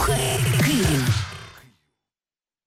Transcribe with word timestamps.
Слухай 0.00 0.40
Київ. 0.66 1.08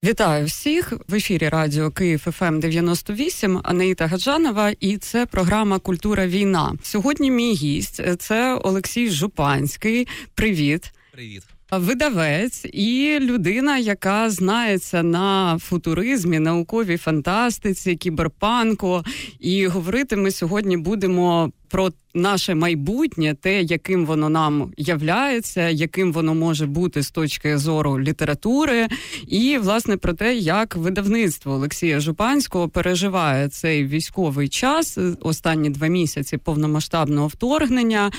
Вітаю 0.03 0.45
всіх 0.45 0.93
в 1.07 1.15
ефірі 1.15 1.49
Радіо 1.49 1.91
Київ 1.91 2.19
ФМ 2.19 2.45
ем 2.45 2.59
98, 2.59 3.61
Анаїта 3.63 4.07
Гаджанова, 4.07 4.73
і 4.79 4.97
це 4.97 5.25
програма 5.25 5.79
Культура 5.79 6.27
війна. 6.27 6.73
Сьогодні 6.83 7.31
мій 7.31 7.53
гість 7.53 8.01
це 8.19 8.55
Олексій 8.55 9.09
Жупанський. 9.09 10.07
Привіт, 10.35 10.91
привіт. 11.11 11.43
Видавець 11.77 12.65
і 12.73 13.17
людина, 13.21 13.77
яка 13.77 14.29
знається 14.29 15.03
на 15.03 15.57
футуризмі, 15.59 16.39
науковій 16.39 16.97
фантастиці, 16.97 17.95
кіберпанку. 17.95 19.03
І 19.39 19.67
говорити 19.67 20.15
ми 20.15 20.31
сьогодні 20.31 20.77
будемо 20.77 21.51
про 21.69 21.89
наше 22.13 22.55
майбутнє, 22.55 23.35
те, 23.41 23.61
яким 23.61 24.05
воно 24.05 24.29
нам 24.29 24.73
являється, 24.77 25.69
яким 25.69 26.13
воно 26.13 26.35
може 26.35 26.65
бути 26.65 27.03
з 27.03 27.11
точки 27.11 27.57
зору 27.57 27.99
літератури, 27.99 28.87
і 29.27 29.57
власне 29.57 29.97
про 29.97 30.13
те, 30.13 30.35
як 30.35 30.75
видавництво 30.75 31.53
Олексія 31.53 31.99
Жупанського 31.99 32.69
переживає 32.69 33.49
цей 33.49 33.85
військовий 33.85 34.49
час, 34.49 34.97
останні 35.21 35.69
два 35.69 35.87
місяці 35.87 36.37
повномасштабного 36.37 37.27
вторгнення. 37.27 38.11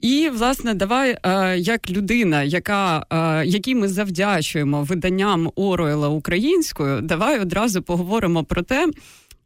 І 0.00 0.30
власне, 0.34 0.74
давай 0.74 1.16
е, 1.22 1.58
як 1.58 1.90
людина, 1.90 2.42
яка 2.42 3.06
е, 3.10 3.46
якій 3.46 3.74
ми 3.74 3.88
завдячуємо 3.88 4.82
виданням 4.82 5.52
Оруела 5.56 6.08
українською, 6.08 7.00
давай 7.00 7.40
одразу 7.40 7.82
поговоримо 7.82 8.44
про 8.44 8.62
те. 8.62 8.88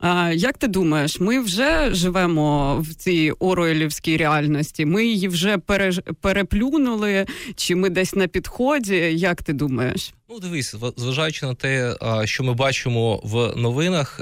Е, 0.02 0.34
як 0.34 0.58
ти 0.58 0.68
думаєш, 0.68 1.20
ми 1.20 1.40
вже 1.40 1.94
живемо 1.94 2.76
в 2.80 2.94
цій 2.94 3.32
Оруелівській 3.38 4.16
реальності? 4.16 4.86
Ми 4.86 5.06
її 5.06 5.28
вже 5.28 5.58
пере, 5.58 5.92
переплюнули, 6.20 7.26
чи 7.56 7.76
ми 7.76 7.90
десь 7.90 8.14
на 8.14 8.26
підході? 8.26 8.96
Як 9.12 9.42
ти 9.42 9.52
думаєш? 9.52 10.14
Ну, 10.30 10.40
дивись, 10.40 10.74
зважаючи 10.96 11.46
на 11.46 11.54
те, 11.54 11.96
що 12.24 12.44
ми 12.44 12.54
бачимо 12.54 13.20
в 13.24 13.52
новинах, 13.56 14.20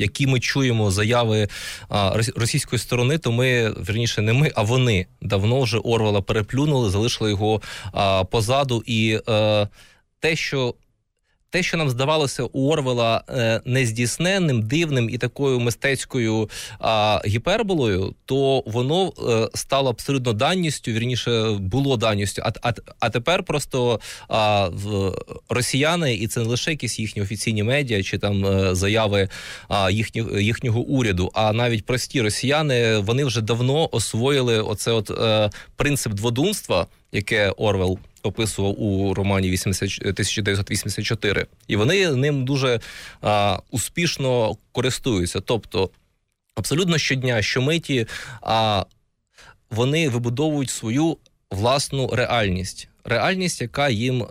які 0.00 0.26
ми 0.26 0.40
чуємо 0.40 0.90
заяви 0.90 1.48
російської 2.36 2.80
сторони, 2.80 3.18
то 3.18 3.32
ми 3.32 3.70
верніше 3.70 4.22
не 4.22 4.32
ми, 4.32 4.52
а 4.54 4.62
вони 4.62 5.06
давно 5.22 5.60
вже 5.60 5.78
Орвела 5.78 6.20
переплюнули, 6.20 6.90
залишили 6.90 7.30
його 7.30 7.60
позаду. 8.30 8.82
І 8.86 9.20
е, 9.28 9.68
те, 10.20 10.36
що 10.36 10.74
те, 11.50 11.62
що 11.62 11.76
нам 11.76 11.90
здавалося 11.90 12.42
у 12.42 12.72
Орвела 12.72 13.24
е, 13.28 13.60
нездійсненним, 13.64 14.62
дивним 14.62 15.10
і 15.10 15.18
такою 15.18 15.60
мистецькою 15.60 16.50
а, 16.78 17.20
гіперболою, 17.26 18.14
то 18.24 18.62
воно 18.66 19.12
е, 19.28 19.48
стало 19.54 19.90
абсолютно 19.90 20.32
данністю. 20.32 20.90
Вірніше 20.90 21.56
було 21.60 21.96
даністю. 21.96 22.42
А 22.44 22.52
а, 22.62 22.72
а 23.00 23.10
тепер 23.10 23.42
просто 23.42 24.00
а, 24.28 24.68
в 24.68 25.14
росіяни, 25.48 26.14
і 26.14 26.26
це 26.26 26.40
не 26.40 26.46
лише 26.46 26.70
якісь 26.70 26.98
їхні 26.98 27.22
офіційні 27.22 27.62
медіа 27.62 28.02
чи 28.02 28.18
там 28.18 28.46
е, 28.46 28.74
заяви 28.74 29.28
а, 29.68 29.90
їхні, 29.90 30.24
їхнього 30.40 30.80
уряду, 30.80 31.30
а 31.34 31.52
навіть 31.52 31.86
прості 31.86 32.22
росіяни 32.22 32.98
вони 32.98 33.24
вже 33.24 33.40
давно 33.40 33.88
освоїли 33.92 34.60
оце 34.62 34.92
от 34.92 35.10
принцип 35.76 36.12
дводумства, 36.12 36.86
яке 37.12 37.50
Орвел 37.50 37.98
описував 38.22 38.82
у 38.82 39.14
романі 39.14 39.50
80, 39.50 39.98
1984. 40.02 41.46
і 41.68 41.76
вони 41.76 42.10
ним 42.10 42.44
дуже 42.44 42.80
а, 43.20 43.58
успішно 43.70 44.56
користуються. 44.72 45.40
Тобто, 45.40 45.90
абсолютно 46.54 46.98
щодня, 46.98 47.42
щомиті, 47.42 48.06
а 48.42 48.84
вони 49.70 50.08
вибудовують 50.08 50.70
свою 50.70 51.16
власну 51.50 52.10
реальність 52.12 52.89
реальність, 53.04 53.60
яка 53.60 53.88
їм 53.88 54.22
е, 54.22 54.26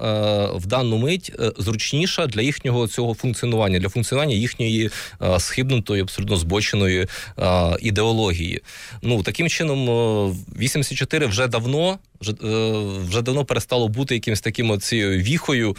в 0.56 0.66
дану 0.66 0.98
мить 0.98 1.31
е, 1.39 1.52
зручніша 1.58 2.28
для 2.28 2.42
їхнього 2.42 2.88
цього 2.88 3.14
функціонування, 3.14 3.80
для 3.80 3.89
функціонування 3.89 4.36
їхньої 4.36 4.89
е, 5.22 5.39
схибнутої, 5.39 6.02
абсолютно 6.02 6.38
збоченої 6.38 7.08
ідеології. 7.80 8.61
Ну 9.02 9.23
таким 9.23 9.49
чином, 9.49 9.88
84 10.60 11.26
вже 11.26 11.48
давно. 11.48 11.99
Вже 12.21 12.33
вже 13.10 13.21
давно 13.21 13.45
перестало 13.45 13.88
бути 13.88 14.14
якимось 14.14 14.42
таким 14.42 14.72
оцією 14.72 15.20
віхою 15.20 15.76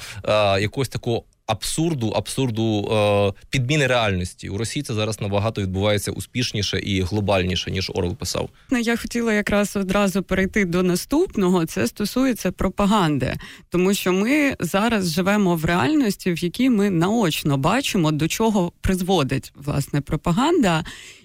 якогось 0.60 0.88
такого 0.88 1.22
абсурду, 1.50 2.08
абсурду 2.08 2.88
е, 2.92 3.42
підміни 3.50 3.86
реальності 3.86 4.48
у 4.48 4.58
Росії 4.58 4.82
це 4.82 4.94
зараз 4.94 5.20
набагато 5.20 5.62
відбувається 5.62 6.10
успішніше 6.12 6.78
і 6.78 7.02
глобальніше 7.02 7.70
ніж 7.70 7.90
Орел 7.94 8.16
писав. 8.16 8.48
Я 8.82 8.96
хотіла 8.96 9.32
якраз 9.32 9.76
одразу 9.76 10.22
перейти 10.22 10.64
до 10.64 10.82
наступного. 10.82 11.66
Це 11.66 11.86
стосується 11.86 12.52
пропаганди, 12.52 13.36
тому 13.68 13.94
що 13.94 14.12
ми 14.12 14.54
зараз 14.60 15.12
живемо 15.12 15.56
в 15.56 15.64
реальності, 15.64 16.32
в 16.32 16.44
якій 16.44 16.70
ми 16.70 16.90
наочно 16.90 17.56
бачимо, 17.56 18.12
до 18.12 18.28
чого 18.28 18.72
призводить 18.80 19.52
власне 19.56 20.00
пропаганда, 20.00 20.84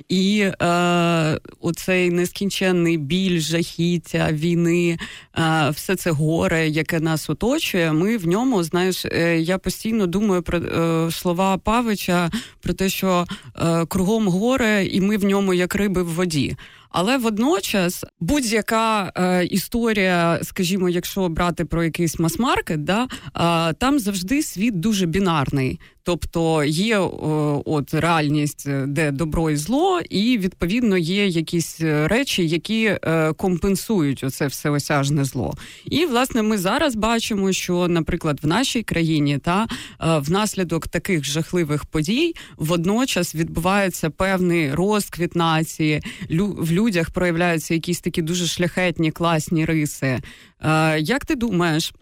і 0.09 0.52
е, 0.62 1.40
оцей 1.62 2.12
нескінченний 2.12 2.97
біль, 2.97 3.40
жахіття 3.40 4.30
війни, 4.31 4.97
е, 5.38 5.69
все 5.69 5.96
це 5.96 6.12
горе, 6.12 6.68
яке 6.68 7.00
нас 7.00 7.30
оточує. 7.30 7.92
Ми 7.92 8.18
в 8.18 8.28
ньому 8.28 8.63
знаєш, 8.63 9.06
е, 9.06 9.40
я 9.40 9.57
постійно 9.57 10.07
думаю 10.15 10.41
про 10.41 10.57
е, 10.57 11.11
слова 11.11 11.57
Павича 11.57 12.29
про 12.61 12.73
те, 12.73 12.89
що 12.89 13.25
е, 13.55 13.85
кругом 13.85 14.27
горе, 14.27 14.85
і 14.85 15.01
ми 15.01 15.17
в 15.17 15.25
ньому 15.25 15.53
як 15.53 15.75
риби 15.75 16.03
в 16.03 16.07
воді. 16.07 16.55
Але 16.97 17.17
водночас 17.17 18.06
будь-яка 18.19 19.11
е, 19.16 19.45
історія, 19.45 20.39
скажімо, 20.44 20.89
якщо 20.89 21.29
брати 21.29 21.66
про 21.66 21.83
якийсь 21.83 22.19
мас-маркет, 22.19 22.83
да, 22.83 23.03
е, 23.03 23.73
там 23.73 24.00
завжди 24.00 24.44
світ 24.44 24.79
дуже 24.79 25.06
бінарний. 25.06 25.79
Тобто 26.06 26.63
є 26.63 27.00
о, 27.00 27.63
от 27.66 27.94
реальність, 27.94 28.69
де 28.88 29.11
добро 29.11 29.50
і 29.51 29.56
зло, 29.56 30.01
і 30.09 30.38
відповідно 30.38 30.97
є 30.97 31.28
якісь 31.28 31.81
речі, 31.81 32.47
які 32.47 32.83
е, 32.83 33.33
компенсують 33.33 34.23
оце 34.23 34.47
всеосяжне 34.47 35.23
зло. 35.23 35.53
І 35.85 36.06
власне 36.06 36.41
ми 36.41 36.57
зараз 36.57 36.95
бачимо, 36.95 37.51
що, 37.51 37.88
наприклад, 37.88 38.39
в 38.44 38.47
нашій 38.47 38.83
країні 38.83 39.38
та 39.38 39.63
е, 39.63 39.67
внаслідок 40.17 40.88
таких 40.88 41.23
жахливих 41.23 41.85
подій 41.85 42.35
водночас 42.57 43.35
відбувається 43.35 44.09
певний 44.09 44.73
розквіт 44.73 45.35
нації. 45.35 46.01
В 46.29 46.72
людях 46.85 47.09
проявляються 47.09 47.73
якісь 47.73 48.01
такі 48.01 48.22
дуже 48.22 48.47
шляхетні 48.47 49.12
класні 49.12 49.66
риси. 49.66 50.22
Е, 50.62 51.00
як 51.00 51.25
ти 51.25 51.35
думаєш? 51.35 51.94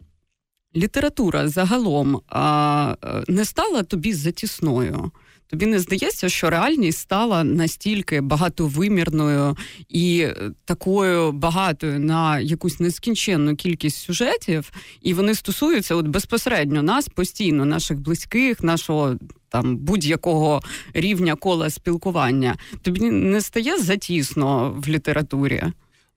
література 0.75 1.47
загалом 1.47 2.21
а, 2.27 2.95
не 3.27 3.45
стала 3.45 3.83
тобі 3.83 4.13
затісною. 4.13 5.11
Тобі 5.47 5.65
не 5.65 5.79
здається, 5.79 6.29
що 6.29 6.49
реальність 6.49 6.99
стала 6.99 7.43
настільки 7.43 8.21
багатовимірною 8.21 9.57
і 9.89 10.27
такою 10.65 11.31
багатою 11.31 11.99
на 11.99 12.39
якусь 12.39 12.79
нескінченну 12.79 13.55
кількість 13.55 13.97
сюжетів, 13.97 14.71
і 15.01 15.13
вони 15.13 15.35
стосуються 15.35 15.95
от 15.95 16.07
безпосередньо 16.07 16.83
нас 16.83 17.07
постійно, 17.09 17.65
наших 17.65 17.99
близьких, 17.99 18.63
нашого 18.63 19.15
там 19.53 19.77
будь-якого 19.77 20.61
рівня 20.93 21.35
кола 21.35 21.69
спілкування. 21.69 22.57
Тобі 22.81 22.99
не 23.11 23.41
стає 23.41 23.77
затісно 23.77 24.75
в 24.77 24.87
літературі? 24.87 25.63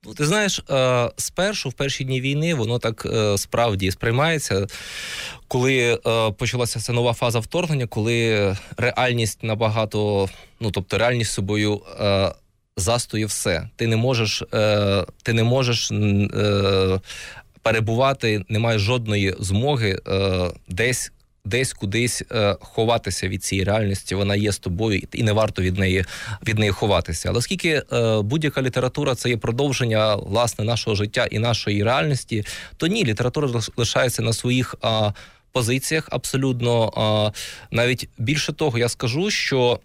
Ну, 0.05 0.13
ти 0.13 0.25
знаєш, 0.25 0.63
е, 0.69 1.11
спершу 1.17 1.69
в 1.69 1.73
перші 1.73 2.03
дні 2.03 2.21
війни 2.21 2.53
воно 2.53 2.79
так 2.79 3.05
е, 3.05 3.37
справді 3.37 3.91
сприймається, 3.91 4.67
коли 5.47 5.99
е, 6.07 6.31
почалася 6.31 6.79
ця 6.79 6.93
нова 6.93 7.13
фаза 7.13 7.39
вторгнення, 7.39 7.87
коли 7.87 8.55
реальність 8.77 9.43
набагато, 9.43 10.29
ну 10.59 10.71
тобто 10.71 10.97
реальність 10.97 11.31
собою 11.31 11.81
застоє 12.77 13.25
все. 13.25 13.69
Ти 13.75 13.87
не 13.87 13.95
можеш, 13.95 14.43
ти 15.23 15.33
не 15.33 15.43
можеш 15.43 15.91
перебувати, 17.61 18.45
немає 18.49 18.79
жодної 18.79 19.35
змоги 19.39 19.99
десь 20.69 21.11
десь 21.47 21.73
кудись 21.73 22.23
е, 22.31 22.55
ховатися 22.61 23.27
від 23.27 23.43
цієї 23.43 23.65
реальності. 23.65 24.15
Вона 24.15 24.35
є 24.35 24.51
з 24.51 24.59
тобою, 24.59 25.01
і 25.13 25.23
не 25.23 25.31
варто 25.33 25.61
від 25.61 25.77
неї 25.77 26.05
від 26.47 26.59
неї 26.59 26.71
ховатися. 26.71 27.29
Але 27.29 27.37
оскільки 27.37 27.83
е, 27.93 28.21
будь-яка 28.21 28.61
література 28.61 29.15
це 29.15 29.29
є 29.29 29.37
продовження 29.37 30.15
власне 30.15 30.65
нашого 30.65 30.95
життя 30.95 31.27
і 31.31 31.39
нашої 31.39 31.83
реальності, 31.83 32.45
то 32.77 32.87
ні, 32.87 33.05
література 33.05 33.61
лишається 33.77 34.21
на 34.21 34.33
своїх. 34.33 34.75
Е, 34.83 35.13
Позиціях 35.51 36.07
абсолютно 36.11 37.33
навіть 37.71 38.09
більше 38.17 38.53
того, 38.53 38.77
я 38.77 38.89
скажу, 38.89 39.29
що 39.29 39.79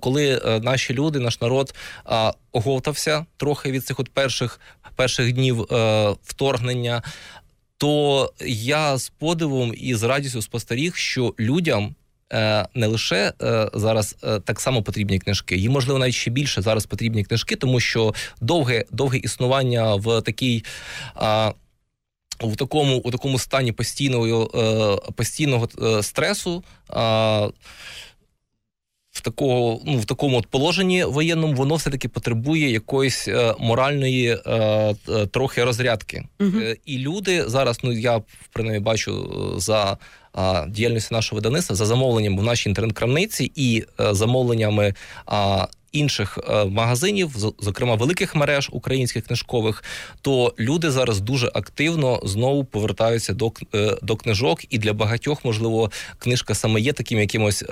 коли 0.00 0.42
наші 0.62 0.94
люди, 0.94 1.18
наш 1.18 1.40
народ 1.40 1.74
оговтався 2.52 3.26
трохи 3.36 3.70
від 3.70 3.84
цих 3.84 4.00
от 4.00 4.08
перших 4.08 4.60
перших 4.96 5.32
днів 5.32 5.66
вторгнення, 6.22 7.02
то 7.78 8.32
я 8.46 8.98
з 8.98 9.08
подивом 9.08 9.74
і 9.76 9.94
з 9.94 10.02
радістю 10.02 10.42
спостеріг, 10.42 10.96
що 10.96 11.34
людям. 11.38 11.94
Е, 12.32 12.66
не 12.74 12.86
лише 12.86 13.32
е, 13.42 13.70
зараз 13.74 14.16
е, 14.24 14.40
так 14.40 14.60
само 14.60 14.82
потрібні 14.82 15.18
книжки, 15.18 15.56
їм 15.56 15.72
можливо 15.72 15.98
навіть 15.98 16.14
ще 16.14 16.30
більше 16.30 16.62
зараз 16.62 16.86
потрібні 16.86 17.24
книжки, 17.24 17.56
тому 17.56 17.80
що 17.80 18.14
довге 18.40 18.84
довге 18.90 19.18
існування 19.18 19.94
в 19.94 20.20
такій 20.22 20.64
у 22.40 22.56
такому 22.56 22.96
у 22.96 23.10
такому 23.10 23.38
стані 23.38 23.72
постійного 23.72 24.46
постійного 25.16 25.68
стресу 26.02 26.64
такого, 29.24 29.80
ну 29.86 29.98
в 29.98 30.04
такому 30.04 30.38
от 30.38 30.46
положенні 30.46 31.04
воєнному 31.04 31.54
воно 31.54 31.74
все 31.74 31.90
таки 31.90 32.08
потребує 32.08 32.70
якоїсь 32.70 33.28
е, 33.28 33.54
моральної 33.58 34.38
е, 34.46 34.50
е, 35.08 35.26
трохи 35.26 35.64
розрядки. 35.64 36.24
uh 36.38 36.76
І 36.84 36.98
люди 36.98 37.48
зараз, 37.48 37.78
ну 37.82 37.92
я 37.92 38.22
принаймні 38.52 38.84
бачу 38.84 39.12
за 39.56 39.98
е, 40.38 40.66
діяльністю 40.68 41.14
нашого 41.14 41.36
видавництва 41.36 41.76
за 41.76 41.86
замовленням 41.86 42.38
в 42.38 42.42
нашій 42.42 42.68
інтернет-крамниці 42.68 43.52
і 43.54 43.84
е, 44.00 44.14
замовленнями. 44.14 44.94
Інших 45.94 46.38
магазинів, 46.68 47.36
зокрема 47.60 47.94
великих 47.94 48.34
мереж 48.34 48.68
українських 48.72 49.26
книжкових, 49.26 49.84
то 50.20 50.54
люди 50.58 50.90
зараз 50.90 51.20
дуже 51.20 51.50
активно 51.54 52.20
знову 52.24 52.64
повертаються 52.64 53.32
до 53.32 53.52
до 54.02 54.16
книжок, 54.16 54.60
і 54.70 54.78
для 54.78 54.92
багатьох, 54.92 55.44
можливо, 55.44 55.90
книжка 56.18 56.54
саме 56.54 56.80
є 56.80 56.92
таким 56.92 57.18
якимось 57.18 57.64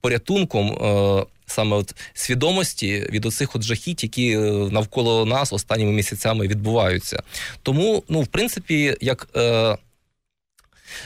порятунком 0.00 0.70
е, 0.70 1.26
саме 1.46 1.76
от 1.76 1.94
свідомості 2.14 3.06
від 3.10 3.26
оцих 3.26 3.56
от 3.56 3.62
жахіть, 3.62 4.02
які 4.02 4.30
е, 4.30 4.40
навколо 4.70 5.26
нас 5.26 5.52
останніми 5.52 5.92
місяцями 5.92 6.48
відбуваються. 6.48 7.22
Тому, 7.62 8.04
ну, 8.08 8.20
в 8.20 8.26
принципі, 8.26 8.96
як. 9.00 9.28
Е, 9.36 9.76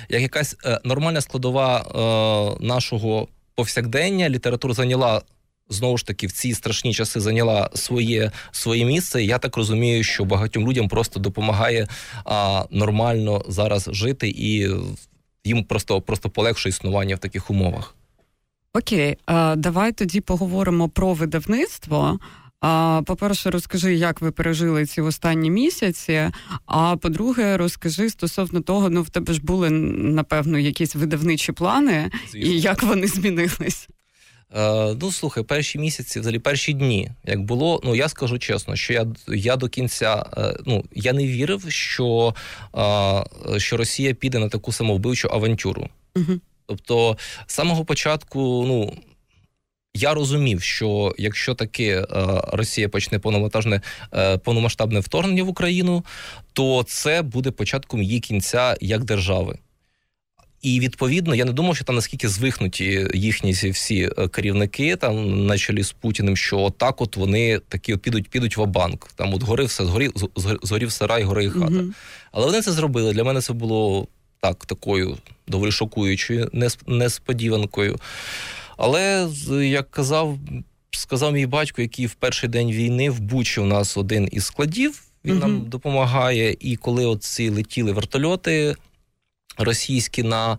як 0.09 0.23
якась 0.23 0.57
нормальна 0.85 1.21
складова 1.21 2.57
нашого 2.61 3.29
повсякдення, 3.55 4.29
література 4.29 4.75
зайняла 4.75 5.23
знову 5.69 5.99
ж 5.99 6.07
таки 6.07 6.27
в 6.27 6.33
ці 6.33 6.55
страшні 6.55 6.95
часи 6.95 7.21
зайняла 7.21 7.71
своє 7.75 8.31
своє 8.53 8.85
місце. 8.85 9.25
Я 9.25 9.39
так 9.39 9.57
розумію, 9.57 10.05
що 10.05 10.25
багатьом 10.25 10.69
людям 10.69 10.89
просто 10.89 11.21
допомагає 11.21 11.89
а, 12.25 12.65
нормально 12.71 13.45
зараз 13.49 13.89
жити, 13.93 14.29
і 14.29 14.71
їм 15.45 15.65
просто 15.65 16.01
просто 16.01 16.31
полегшує 16.31 16.71
існування 16.71 17.17
в 17.17 17.19
таких 17.19 17.51
умовах. 17.51 17.95
Окей, 18.75 19.17
давай 19.57 19.93
тоді 19.93 20.21
поговоримо 20.21 20.89
про 20.89 21.15
видавництво. 21.15 22.19
По-перше, 23.07 23.51
розкажи, 23.51 23.95
як 23.95 24.21
ви 24.21 24.31
пережили 24.31 24.87
ці 24.87 25.01
останні 25.01 25.51
місяці. 25.51 26.31
А 26.67 26.97
по-друге, 26.97 27.57
розкажи 27.57 28.11
стосовно 28.11 28.61
того, 28.61 28.91
ну 28.91 29.03
в 29.03 29.11
тебе 29.11 29.33
ж 29.33 29.43
були 29.43 29.71
напевно 29.71 30.59
якісь 30.59 30.95
видавничі 30.95 31.53
плани, 31.53 32.11
Звісно. 32.33 32.53
і 32.53 32.61
як 32.61 32.83
вони 32.83 33.07
змінились. 33.07 33.89
Е, 34.57 34.95
ну, 35.01 35.13
слухай, 35.13 35.45
перші 35.45 35.79
місяці, 35.79 36.21
взагалі 36.21 36.39
перші 36.39 36.73
дні, 36.73 37.11
як 37.25 37.43
було, 37.43 37.81
ну 37.85 37.95
я 37.95 38.09
скажу 38.09 38.39
чесно, 38.39 38.77
що 38.77 38.93
я 38.93 39.07
я 39.29 39.57
до 39.57 39.69
кінця 39.69 40.27
е, 40.37 40.57
ну 40.67 40.85
я 40.95 41.13
не 41.13 41.27
вірив, 41.27 41.65
що 41.69 42.35
е, 42.77 43.61
що 43.61 43.77
Росія 43.77 44.15
піде 44.15 44.39
на 44.39 44.49
таку 44.49 44.73
самовбивчу 44.73 45.29
авантюру. 45.33 45.89
Угу. 46.17 46.41
Тобто, 46.67 47.17
з 47.47 47.55
самого 47.55 47.85
початку, 47.85 48.65
ну. 48.67 48.93
Я 49.97 50.15
розумів, 50.15 50.63
що 50.63 51.15
якщо 51.19 51.55
таки 51.55 51.87
е, 51.87 52.07
Росія 52.53 52.89
почне 52.89 53.19
повномасштабне 53.19 53.81
е, 54.15 54.39
повномасштабне 54.39 55.01
вторгнення 55.01 55.43
в 55.43 55.49
Україну, 55.49 56.05
то 56.53 56.85
це 56.89 57.23
буде 57.23 57.51
початком 57.51 58.03
її 58.03 58.21
кінця 58.21 58.77
як 58.81 59.05
держави. 59.05 59.59
І 60.65 60.81
відповідно 60.81 61.35
я 61.35 61.45
не 61.45 61.53
думав, 61.53 61.77
що 61.77 61.85
там 61.85 61.95
наскільки 61.95 62.29
звихнуті 62.29 63.09
їхні 63.15 63.53
всі 63.53 64.11
е, 64.19 64.29
керівники, 64.29 64.97
там 64.97 65.47
на 65.47 65.59
чолі 65.59 65.83
з 65.83 65.93
Путіним, 65.93 66.37
що 66.37 66.73
так, 66.79 67.01
от 67.01 67.17
вони 67.17 67.59
такі 67.69 67.97
підуть, 67.97 68.29
підуть 68.29 68.57
в 68.57 68.65
банк. 68.65 69.11
Там 69.17 69.35
от 69.35 69.43
гори 69.43 69.65
все 69.65 69.85
згорів, 69.85 70.13
згорів 70.63 70.93
сарай, 70.93 71.23
гори 71.23 71.45
і 71.45 71.51
хата. 71.51 71.67
Mm-hmm. 71.67 71.93
Але 72.33 72.47
вони 72.47 72.63
це 72.63 72.73
зробили. 72.73 73.13
Для 73.13 73.25
мене 73.25 73.41
це 73.41 73.53
було 73.53 74.07
так, 74.41 74.67
такою 74.67 75.19
доволі 75.47 75.73
шокуючою 75.73 76.51
несподіванкою. 76.87 77.99
Але 78.77 79.29
як 79.51 79.91
казав, 79.91 80.39
сказав 80.91 81.33
мій 81.33 81.47
батько, 81.47 81.83
який 81.83 82.07
в 82.07 82.15
перший 82.15 82.49
день 82.49 82.71
війни 82.71 83.11
в 83.11 83.21
Бучі 83.21 83.61
у 83.61 83.65
нас 83.65 83.97
один 83.97 84.29
із 84.33 84.45
складів. 84.45 85.03
Він 85.25 85.37
угу. 85.37 85.41
нам 85.41 85.69
допомагає. 85.69 86.57
І 86.61 86.77
коли 86.77 87.07
оці 87.07 87.49
летіли 87.49 87.93
вертольоти 87.93 88.75
російські 89.59 90.23
на 90.23 90.53
е, 90.53 90.59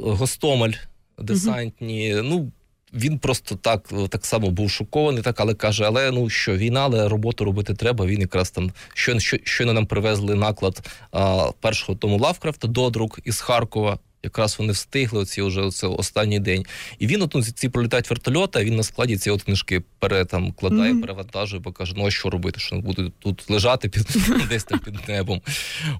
Гостомель 0.00 0.72
десантні, 1.18 2.14
угу. 2.14 2.22
ну 2.28 2.52
він 2.94 3.18
просто 3.18 3.54
так 3.54 3.92
так 4.08 4.26
само 4.26 4.50
був 4.50 4.70
шокований, 4.70 5.22
так 5.22 5.40
але 5.40 5.54
каже: 5.54 5.84
але 5.84 6.10
ну 6.10 6.30
що 6.30 6.56
війна, 6.56 6.80
але 6.80 7.08
роботу 7.08 7.44
робити 7.44 7.74
треба. 7.74 8.06
Він 8.06 8.20
якраз 8.20 8.50
там 8.50 8.72
що, 8.94 9.18
що 9.18 9.36
щойно 9.44 9.72
нам 9.72 9.86
привезли 9.86 10.34
наклад 10.34 10.88
а, 11.12 11.50
першого 11.60 11.98
тому 11.98 12.18
Лавкрафта 12.18 12.68
додрук 12.68 13.18
із 13.24 13.40
Харкова. 13.40 13.98
Якраз 14.22 14.56
вони 14.58 14.72
встигли 14.72 15.20
оці 15.20 15.42
вже 15.42 15.60
оце 15.60 15.86
останній 15.86 16.38
день. 16.38 16.66
І 16.98 17.06
він 17.06 17.22
от, 17.22 17.34
ну, 17.34 17.42
ці 17.42 17.68
пролітають 17.68 18.10
вертольота, 18.10 18.64
він 18.64 18.76
на 18.76 18.82
складі 18.82 19.16
ці 19.16 19.30
от 19.30 19.42
книжки 19.42 19.82
пере, 19.98 20.24
там, 20.24 20.52
кладає, 20.52 20.92
mm-hmm. 20.92 21.00
перевантажує, 21.00 21.62
бо 21.62 21.72
каже, 21.72 21.94
ну 21.96 22.06
а 22.06 22.10
що 22.10 22.30
робити? 22.30 22.60
Що 22.60 22.76
буду 22.76 23.12
тут 23.18 23.50
лежати 23.50 23.88
під 23.88 24.06
десь 24.48 24.64
там 24.64 24.78
під 24.78 25.08
небом. 25.08 25.40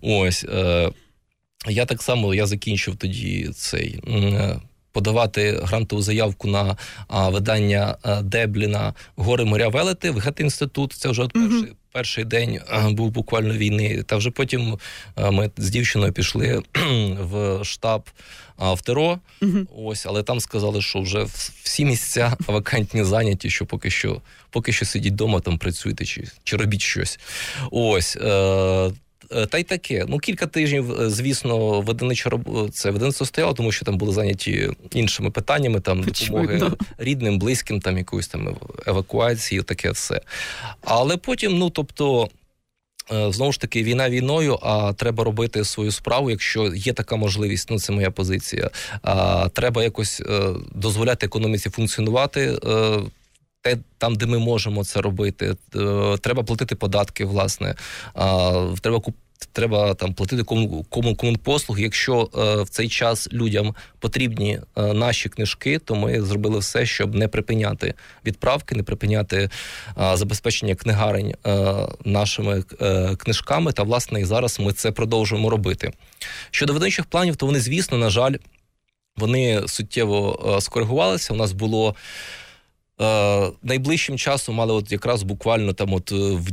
Ось. 0.01 0.45
Е, 0.45 0.91
Я 1.69 1.87
так 1.87 2.03
само 2.03 2.35
я 2.35 2.47
закінчив 2.47 2.97
тоді 2.97 3.51
цей. 3.55 4.01
Е, 4.09 4.61
подавати 4.93 5.61
грантову 5.63 6.03
заявку 6.03 6.49
на 6.49 6.77
а, 7.09 7.29
видання 7.29 7.97
а, 8.03 8.23
Дебліна 8.23 8.95
Гори 9.17 9.45
моря 9.45 9.69
велети 9.69 10.11
в 10.11 10.19
Гет-інститут. 10.19 10.93
Це 10.93 11.09
вже 11.09 11.23
от 11.23 11.33
перший. 11.33 11.63
Mm-hmm. 11.63 11.75
Перший 11.93 12.25
день 12.25 12.61
був 12.91 13.11
буквально 13.11 13.55
війни, 13.55 14.03
та 14.07 14.17
вже 14.17 14.31
потім 14.31 14.79
ми 15.17 15.51
з 15.57 15.71
дівчиною 15.71 16.13
пішли 16.13 16.63
в 17.21 17.65
штаб 17.65 18.03
в 18.59 18.81
ТРО. 18.83 19.19
Uh-huh. 19.43 19.67
Ось, 19.77 20.07
але 20.07 20.23
там 20.23 20.41
сказали, 20.41 20.83
що 20.83 21.01
вже 21.01 21.27
всі 21.63 21.85
місця 21.85 22.37
вакантні 22.47 23.05
зайняті, 23.05 23.51
що 23.51 23.67
поки 23.67 23.91
що 23.91 24.21
поки 24.51 24.73
що 24.73 24.87
сидіть 24.87 25.13
вдома, 25.13 25.41
там 25.41 25.59
працюйте 25.59 26.05
чи 26.05 26.25
чи 26.45 26.57
робіть 26.57 26.83
щось. 26.83 27.19
Ось. 27.71 28.17
Е- 28.17 28.31
Е, 28.31 28.91
та 29.51 29.59
й 29.59 29.63
таке. 29.63 30.05
Ну, 30.09 30.19
кілька 30.19 30.47
тижнів, 30.47 31.01
е, 31.01 31.11
звісно, 31.11 31.81
видавнича 31.81 32.31
роб... 32.31 32.71
це 32.73 32.91
видавництво 32.91 33.27
стояло, 33.27 33.53
тому 33.55 33.73
що 33.73 33.85
там 33.85 33.99
були 33.99 34.13
зайняті 34.13 34.71
іншими 34.93 35.31
питаннями, 35.31 35.81
там 35.81 36.03
допомоги 36.03 36.63
рідним, 36.99 37.39
близьким, 37.39 37.81
там 37.81 37.99
якоїсь 37.99 38.29
там 38.29 38.57
евакуації, 38.87 39.63
таке 39.63 39.91
все. 39.91 40.21
Але 40.83 41.17
потім, 41.17 41.59
ну 41.59 41.71
тобто. 41.71 42.29
Е, 43.13 43.33
знову 43.33 43.53
ж 43.53 43.61
таки, 43.61 43.83
війна 43.83 44.11
війною, 44.11 44.59
а 44.63 44.93
треба 44.93 45.25
робити 45.25 45.65
свою 45.65 45.91
справу, 45.91 46.31
якщо 46.31 46.75
є 46.75 46.93
така 46.93 47.17
можливість, 47.17 47.71
ну 47.71 47.79
це 47.79 47.93
моя 47.93 48.11
позиція. 48.11 48.71
А, 49.03 49.49
Треба 49.49 49.83
якось 49.83 50.21
е, 50.21 50.51
дозволяти 50.75 51.27
економіці 51.27 51.71
функціонувати 51.71 52.59
е, 52.65 52.99
те, 53.63 53.77
там, 53.99 54.15
де 54.15 54.27
ми 54.27 54.39
можемо 54.39 54.85
це 54.85 55.01
робити. 55.01 55.57
Е, 55.77 56.17
треба 56.21 56.43
платити 56.43 56.75
податки, 56.77 57.25
власне. 57.25 57.75
Треба 58.81 59.01
куп. 59.01 59.17
Треба 59.53 59.95
там 59.95 60.15
платити 60.15 60.43
кому 60.43 60.85
кому 60.89 61.17
комунпослуг. 61.17 61.81
Якщо 61.81 62.31
е, 62.35 62.63
в 62.63 62.69
цей 62.69 62.89
час 62.89 63.33
людям 63.33 63.75
потрібні 63.99 64.61
е, 64.77 64.83
наші 64.95 65.29
книжки, 65.29 65.79
то 65.79 65.95
ми 65.95 66.23
зробили 66.23 66.59
все, 66.59 66.87
щоб 66.87 67.15
не 67.15 67.29
припиняти 67.29 67.95
відправки, 68.27 68.75
не 68.75 68.83
припиняти 68.83 69.51
забезпечення 70.15 70.75
книгарень 70.75 71.35
нашими 72.05 72.63
книжками. 73.19 73.73
Та 73.73 73.83
власне 73.83 74.21
і 74.21 74.25
зараз 74.25 74.61
ми 74.61 74.73
це 74.73 74.93
продовжуємо 74.93 75.51
робити. 75.51 75.93
Щодо 76.51 76.73
видавничих 76.73 77.05
планів, 77.05 77.37
то 77.37 77.47
вони, 77.47 77.61
звісно, 77.61 77.99
на 77.99 78.11
жаль, 78.11 78.35
вони 79.17 79.63
суттєво 79.69 80.59
скоригувалися. 80.61 81.33
У 81.35 81.37
нас 81.37 81.53
було. 81.53 81.95
Е, 83.01 83.51
найближчим 83.63 84.19
часом 84.19 84.55
мали 84.55 84.73
от 84.73 84.93
якраз 84.93 85.23
буквально 85.23 85.73
там, 85.73 85.95
от 85.95 86.13
е, 86.13 86.15
в 86.15 86.47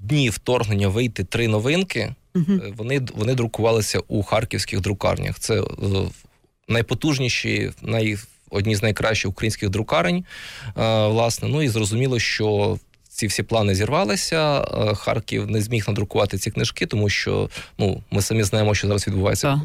дні 0.00 0.30
вторгнення 0.30 0.88
вийти 0.88 1.24
три 1.24 1.48
новинки. 1.48 2.14
uh 2.34 2.74
Вони 2.76 3.00
вони 3.14 3.34
друкувалися 3.34 4.00
у 4.08 4.22
харківських 4.22 4.80
друкарнях. 4.80 5.38
Це 5.38 5.60
е, 5.60 5.64
найпотужніші, 6.68 7.70
най, 7.82 8.16
одні 8.50 8.76
з 8.76 8.82
найкращих 8.82 9.30
українських 9.30 9.68
друкарень. 9.70 10.24
Е, 10.66 11.06
власне, 11.06 11.48
ну 11.48 11.62
і 11.62 11.68
зрозуміло, 11.68 12.18
що. 12.18 12.78
Ці 13.14 13.26
всі 13.26 13.42
плани 13.42 13.74
зірвалися. 13.74 14.64
Харків 14.94 15.50
не 15.50 15.60
зміг 15.60 15.84
надрукувати 15.88 16.38
ці 16.38 16.50
книжки, 16.50 16.86
тому 16.86 17.08
що 17.08 17.50
ну 17.78 18.02
ми 18.10 18.22
самі 18.22 18.42
знаємо, 18.42 18.74
що 18.74 18.86
зараз 18.86 19.06
відбувається 19.06 19.60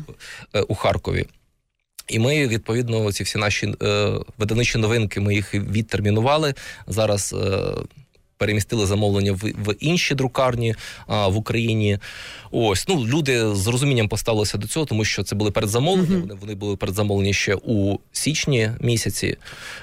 yeah. 0.54 0.62
у 0.68 0.76
Харкові. 0.76 1.26
І 2.08 2.20
ми 2.20 2.48
відповідно 2.48 3.12
ці 3.12 3.24
всі 3.24 3.38
наші 3.38 3.74
е, 3.84 4.12
видавничі 4.38 4.78
новинки. 4.78 5.20
Ми 5.20 5.36
їх 5.36 5.54
відтермінували 5.54 6.54
зараз. 6.88 7.36
Е, 7.44 7.60
Перемістили 8.40 8.86
замовлення 8.86 9.32
в 9.32 9.38
в 9.38 9.76
інші 9.80 10.16
друкарні 10.16 10.76
а, 11.08 11.28
в 11.28 11.38
Україні. 11.38 12.00
Ось 12.52 12.88
ну 12.88 13.06
люди 13.06 13.56
з 13.56 13.68
розумінням 13.68 14.08
поставилися 14.10 14.58
до 14.58 14.68
цього, 14.68 14.86
тому 14.86 15.06
що 15.06 15.24
це 15.24 15.36
були 15.36 15.52
передзамовлення. 15.52 16.16
Mm-hmm. 16.16 16.22
Вони 16.22 16.34
вони 16.42 16.56
були 16.56 16.76
передзамовлені 16.76 17.34
ще 17.34 17.56
у 17.56 18.00
січні 18.12 18.72
місяці. 18.82 19.38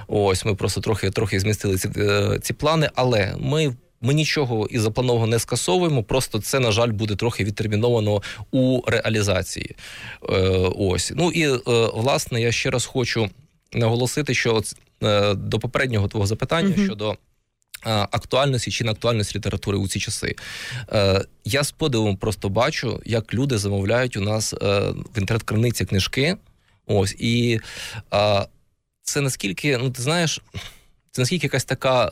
Ось 0.08 0.44
ми 0.44 0.54
просто 0.54 0.80
трохи 0.80 1.10
трохи 1.10 1.40
змістили 1.40 1.78
ці, 1.78 1.88
е, 1.96 2.38
ці 2.42 2.52
плани, 2.52 2.90
але 2.94 3.34
ми 3.38 3.74
ми 4.04 4.14
нічого 4.14 4.66
із 4.70 4.82
запланованого 4.82 5.26
не 5.26 5.38
скасовуємо, 5.38 6.02
просто 6.02 6.40
це, 6.40 6.60
на 6.60 6.72
жаль, 6.72 6.88
буде 6.88 7.16
трохи 7.16 7.44
відтерміновано 7.44 8.22
у 8.50 8.82
реалізації. 8.86 9.76
Е, 10.28 10.38
ось. 10.76 11.12
Ну 11.16 11.30
і 11.30 11.54
е, 11.54 11.60
власне 11.94 12.40
я 12.40 12.52
ще 12.52 12.70
раз 12.70 12.84
хочу 12.84 13.30
наголосити, 13.72 14.34
що 14.34 14.62
е, 15.02 15.34
до 15.34 15.58
попереднього 15.58 16.08
твого 16.08 16.26
запитання 16.26 16.74
mm 16.76 16.84
щодо. 16.84 17.16
Актуальності 17.86 18.70
чи 18.70 18.84
не 18.84 18.90
актуальності 18.90 19.38
літератури 19.38 19.78
у 19.78 19.88
ці 19.88 20.00
часи. 20.00 20.34
Я 21.44 21.64
з 21.64 21.72
подивом 21.72 22.16
просто 22.16 22.48
бачу, 22.48 23.00
як 23.04 23.34
люди 23.34 23.58
замовляють 23.58 24.16
у 24.16 24.20
нас 24.20 24.52
в 24.52 25.18
інтернет-крамниці 25.18 25.84
книжки. 25.84 26.36
Ось 26.86 27.16
і 27.18 27.60
це 29.02 29.20
наскільки, 29.20 29.78
ну 29.78 29.90
ти 29.90 30.02
знаєш, 30.02 30.40
це 31.10 31.22
наскільки 31.22 31.46
якась 31.46 31.64
така 31.64 32.10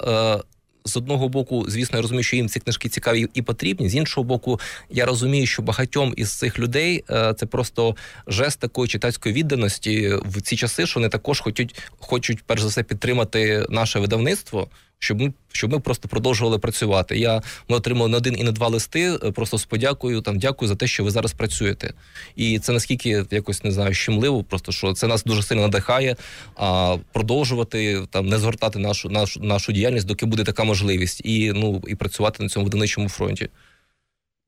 з 0.84 0.96
одного 0.96 1.28
боку, 1.28 1.64
звісно, 1.68 1.98
я 1.98 2.02
розумію, 2.02 2.22
що 2.22 2.36
їм 2.36 2.48
ці 2.48 2.60
книжки 2.60 2.88
цікаві 2.88 3.26
і 3.34 3.42
потрібні. 3.42 3.88
З 3.88 3.94
іншого 3.94 4.24
боку, 4.24 4.60
я 4.90 5.06
розумію, 5.06 5.46
що 5.46 5.62
багатьом 5.62 6.14
із 6.16 6.32
цих 6.32 6.58
людей 6.58 7.04
е, 7.10 7.34
це 7.36 7.46
просто 7.46 7.96
жест 8.26 8.60
такої 8.60 8.88
читацької 8.88 9.34
відданості 9.34 10.14
в 10.24 10.42
ці 10.42 10.56
часи, 10.56 10.86
що 10.86 11.00
вони 11.00 11.08
також 11.08 11.40
хочуть, 11.40 11.82
хочуть 11.98 12.42
перш 12.46 12.62
за 12.62 12.68
все 12.68 12.82
підтримати 12.82 13.66
наше 13.68 13.98
видавництво 13.98 14.68
щоб 15.02 15.20
ми 15.20 15.32
щоб 15.52 15.72
ми 15.72 15.80
просто 15.80 16.08
продовжували 16.08 16.58
працювати. 16.58 17.18
Я 17.18 17.42
ми 17.68 17.76
отримали 17.76 18.10
не 18.10 18.16
один 18.16 18.38
і 18.38 18.44
не 18.44 18.52
два 18.52 18.68
листи. 18.68 19.18
Е, 19.24 19.30
просто 19.32 19.58
з 19.58 19.64
подякою 19.64 20.20
там 20.20 20.38
дякую 20.38 20.68
за 20.68 20.76
те, 20.76 20.86
що 20.86 21.04
ви 21.04 21.10
зараз 21.10 21.32
працюєте. 21.32 21.94
І 22.36 22.58
це 22.58 22.72
наскільки 22.72 23.24
якось 23.30 23.64
не 23.64 23.72
знаю, 23.72 23.94
щемливо, 23.94 24.44
просто 24.44 24.72
що 24.72 24.92
це 24.92 25.06
нас 25.06 25.24
дуже 25.24 25.42
сильно 25.42 25.62
надихає. 25.62 26.16
А 26.56 26.96
продовжувати 27.12 28.02
там 28.10 28.26
не 28.26 28.38
згортати 28.38 28.78
нашу 28.78 29.08
нашу 29.08 29.40
нашу 29.40 29.72
діяльність, 29.72 30.06
доки 30.06 30.26
буде 30.26 30.44
така 30.44 30.64
можливість, 30.64 31.20
і 31.24 31.52
ну 31.52 31.82
і 31.86 31.94
працювати 31.94 32.42
на 32.42 32.48
цьому 32.48 32.64
видавничому 32.64 33.08
фронті. 33.08 33.48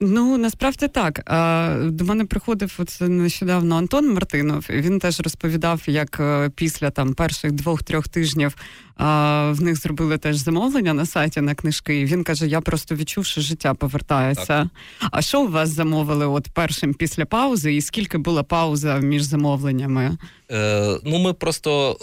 Ну 0.01 0.39
насправді 0.39 0.89
так. 0.89 1.23
До 1.93 2.05
мене 2.05 2.25
приходив 2.25 2.75
оце 2.79 3.09
нещодавно 3.09 3.77
Антон 3.77 4.13
Мартинов. 4.13 4.67
Він 4.71 4.99
теж 4.99 5.21
розповідав, 5.21 5.83
як 5.87 6.21
е, 6.21 6.51
після 6.55 6.91
там 6.91 7.15
перших 7.15 7.53
двох-трьох 7.53 8.09
тижнів 8.09 8.57
в 8.99 9.57
них 9.61 9.77
зробили 9.77 10.19
теж 10.19 10.37
замовлення 10.37 10.95
на 10.95 11.07
сайті 11.07 11.41
на 11.41 11.55
книжки. 11.55 12.01
І 12.01 12.05
Він 12.05 12.25
каже: 12.25 12.47
Я 12.47 12.61
просто 12.61 12.95
відчув, 12.95 13.27
що 13.27 13.41
життя 13.41 13.75
повертається. 13.75 14.47
Так. 14.47 15.09
А 15.13 15.23
що 15.23 15.43
у 15.43 15.49
вас 15.49 15.69
замовили 15.69 16.27
от 16.27 16.49
першим 16.49 16.95
після 16.95 17.25
паузи? 17.25 17.75
І 17.75 17.81
скільки 17.81 18.19
була 18.19 18.43
пауза 18.43 18.97
між 18.99 19.23
замовленнями? 19.23 20.19
Е, 20.51 20.99
Ну 21.05 21.19
ми 21.19 21.33
просто 21.33 21.97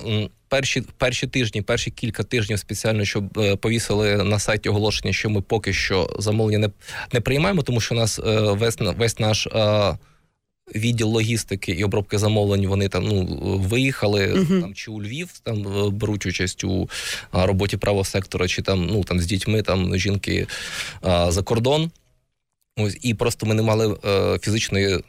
перші 0.52 0.84
перші 0.98 1.28
тижні, 1.28 1.62
перші 1.62 1.92
кілька 1.92 2.24
тижнів 2.24 2.60
спеціально, 2.60 3.06
щоб 3.06 3.40
е, 3.40 3.56
повісили 3.56 4.24
на 4.24 4.40
сайті 4.40 4.70
оголошення, 4.70 5.14
що 5.14 5.30
ми 5.30 5.42
поки 5.42 5.74
що 5.74 6.10
замовлення 6.20 6.60
не 6.60 6.70
не 7.14 7.22
приймаємо, 7.22 7.62
тому 7.62 7.82
що 7.82 7.96
у 7.96 7.98
нас 7.98 8.20
е, 8.20 8.42
весь 8.42 8.78
весь 8.80 9.20
наш. 9.20 9.48
Е, 9.48 9.98
відділ 10.76 11.08
логістики 11.08 11.72
і 11.72 11.84
обробки 11.84 12.18
замовлень 12.18 12.68
вони 12.68 12.90
там 12.90 13.04
ну 13.04 13.26
виїхали 13.58 14.28
uh-huh. 14.28 14.62
там 14.62 14.74
чи 14.74 14.92
у 14.92 15.02
Львів, 15.02 15.30
там 15.44 15.64
беруть 15.92 16.26
участь 16.26 16.64
у 16.64 16.90
роботі 17.32 17.78
правого 17.78 18.04
сектора, 18.04 18.48
чи 18.48 18.62
там 18.62 18.86
ну 18.86 19.04
там 19.04 19.20
з 19.20 19.26
дітьми, 19.26 19.62
там 19.62 19.98
жінки 19.98 20.48
а, 21.02 21.32
за 21.32 21.44
кордон. 21.44 21.92
Ось 22.78 22.98
і 23.02 23.14
просто 23.14 23.46
ми 23.46 23.54
не 23.54 23.62
мали 23.62 23.98
е, 24.06 24.40
фізичної 24.42 25.00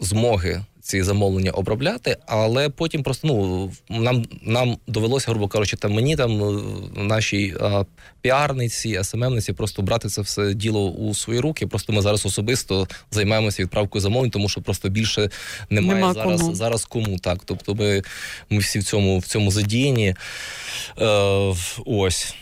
змоги 0.00 0.64
ці 0.82 1.02
замовлення 1.02 1.50
обробляти, 1.50 2.16
але 2.26 2.68
потім 2.68 3.02
просто 3.02 3.28
ну 3.28 3.70
нам 3.88 4.24
нам 4.42 4.76
довелося, 4.86 5.30
грубо 5.30 5.48
кажучи, 5.48 5.76
там 5.76 5.92
мені 5.92 6.16
там 6.16 6.42
е, 6.44 6.62
нашій 7.02 7.54
а, 7.60 7.84
піарниці, 8.20 9.00
СММниці 9.02 9.52
просто 9.52 9.82
брати 9.82 10.08
це 10.08 10.22
все 10.22 10.54
діло 10.54 10.90
у 10.90 11.14
свої 11.14 11.40
руки. 11.40 11.66
Просто 11.66 11.92
ми 11.92 12.02
зараз 12.02 12.26
особисто 12.26 12.88
займаємося 13.10 13.62
відправкою 13.62 14.02
замовлень, 14.02 14.30
тому 14.30 14.48
що 14.48 14.60
просто 14.60 14.88
більше 14.88 15.30
немає 15.70 16.00
Нема 16.00 16.14
зараз 16.14 16.40
кому. 16.40 16.54
зараз 16.54 16.84
кому 16.84 17.18
так. 17.18 17.38
Тобто, 17.44 17.74
ми 17.74 18.02
ми 18.50 18.58
всі 18.58 18.78
в 18.78 18.84
цьому 18.84 19.18
в 19.18 19.26
цьому 19.26 19.50
задіяні. 19.50 20.14
Е, 21.00 21.54
Ось. 21.86 22.34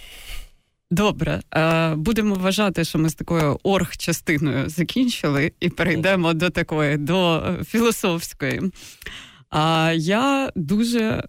Добре, 0.92 1.40
е, 1.54 1.94
будемо 1.94 2.34
вважати, 2.34 2.84
що 2.84 2.98
ми 2.98 3.08
з 3.08 3.14
такою 3.14 3.58
орг-частиною 3.64 4.68
закінчили 4.68 5.52
і 5.60 5.68
перейдемо 5.68 6.34
до 6.34 6.50
такої, 6.50 6.96
до 6.96 7.42
філософської. 7.66 8.62
А 9.50 9.92
я 9.96 10.50
дуже 10.54 11.00
е, 11.00 11.24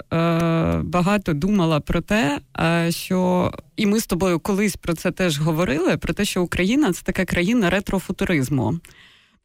багато 0.84 1.34
думала 1.34 1.80
про 1.80 2.02
те, 2.02 2.40
е, 2.60 2.92
що 2.92 3.52
і 3.76 3.86
ми 3.86 4.00
з 4.00 4.08
тобою 4.08 4.40
колись 4.40 4.76
про 4.76 4.94
це 4.94 5.12
теж 5.12 5.40
говорили: 5.40 5.98
про 5.98 6.14
те, 6.14 6.26
що 6.26 6.44
Україна 6.44 6.94
це 6.94 7.02
така 7.04 7.26
країна 7.26 7.70
ретрофутуризму. 7.70 8.80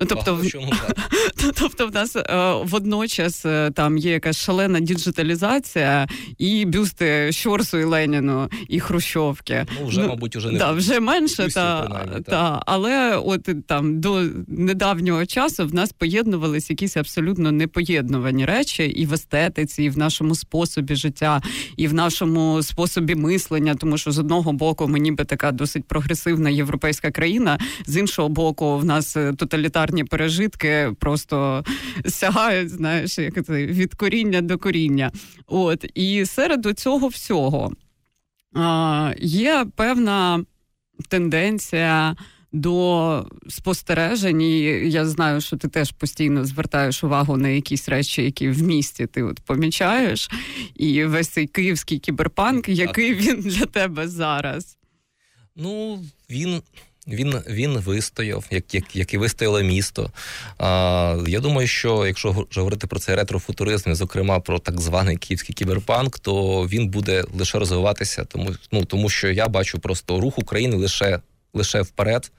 Ну, 0.01 0.07
тобто, 0.07 0.45
чому 0.49 0.71
так? 0.71 0.97
тобто, 1.55 1.87
в 1.87 1.95
нас 1.95 2.17
е, 2.17 2.53
водночас 2.65 3.47
е, 3.47 3.71
там 3.71 3.99
є 3.99 4.13
якась 4.13 4.37
шалена 4.37 4.81
діджиталізація 4.81 6.09
і 6.39 6.65
бюсти 6.65 7.33
Щорсу 7.33 7.79
і 7.79 7.85
Леніну 7.85 8.49
і 8.69 8.81
Хрущовки. 8.81 9.67
Ну, 9.81 9.87
вже, 9.87 10.01
ну, 10.01 10.09
мабуть, 10.09 10.37
уже 10.37 10.51
не 10.51 10.59
да, 10.59 10.73
вже 10.73 11.01
менше, 11.01 11.45
бюсті, 11.45 11.61
та, 11.61 12.07
та, 12.27 12.63
але 12.67 13.17
от 13.17 13.49
там 13.67 14.01
до 14.01 14.23
недавнього 14.49 15.27
часу 15.27 15.67
в 15.67 15.75
нас 15.75 15.93
поєднувалися 15.93 16.73
якісь 16.73 16.97
абсолютно 16.97 17.53
непоєднувані 17.53 18.45
речі 18.45 18.85
і 18.85 19.07
в 19.07 19.15
естетиці, 19.15 19.83
і 19.83 19.89
в 19.89 19.99
нашому 19.99 20.35
способі 20.35 20.95
життя, 20.95 21.43
і 21.77 21.89
в 21.89 21.95
нашому 21.95 22.63
способі 22.63 23.15
мислення, 23.15 23.75
тому 23.75 23.99
що 23.99 24.13
з 24.13 24.19
одного 24.19 24.53
боку 24.53 24.89
ми 24.89 24.99
ніби 24.99 25.25
така 25.25 25.53
досить 25.53 25.85
прогресивна 25.85 26.51
європейська 26.51 27.11
країна, 27.11 27.59
з 27.87 27.97
іншого 27.97 28.29
боку, 28.29 28.79
в 28.79 28.85
нас 28.85 29.17
е, 29.17 29.33
тоталітарна 29.33 29.86
кулінарні 29.87 30.05
пережитки 30.05 30.93
просто 31.01 31.65
сягають, 32.07 32.71
знаєш, 32.71 33.19
як 33.19 33.45
це 33.47 33.67
від 33.67 33.95
коріння 33.95 34.41
до 34.41 34.59
коріння. 34.59 35.13
От 35.47 35.85
і 35.95 36.27
серед 36.27 36.79
цього 36.79 37.09
всього 37.09 37.73
а, 38.55 39.13
є 39.19 39.67
певна 39.77 40.45
тенденція. 41.09 42.17
До 42.53 43.27
спостережень, 43.49 44.43
і 44.43 44.61
я 44.91 45.07
знаю, 45.07 45.41
що 45.41 45.57
ти 45.57 45.69
теж 45.69 45.93
постійно 45.93 46.45
звертаєш 46.45 47.05
увагу 47.05 47.37
на 47.37 47.49
якісь 47.49 47.89
речі, 47.89 48.23
які 48.23 48.49
в 48.49 48.63
місті 48.63 49.07
ти 49.07 49.23
от 49.23 49.41
помічаєш, 49.41 50.31
і 50.75 51.05
весь 51.05 51.29
цей 51.29 51.47
київський 51.47 51.99
кіберпанк, 51.99 52.69
який 52.69 53.15
він 53.15 53.41
для 53.41 53.67
тебе 53.67 54.09
зараз? 54.09 54.79
Ну, 55.57 56.05
він 56.31 56.63
він 57.09 57.43
він 57.49 57.79
вистояв, 57.79 58.45
як 58.51 58.75
як, 58.75 58.97
як 58.97 59.15
і 59.15 59.19
вистояло 59.19 59.63
місто. 59.63 60.11
А, 60.59 61.17
Я 61.27 61.41
думаю, 61.41 61.69
що 61.69 62.07
якщо 62.07 62.47
говорити 62.57 62.87
про 62.87 63.01
цей 63.01 63.15
ретрофутуризм, 63.15 63.93
зокрема 63.95 64.41
про 64.41 64.59
так 64.59 64.81
званий 64.81 65.17
київський 65.17 65.55
кіберпанк, 65.55 66.19
то 66.19 66.63
він 66.67 66.89
буде 66.89 67.25
лише 67.39 67.59
розвиватися, 67.59 68.25
тому 68.25 68.51
ну 68.73 68.85
тому 68.85 69.09
що 69.09 69.31
я 69.31 69.49
бачу 69.49 69.79
просто 69.79 70.21
рух 70.21 70.39
України 70.39 70.77
лише 70.77 71.21
лише 71.55 71.83
вперед. 71.83 72.33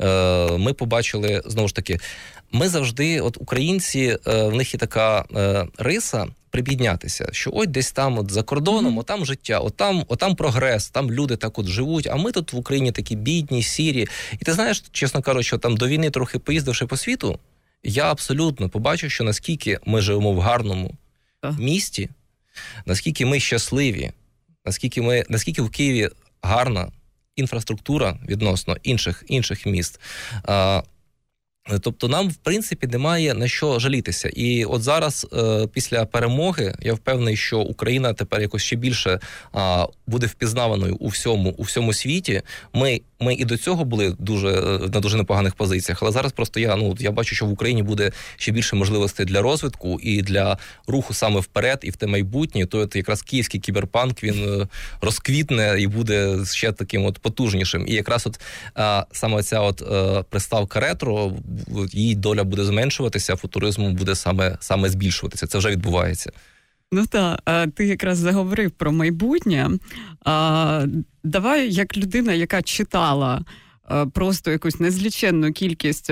Е, 0.00 0.58
Ми 0.58 0.72
побачили 0.72 1.42
знову 1.46 1.68
ж 1.68 1.74
таки. 1.74 1.98
Ми 2.52 2.68
завжди, 2.68 3.20
от 3.20 3.36
українці, 3.40 4.18
е, 4.26 4.42
в 4.42 4.54
них 4.54 4.74
є 4.74 4.80
така 4.80 5.24
е, 5.36 5.66
риса 5.78 6.26
припіднятися, 6.52 7.28
що 7.32 7.50
ось 7.54 7.66
десь 7.66 7.92
там, 7.92 8.18
от 8.18 8.30
за 8.30 8.42
кордоном, 8.42 8.94
mm-hmm. 8.94 9.00
отам 9.00 9.26
життя, 9.26 9.58
отам, 9.58 10.04
отам 10.08 10.36
прогрес, 10.36 10.88
там 10.88 11.12
люди 11.12 11.36
так 11.36 11.58
от 11.58 11.66
живуть. 11.66 12.06
А 12.06 12.16
ми 12.16 12.32
тут 12.32 12.52
в 12.52 12.56
Україні 12.56 12.92
такі 12.92 13.16
бідні, 13.16 13.62
сірі. 13.62 14.06
І 14.32 14.44
ти 14.44 14.52
знаєш, 14.52 14.84
чесно 14.92 15.22
кажучи, 15.22 15.58
там 15.58 15.76
до 15.76 15.88
війни 15.88 16.10
трохи 16.10 16.38
поїздивши 16.38 16.86
по 16.86 16.96
світу, 16.96 17.38
я 17.82 18.10
абсолютно 18.10 18.68
побачив, 18.68 19.10
що 19.10 19.24
наскільки 19.24 19.78
ми 19.86 20.00
живемо 20.00 20.32
в 20.32 20.40
гарному 20.40 20.94
uh-huh. 21.42 21.60
місті, 21.60 22.08
наскільки 22.86 23.26
ми 23.26 23.40
щасливі, 23.40 24.10
наскільки 24.64 25.02
ми, 25.02 25.24
наскільки 25.28 25.62
в 25.62 25.70
Києві 25.70 26.08
гарна 26.42 26.92
інфраструктура 27.36 28.18
відносно 28.28 28.76
інших 28.82 29.24
інших 29.26 29.66
міст. 29.66 30.00
А, 30.44 30.82
Тобто 31.80 32.08
нам, 32.08 32.28
в 32.28 32.36
принципі, 32.36 32.86
немає 32.86 33.34
на 33.34 33.48
що 33.48 33.78
жалітися. 33.78 34.28
І 34.28 34.64
от 34.64 34.82
зараз, 34.82 35.26
е, 35.32 35.66
після 35.66 36.04
перемоги, 36.04 36.74
я 36.80 36.94
впевнений, 36.94 37.36
що 37.36 37.58
Україна 37.58 38.12
тепер 38.12 38.40
якось 38.40 38.62
ще 38.62 38.76
більше 38.76 39.20
буде 40.06 40.26
впізнаваною 40.26 40.96
у 40.96 41.08
всьому 41.08 41.50
у 41.50 41.62
всьому 41.62 41.92
світі. 41.92 42.42
Ми 42.72 43.00
ми 43.22 43.34
і 43.34 43.44
до 43.44 43.56
цього 43.56 43.84
були 43.84 44.16
дуже 44.18 44.48
е, 44.48 44.78
на 44.78 45.00
дуже 45.00 45.16
непоганих 45.16 45.54
позиціях, 45.54 46.02
але 46.02 46.12
зараз 46.12 46.32
просто 46.32 46.60
я 46.60 46.76
ну 46.76 46.96
я 46.98 47.10
бачу, 47.10 47.34
що 47.34 47.46
в 47.46 47.52
Україні 47.52 47.82
буде 47.82 48.12
ще 48.36 48.52
більше 48.52 48.76
можливостей 48.76 49.26
для 49.26 49.42
розвитку 49.42 50.00
і 50.02 50.22
для 50.22 50.58
руху 50.86 51.14
саме 51.14 51.40
вперед, 51.40 51.78
і 51.82 51.90
в 51.90 51.96
те 51.96 52.06
майбутнє. 52.06 52.66
То 52.66 52.78
от 52.78 52.96
якраз 52.96 53.22
київський 53.22 53.60
кіберпанк 53.60 54.22
він 54.22 54.60
е, 54.60 54.68
розквітне 55.00 55.76
і 55.78 55.86
буде 55.86 56.38
ще 56.44 56.72
таким 56.72 57.06
от 57.06 57.18
потужнішим. 57.18 57.84
І 57.88 57.94
якраз 57.94 58.26
от 58.26 58.40
а, 58.74 59.06
саме 59.12 59.42
ця 59.42 59.60
от 59.60 59.82
приставка 60.30 60.80
ретро 60.80 61.32
її 61.92 62.14
доля 62.14 62.44
буде 62.44 62.64
зменшуватися, 62.64 63.32
а 63.32 63.36
футуризму 63.36 63.90
буде 63.90 64.14
саме 64.14 64.56
саме 64.60 64.88
збільшуватися. 64.88 65.46
Це 65.46 65.58
вже 65.58 65.70
відбувається. 65.70 66.32
Ну 66.94 67.06
так, 67.06 67.40
ти 67.74 67.86
якраз 67.86 68.18
заговорив 68.18 68.70
про 68.70 68.92
майбутнє. 68.92 69.70
Давай, 71.24 71.72
як 71.72 71.96
людина, 71.96 72.32
яка 72.32 72.62
читала 72.62 73.44
просто 74.12 74.50
якусь 74.50 74.80
незліченну 74.80 75.52
кількість 75.52 76.10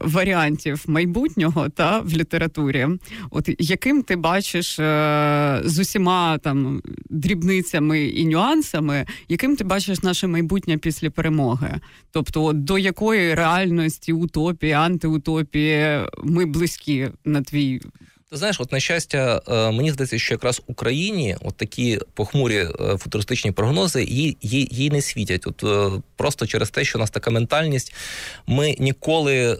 варіантів 0.00 0.84
майбутнього 0.86 1.68
та 1.68 2.00
в 2.00 2.12
літературі. 2.12 2.88
От 3.30 3.48
яким 3.58 4.02
ти 4.02 4.16
бачиш 4.16 4.78
е, 4.78 5.62
з 5.64 5.78
усіма 5.78 6.38
там 6.38 6.82
дрібницями 7.10 8.04
і 8.04 8.26
нюансами, 8.26 9.06
яким 9.28 9.56
ти 9.56 9.64
бачиш 9.64 10.02
наше 10.02 10.26
майбутнє 10.26 10.78
після 10.78 11.10
перемоги? 11.10 11.80
Тобто, 12.10 12.52
до 12.52 12.78
якої 12.78 13.34
реальності 13.34 14.12
утопії, 14.12 14.72
антиутопії 14.72 16.00
ми 16.24 16.46
близькі 16.46 17.08
на 17.24 17.42
твій 17.42 17.80
знаєш, 18.36 18.60
от 18.60 18.72
на 18.72 18.80
щастя, 18.80 19.42
е, 19.48 19.70
мені 19.70 19.92
здається, 19.92 20.18
що 20.18 20.34
якраз 20.34 20.62
Україні 20.66 21.36
от 21.40 21.56
такі 21.56 21.98
похмурі 22.14 22.56
е, 22.56 22.96
футуристичні 22.98 23.52
прогнози 23.52 24.04
їй, 24.04 24.36
їй, 24.42 24.68
їй 24.72 24.90
не 24.90 25.02
світять. 25.02 25.46
От 25.46 25.64
е, 25.64 26.00
просто 26.16 26.46
через 26.46 26.70
те, 26.70 26.84
що 26.84 26.98
у 26.98 27.00
нас 27.00 27.10
така 27.10 27.30
ментальність, 27.30 27.94
ми 28.46 28.76
ніколи 28.78 29.58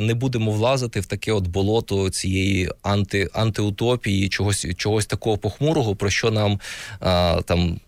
не 0.00 0.14
будемо 0.14 0.52
влазити 0.52 1.00
в 1.00 1.06
таке 1.06 1.32
от 1.32 1.46
болото 1.46 2.10
цієї 2.10 2.70
анти, 2.82 3.28
антиутопії, 3.32 4.28
чогось 4.28 4.66
чогось 4.76 5.06
такого 5.06 5.38
похмурого, 5.38 5.96
про 5.96 6.10
що 6.10 6.30
нам 6.30 6.60
там 7.44 7.80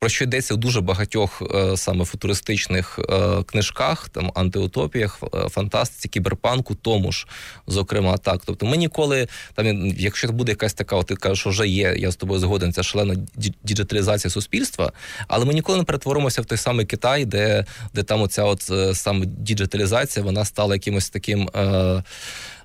про 0.00 0.08
що 0.08 0.24
йдеться 0.24 0.54
в 0.54 0.56
дуже 0.56 0.80
багатьох 0.80 1.42
е, 1.54 1.76
саме 1.76 2.04
футуристичних 2.04 2.98
е, 2.98 3.42
книжках, 3.42 4.08
там 4.08 4.32
антиутопіях, 4.34 5.18
е, 5.34 5.48
фантастиці, 5.48 6.08
кіберпанку, 6.08 6.74
тому 6.74 7.12
ж, 7.12 7.26
зокрема, 7.66 8.16
так. 8.16 8.42
Тобто, 8.44 8.66
ми 8.66 8.76
ніколи 8.76 9.28
там, 9.54 9.86
якщо 9.86 10.28
буде 10.28 10.52
якась 10.52 10.74
така, 10.74 10.96
от 10.96 11.06
ти 11.06 11.16
кажеш, 11.16 11.40
що 11.40 11.50
вже 11.50 11.68
є, 11.68 11.94
я 11.98 12.10
з 12.10 12.16
тобою 12.16 12.40
згоден, 12.40 12.72
ця 12.72 12.82
шалена 12.82 13.16
діджиталізація 13.62 14.30
суспільства, 14.30 14.92
але 15.28 15.44
ми 15.44 15.54
ніколи 15.54 15.78
не 15.78 15.84
перетворимося 15.84 16.42
в 16.42 16.44
той 16.44 16.58
самий 16.58 16.86
Китай, 16.86 17.24
де 17.24 17.64
де 17.94 18.02
там 18.02 18.22
оця 18.22 18.44
от 18.44 18.70
саме 18.96 19.26
діджиталізація, 19.26 20.24
вона 20.24 20.44
стала 20.44 20.74
якимось 20.74 21.10
таким. 21.10 21.48
Е, 21.54 22.02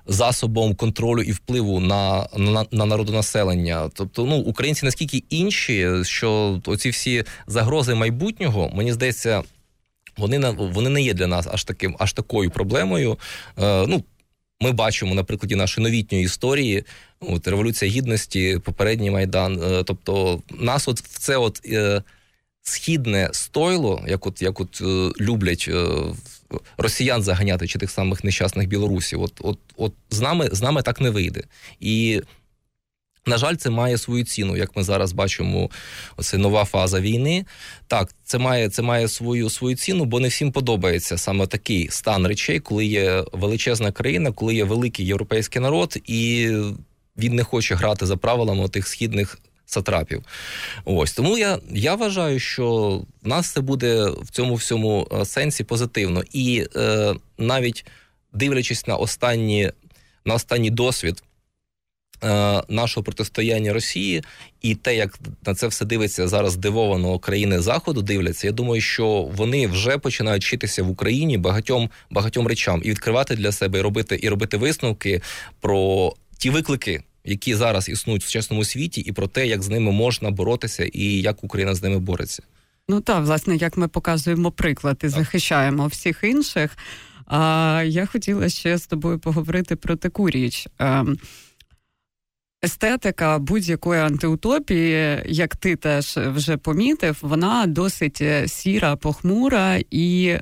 засобом 0.06 0.74
контролю 0.74 1.22
і 1.22 1.32
впливу 1.32 1.80
на 1.80 2.28
на, 2.36 2.66
на 2.70 2.86
народонаселення. 2.86 3.90
Тобто, 3.94 4.24
ну 4.24 4.36
українці 4.36 4.84
наскільки 4.84 5.22
інші, 5.30 5.90
що 6.02 6.60
оці 6.66 6.90
всі 6.90 7.24
загрози 7.46 7.94
майбутнього, 7.94 8.70
мені 8.74 8.92
здається, 8.92 9.42
вони 10.16 10.38
вони 10.50 10.90
не 10.90 11.02
є 11.02 11.14
для 11.14 11.26
нас 11.26 11.46
аж 11.52 11.64
таким, 11.64 11.96
аж 11.98 12.12
такою 12.12 12.50
проблемою. 12.50 13.18
Е, 13.58 13.86
ну, 13.86 14.04
ми 14.60 14.72
бачимо 14.72 15.14
на 15.14 15.24
прикладі 15.24 15.54
нашої 15.54 15.84
новітньої 15.84 16.24
історії, 16.24 16.84
от 17.20 17.48
революція 17.48 17.90
гідності, 17.90 18.60
попередній 18.64 19.10
майдан. 19.10 19.62
Е, 19.62 19.82
тобто, 19.84 20.42
нас, 20.58 20.88
от 20.88 20.98
це 20.98 21.36
от 21.36 21.60
е, 21.66 22.02
східне 22.62 23.28
стойло, 23.32 24.04
як 24.08 24.26
от 24.26 24.42
як 24.42 24.60
от 24.60 24.80
е, 24.80 25.10
люблять 25.20 25.66
е, 25.68 25.86
росіян 26.76 27.22
заганяти 27.22 27.68
чи 27.68 27.78
тих 27.78 27.90
самих 27.90 28.24
нещасних 28.24 28.68
білорусів. 28.68 29.22
От, 29.22 29.32
от, 29.40 29.58
от 29.76 29.92
з 30.10 30.20
нами 30.20 30.48
з 30.52 30.62
нами 30.62 30.82
так 30.82 31.00
не 31.00 31.10
вийде. 31.10 31.42
І 31.80 32.22
на 33.26 33.38
жаль, 33.38 33.54
це 33.54 33.70
має 33.70 33.98
свою 33.98 34.24
ціну, 34.24 34.56
як 34.56 34.76
ми 34.76 34.82
зараз 34.82 35.12
бачимо. 35.12 35.70
Оце 36.16 36.38
нова 36.38 36.64
фаза 36.64 37.00
війни. 37.00 37.44
Так, 37.86 38.14
це 38.24 38.38
має 38.38 38.68
це 38.68 38.82
має 38.82 39.08
свою 39.08 39.50
свою 39.50 39.76
ціну, 39.76 40.04
бо 40.04 40.20
не 40.20 40.28
всім 40.28 40.52
подобається 40.52 41.18
саме 41.18 41.46
такий 41.46 41.88
стан 41.90 42.26
речей, 42.26 42.60
коли 42.60 42.86
є 42.86 43.24
величезна 43.32 43.92
країна, 43.92 44.32
коли 44.32 44.54
є 44.54 44.64
великий 44.64 45.06
європейський 45.06 45.62
народ, 45.62 45.96
і 46.04 46.50
він 47.18 47.34
не 47.34 47.44
хоче 47.44 47.74
грати 47.74 48.06
за 48.06 48.16
правилами 48.16 48.68
тих 48.68 48.88
східних 48.88 49.38
сатрапів. 49.66 50.22
Ось 50.84 51.12
тому 51.12 51.38
я 51.38 51.58
я 51.70 51.94
вважаю, 51.94 52.40
що 52.40 53.00
в 53.22 53.28
нас 53.28 53.52
це 53.52 53.60
буде 53.60 54.04
в 54.04 54.30
цьому 54.30 54.54
всьому 54.54 55.08
е, 55.12 55.24
сенсі 55.24 55.64
позитивно. 55.64 56.22
І 56.32 56.66
е, 56.76 57.14
навіть 57.38 57.86
дивлячись 58.32 58.86
на 58.86 58.96
останні, 58.96 59.72
на 60.24 60.34
останній 60.34 60.70
досвід. 60.70 61.22
Е, 62.24 62.62
нашого 62.68 63.04
протистояння 63.04 63.72
Росії 63.72 64.22
і 64.62 64.74
те, 64.74 64.96
як 64.96 65.18
на 65.46 65.54
це 65.54 65.66
все 65.66 65.84
дивиться 65.84 66.28
зараз 66.28 66.52
здивовано 66.52 67.18
країни 67.18 67.60
заходу, 67.60 68.02
дивляться. 68.02 68.46
Я 68.46 68.52
думаю, 68.52 68.80
що 68.80 69.30
вони 69.34 69.66
вже 69.66 69.98
починають 69.98 70.44
вчитися 70.44 70.82
в 70.82 70.90
Україні 70.90 71.38
багатьом 71.38 71.90
багатьом 72.10 72.46
речам 72.46 72.82
і 72.84 72.90
відкривати 72.90 73.36
для 73.36 73.52
себе 73.52 73.78
і 73.78 73.82
робити 73.82 74.18
і 74.22 74.28
робити 74.28 74.56
висновки 74.56 75.22
про 75.60 76.12
ті 76.38 76.50
виклики, 76.50 77.02
які 77.24 77.54
зараз 77.54 77.88
існують 77.88 78.22
в 78.22 78.26
сучасному 78.26 78.64
світі, 78.64 79.00
і 79.00 79.12
про 79.12 79.26
те, 79.26 79.46
як 79.46 79.62
з 79.62 79.68
ними 79.68 79.92
можна 79.92 80.30
боротися, 80.30 80.84
і 80.84 81.04
як 81.04 81.44
Україна 81.44 81.74
з 81.74 81.82
ними 81.82 81.98
бореться. 81.98 82.42
Ну 82.88 83.00
так, 83.00 83.24
власне, 83.24 83.56
як 83.56 83.76
ми 83.76 83.88
показуємо 83.88 84.50
приклад 84.50 84.96
і 84.98 85.00
так. 85.00 85.10
захищаємо 85.10 85.86
всіх 85.86 86.20
інших. 86.22 86.76
А 87.26 87.82
я 87.86 88.06
хотіла 88.06 88.48
ще 88.48 88.78
з 88.78 88.86
тобою 88.86 89.18
поговорити 89.18 89.76
про 89.76 89.96
таку 89.96 90.30
річ. 90.30 90.68
Естетика 92.64 93.38
будь-якої 93.38 94.00
антиутопії, 94.00 95.22
як 95.26 95.56
ти 95.56 95.76
теж 95.76 96.16
вже 96.16 96.56
помітив, 96.56 97.18
вона 97.22 97.66
досить 97.66 98.18
е, 98.20 98.48
сіра, 98.48 98.96
похмура, 98.96 99.78
і 99.90 100.26
е, 100.26 100.40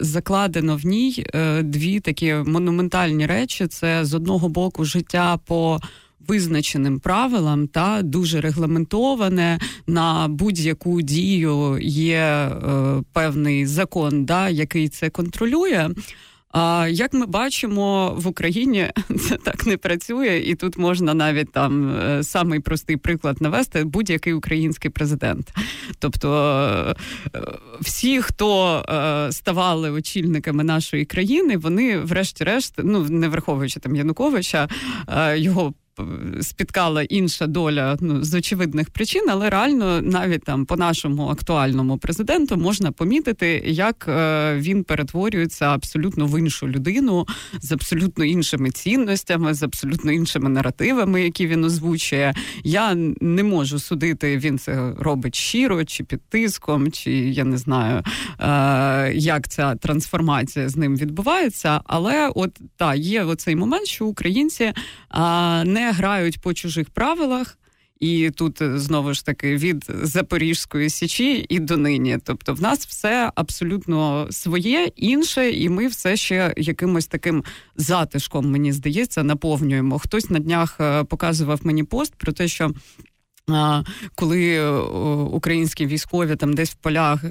закладено 0.00 0.76
в 0.76 0.86
ній 0.86 1.26
е, 1.34 1.62
дві 1.62 2.00
такі 2.00 2.34
монументальні 2.34 3.26
речі: 3.26 3.66
це 3.66 4.04
з 4.04 4.14
одного 4.14 4.48
боку 4.48 4.84
життя 4.84 5.38
по 5.46 5.80
визначеним 6.28 7.00
правилам 7.00 7.66
та 7.66 8.02
дуже 8.02 8.40
регламентоване 8.40 9.58
на 9.86 10.28
будь-яку 10.28 11.02
дію 11.02 11.78
є 11.82 12.20
е, 12.20 12.50
певний 13.12 13.66
закон, 13.66 14.24
да, 14.24 14.48
який 14.48 14.88
це 14.88 15.10
контролює. 15.10 15.90
А 16.52 16.88
як 16.90 17.12
ми 17.12 17.26
бачимо 17.26 18.14
в 18.16 18.26
Україні, 18.26 18.90
це 19.28 19.36
так 19.36 19.66
не 19.66 19.76
працює, 19.76 20.42
і 20.44 20.54
тут 20.54 20.78
можна 20.78 21.14
навіть 21.14 21.52
там 21.52 21.96
е, 21.96 22.22
самий 22.22 22.60
простий 22.60 22.96
приклад 22.96 23.40
навести 23.40 23.84
будь-який 23.84 24.32
український 24.32 24.90
президент. 24.90 25.52
Тобто 25.98 26.34
е, 27.34 27.40
всі, 27.80 28.22
хто 28.22 28.78
е, 28.88 29.32
ставали 29.32 29.90
очільниками 29.90 30.64
нашої 30.64 31.04
країни, 31.04 31.56
вони, 31.56 31.98
врешті-решт, 31.98 32.74
ну 32.78 33.00
не 33.00 33.28
враховуючи 33.28 33.80
там 33.80 33.96
Януковича, 33.96 34.68
його 35.34 35.74
спіткала 36.40 37.02
інша 37.02 37.46
доля 37.46 37.96
ну, 38.00 38.24
з 38.24 38.34
очевидних 38.34 38.90
причин, 38.90 39.22
але 39.30 39.50
реально 39.50 40.00
навіть 40.00 40.44
там 40.44 40.66
по 40.66 40.76
нашому 40.76 41.28
актуальному 41.28 41.98
президенту 41.98 42.56
можна 42.56 42.92
помітити, 42.92 43.62
як 43.66 44.06
е, 44.08 44.56
він 44.56 44.84
перетворюється 44.84 45.64
абсолютно 45.64 46.26
в 46.26 46.38
іншу 46.38 46.68
людину 46.68 47.26
з 47.60 47.72
абсолютно 47.72 48.24
іншими 48.24 48.70
цінностями, 48.70 49.54
з 49.54 49.62
абсолютно 49.62 50.12
іншими 50.12 50.48
наративами, 50.48 51.22
які 51.22 51.46
він 51.46 51.64
озвучує. 51.64 52.34
Я 52.64 52.94
не 53.20 53.42
можу 53.42 53.78
судити, 53.78 54.38
він 54.38 54.58
це 54.58 54.92
робить 54.98 55.34
щиро, 55.34 55.84
чи 55.84 56.04
під 56.04 56.20
тиском, 56.28 56.92
чи 56.92 57.12
я 57.12 57.44
не 57.44 57.58
знаю, 57.58 58.02
е, 58.40 59.12
як 59.14 59.48
ця 59.48 59.74
трансформація 59.74 60.68
з 60.68 60.76
ним 60.76 60.96
відбувається. 60.96 61.80
Але 61.84 62.28
от 62.34 62.60
так, 62.76 62.96
є 62.96 63.24
оцей 63.24 63.56
момент, 63.56 63.86
що 63.86 64.06
українці 64.06 64.64
е, 64.64 64.74
не 65.64 65.81
не 65.82 65.92
грають 65.92 66.40
по 66.40 66.54
чужих 66.54 66.90
правилах. 66.90 67.58
І 68.00 68.30
тут 68.30 68.62
е, 68.62 68.78
знову 68.78 69.14
ж 69.14 69.26
таки 69.26 69.56
від 69.56 69.84
Запорізької 70.02 70.90
січі 70.90 71.46
і 71.48 71.58
донині. 71.58 72.18
Тобто, 72.24 72.54
в 72.54 72.62
нас 72.62 72.86
все 72.86 73.32
абсолютно 73.34 74.28
своє, 74.30 74.90
інше, 74.96 75.50
і 75.50 75.68
ми 75.68 75.86
все 75.86 76.16
ще 76.16 76.54
якимось 76.56 77.06
таким 77.06 77.44
затишком, 77.76 78.50
мені 78.50 78.72
здається, 78.72 79.22
наповнюємо. 79.22 79.98
Хтось 79.98 80.30
на 80.30 80.38
днях 80.38 80.76
е, 80.80 81.04
показував 81.04 81.60
мені 81.62 81.84
пост 81.84 82.14
про 82.14 82.32
те, 82.32 82.48
що. 82.48 82.72
Коли 84.14 84.54
е, 84.54 84.70
українські 85.20 85.86
військові 85.86 86.36
там 86.36 86.52
десь 86.52 86.70
в 86.70 86.74
полях 86.74 87.24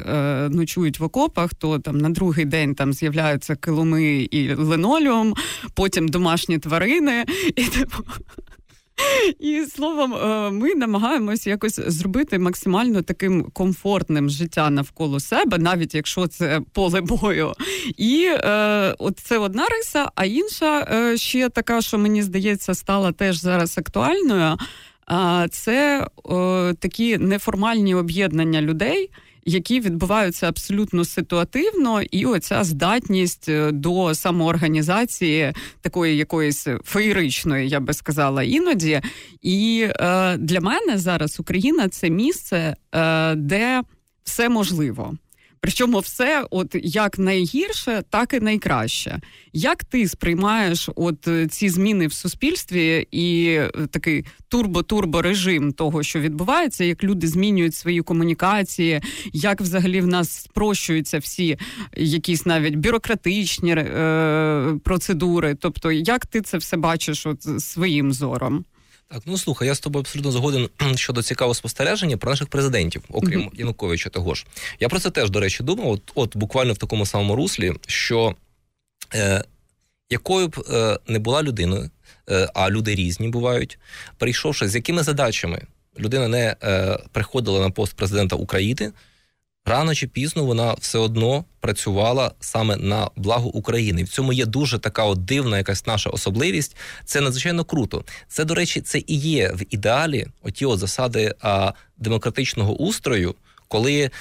ночують 0.49 0.99
в 0.99 1.03
окопах, 1.03 1.53
то 1.53 1.79
там 1.79 1.97
на 1.97 2.09
другий 2.09 2.45
день 2.45 2.75
там 2.75 2.93
з'являються 2.93 3.55
килими 3.55 4.27
і 4.31 4.53
линолеум, 4.53 5.33
потім 5.73 6.07
домашні 6.07 6.59
тварини, 6.59 7.25
і 7.55 7.63
типу 7.63 8.03
і 9.39 9.65
словом, 9.75 10.13
е, 10.13 10.51
ми 10.51 10.75
намагаємось 10.75 11.47
якось 11.47 11.79
зробити 11.87 12.39
максимально 12.39 13.01
таким 13.01 13.43
комфортним 13.43 14.29
життя 14.29 14.69
навколо 14.69 15.19
себе, 15.19 15.57
навіть 15.57 15.95
якщо 15.95 16.27
це 16.27 16.61
поле 16.73 17.01
бою. 17.01 17.53
І 17.97 18.25
е, 18.29 18.95
от 18.99 19.19
це 19.19 19.37
одна 19.37 19.67
риса, 19.67 20.09
а 20.15 20.25
інша 20.25 20.87
е, 20.91 21.17
ще 21.17 21.49
така, 21.49 21.81
що 21.81 21.97
мені 21.97 22.23
здається, 22.23 22.75
стала 22.75 23.11
теж 23.11 23.37
зараз 23.37 23.77
актуальною. 23.77 24.57
Це 25.51 26.07
такі 26.79 27.17
неформальні 27.17 27.95
об'єднання 27.95 28.61
людей 28.61 29.09
які 29.45 29.79
відбуваються 29.79 30.47
абсолютно 30.47 31.05
ситуативно, 31.05 32.01
і 32.01 32.25
оця 32.25 32.63
здатність 32.63 33.49
е, 33.49 33.71
до 33.71 34.15
самоорганізації 34.15 35.53
такої 35.81 36.17
якоїсь 36.17 36.67
феєричної, 36.83 37.69
я 37.69 37.79
би 37.79 37.93
сказала, 37.93 38.43
іноді. 38.43 39.01
І 39.41 39.87
е, 39.89 40.37
для 40.37 40.61
мене 40.61 40.97
зараз 40.97 41.39
Україна 41.39 41.89
це 41.89 42.09
місце, 42.09 42.75
е, 42.95 43.35
де 43.35 43.81
все 44.23 44.49
можливо. 44.49 45.13
Причому 45.61 45.99
все, 45.99 46.45
от 46.49 46.75
як 46.83 47.19
найгірше, 47.19 48.03
так 48.09 48.33
і 48.33 48.39
найкраще. 48.39 49.19
Як 49.53 49.83
ти 49.83 50.07
сприймаєш 50.07 50.89
от 50.95 51.27
е, 51.27 51.47
ці 51.47 51.69
зміни 51.69 52.07
в 52.07 52.13
суспільстві 52.13 53.07
і 53.11 53.45
е, 53.45 53.71
такий 53.91 54.25
турбо-турбо 54.49 55.21
режим 55.21 55.73
того, 55.73 56.03
що 56.03 56.19
відбувається, 56.19 56.83
як 56.83 57.03
люди 57.03 57.27
змінюють 57.27 57.75
свої 57.75 58.01
комунікації, 58.01 59.01
як 59.33 59.61
взагалі 59.61 60.01
в 60.01 60.07
нас 60.07 60.31
спрощуються 60.31 61.19
всі 61.19 61.57
якісь 61.97 62.45
навіть 62.45 62.75
бюрократичні 62.75 63.71
е, 63.71 64.79
процедури? 64.83 65.55
Тобто, 65.59 65.91
як 65.91 66.25
ти 66.25 66.41
це 66.41 66.57
все 66.57 66.77
бачиш 66.77 67.25
от 67.25 67.61
своїм 67.61 68.13
зором? 68.13 68.65
Так, 69.11 69.21
ну 69.25 69.37
слухай, 69.37 69.67
я 69.67 69.75
з 69.75 69.79
тобою 69.79 70.01
абсолютно 70.01 70.31
згоден 70.31 70.69
щодо 70.95 71.23
цікавого 71.23 71.53
спостереження 71.55 72.17
про 72.17 72.31
наших 72.31 72.47
президентів, 72.47 73.03
окрім 73.09 73.41
mm-hmm. 73.41 73.59
Януковича. 73.59 74.09
Того 74.09 74.35
ж 74.35 74.45
я 74.79 74.89
про 74.89 74.99
це 74.99 75.09
теж 75.09 75.29
до 75.29 75.39
речі 75.39 75.63
думав. 75.63 75.87
От, 75.87 76.11
от 76.15 76.37
буквально 76.37 76.73
в 76.73 76.77
такому 76.77 77.05
самому 77.05 77.35
руслі, 77.35 77.73
що 77.87 78.35
е, 79.15 79.43
якою 80.09 80.47
б 80.47 80.65
е, 80.71 80.99
не 81.07 81.19
була 81.19 81.43
людиною, 81.43 81.89
е, 82.29 82.49
а 82.53 82.69
люди 82.69 82.95
різні 82.95 83.27
бувають, 83.27 83.79
прийшовши 84.17 84.67
з 84.67 84.75
якими 84.75 85.03
задачами 85.03 85.61
людина 85.99 86.27
не 86.27 86.55
е, 86.63 86.97
приходила 87.11 87.59
на 87.59 87.69
пост 87.69 87.93
президента 87.93 88.35
України 88.35 88.91
рано 89.65 89.95
чи 89.95 90.07
пізно 90.07 90.45
вона 90.45 90.73
все 90.73 90.99
одно 90.99 91.45
працювала 91.59 92.31
саме 92.39 92.77
на 92.77 93.09
благо 93.15 93.47
України. 93.47 94.03
В 94.03 94.09
цьому 94.09 94.33
є 94.33 94.45
дуже 94.45 94.79
така 94.79 95.03
от 95.05 95.25
дивна 95.25 95.57
якась 95.57 95.87
наша 95.87 96.09
особливість. 96.09 96.75
Це 97.05 97.21
надзвичайно 97.21 97.63
круто. 97.63 98.03
Це, 98.27 98.45
до 98.45 98.55
речі, 98.55 98.81
це 98.81 98.99
і 98.99 99.15
є 99.15 99.51
в 99.51 99.61
ідеалі 99.69 100.27
оті 100.43 100.65
от 100.65 100.79
засади 100.79 101.35
а, 101.41 101.73
демократичного 101.97 102.73
устрою, 102.75 103.35
коли 103.67 104.11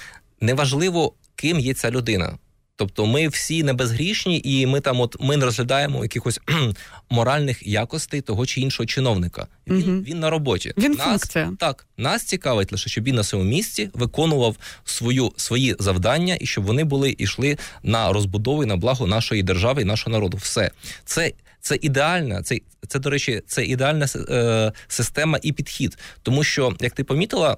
неважливо, 0.41 1.13
ким 1.35 1.61
є 1.61 1.75
ця 1.75 1.91
людина. 1.91 2.39
Тобто 2.81 3.07
ми 3.07 3.29
всі 3.29 3.63
не 3.63 3.73
безгрішні, 3.73 4.41
і 4.45 4.67
ми 4.67 4.81
там, 4.81 5.01
от 5.01 5.17
ми 5.21 5.37
не 5.37 5.45
розглядаємо 5.45 6.03
якихось 6.03 6.41
моральних 7.11 7.67
якостей 7.67 8.21
того 8.21 8.47
чи 8.47 8.61
іншого 8.61 8.87
чиновника. 8.87 9.47
Він 9.67 9.91
угу. 9.91 10.03
він 10.03 10.21
на 10.21 10.31
роботі. 10.31 10.73
Він 10.79 10.93
нас, 10.93 11.07
функція. 11.07 11.53
так 11.59 11.87
нас 11.97 12.25
цікавить 12.25 12.73
лише, 12.73 12.91
щоб 12.91 13.05
він 13.05 13.15
на 13.15 13.25
своєму 13.25 13.51
місці 13.51 13.91
виконував 13.95 14.57
свою 14.85 15.33
свої 15.37 15.77
завдання 15.79 16.37
і 16.41 16.47
щоб 16.47 16.65
вони 16.65 16.85
були 16.85 17.17
йшли 17.19 17.59
на 17.83 18.13
розбудову 18.13 18.63
і 18.63 18.67
на 18.67 18.77
благо 18.77 19.07
нашої 19.07 19.43
держави 19.43 19.83
і 19.83 19.85
нашого 19.85 20.13
народу. 20.13 20.37
Все 20.37 20.71
це. 21.05 21.33
Це 21.63 21.79
ідеальна, 21.83 22.43
це 22.43 22.59
це 22.89 22.99
до 22.99 23.11
речі, 23.11 23.43
це 23.47 23.65
ідеальна 23.65 24.07
е, 24.31 24.73
система 24.89 25.39
і 25.43 25.53
підхід, 25.53 25.99
тому 26.23 26.45
що 26.45 26.77
як 26.81 26.93
ти 26.93 27.05
помітила, 27.05 27.57